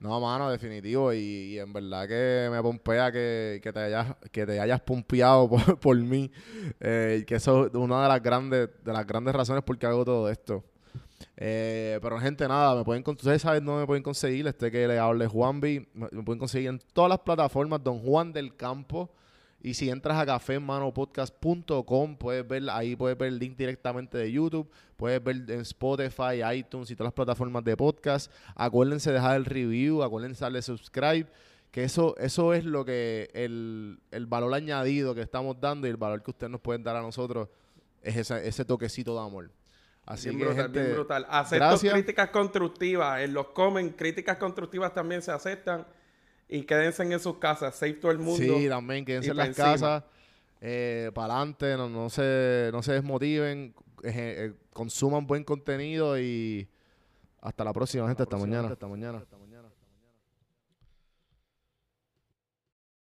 No, 0.00 0.20
mano, 0.20 0.50
definitivo. 0.50 1.12
Y, 1.12 1.56
en 1.58 1.72
verdad 1.72 2.08
que 2.08 2.48
me 2.50 2.60
pompea 2.60 3.12
que, 3.12 3.60
te, 3.62 3.78
hayas, 3.78 4.16
que 4.32 4.44
te 4.44 4.60
hayas 4.60 4.80
pompeado 4.80 5.48
por, 5.80 5.96
mí. 5.96 6.30
Eh, 6.80 7.24
que 7.26 7.36
eso 7.36 7.66
es 7.66 7.74
una 7.74 8.02
de 8.02 8.08
las 8.08 8.20
grandes, 8.20 8.70
de 8.84 8.92
las 8.92 9.06
grandes 9.06 9.34
razones 9.34 9.62
por 9.62 9.78
qué 9.78 9.86
hago 9.86 10.04
todo 10.04 10.28
esto. 10.28 10.64
Eh, 11.36 11.98
pero 12.02 12.18
gente, 12.18 12.46
nada, 12.48 12.74
me 12.74 12.84
pueden 12.84 13.04
ustedes 13.06 13.42
saben 13.42 13.64
dónde 13.64 13.82
me 13.82 13.86
pueden 13.86 14.02
conseguir, 14.02 14.46
este 14.46 14.70
que 14.72 14.86
le 14.86 14.98
hable 14.98 15.26
Juanvi, 15.26 15.88
me, 15.94 16.08
me 16.10 16.22
pueden 16.22 16.38
conseguir 16.38 16.68
en 16.68 16.80
todas 16.92 17.08
las 17.08 17.20
plataformas, 17.20 17.82
Don 17.82 18.00
Juan 18.00 18.32
del 18.32 18.56
Campo. 18.56 19.10
Y 19.60 19.74
si 19.74 19.90
entras 19.90 20.16
a 20.18 20.24
cafemanopodcast.com, 20.24 22.16
puedes 22.16 22.46
ver, 22.46 22.70
ahí 22.70 22.94
puedes 22.94 23.18
ver 23.18 23.28
el 23.28 23.38
link 23.40 23.56
directamente 23.56 24.16
de 24.16 24.30
YouTube, 24.30 24.70
puedes 24.96 25.22
ver 25.22 25.36
en 25.48 25.60
Spotify, 25.60 26.42
iTunes 26.54 26.90
y 26.90 26.94
todas 26.94 27.08
las 27.08 27.14
plataformas 27.14 27.64
de 27.64 27.76
podcast. 27.76 28.32
Acuérdense 28.54 29.10
de 29.10 29.16
dejar 29.16 29.36
el 29.36 29.44
review, 29.44 30.04
acuérdense 30.04 30.38
de 30.38 30.44
darle 30.44 30.62
subscribe, 30.62 31.26
que 31.72 31.82
eso, 31.82 32.16
eso 32.18 32.54
es 32.54 32.64
lo 32.64 32.84
que 32.84 33.30
el, 33.34 33.98
valor 34.26 34.54
añadido 34.54 35.12
que 35.14 35.22
estamos 35.22 35.60
dando 35.60 35.88
y 35.88 35.90
el 35.90 35.96
valor 35.96 36.22
que 36.22 36.30
ustedes 36.30 36.52
nos 36.52 36.60
pueden 36.60 36.84
dar 36.84 36.94
a 36.94 37.02
nosotros 37.02 37.48
es 38.00 38.30
ese, 38.30 38.64
toquecito 38.64 39.14
de 39.14 39.20
amor. 39.20 39.50
Así 40.06 40.30
que, 40.30 40.36
brutal, 40.36 40.56
gente, 40.56 40.80
bien 40.80 40.94
brutal. 40.94 41.26
Acepto 41.28 41.78
críticas 41.90 42.30
constructivas. 42.30 43.20
En 43.22 43.34
los 43.34 43.48
comen, 43.48 43.90
críticas 43.90 44.38
constructivas 44.38 44.94
también 44.94 45.20
se 45.20 45.32
aceptan 45.32 45.84
y 46.48 46.62
quédense 46.62 47.02
en 47.02 47.20
sus 47.20 47.38
casas, 47.38 47.74
save 47.74 47.94
todo 47.94 48.10
el 48.10 48.18
mundo. 48.18 48.58
Sí, 48.58 48.68
también 48.68 49.04
quédense 49.04 49.30
en 49.30 49.36
las 49.36 49.56
casas, 49.56 50.04
eh, 50.60 51.10
para 51.14 51.34
adelante, 51.34 51.76
no, 51.76 51.88
no, 51.88 52.10
se, 52.10 52.70
no 52.72 52.82
se 52.82 52.92
desmotiven, 52.92 53.74
eh, 54.02 54.12
eh, 54.12 54.52
consuman 54.72 55.26
buen 55.26 55.44
contenido 55.44 56.18
y 56.18 56.68
hasta 57.40 57.64
la 57.64 57.72
próxima, 57.72 58.06
gente, 58.08 58.22
hasta 58.22 58.36
mañana. 58.36 58.68
Hasta 58.68 58.88
mañana. 58.88 59.22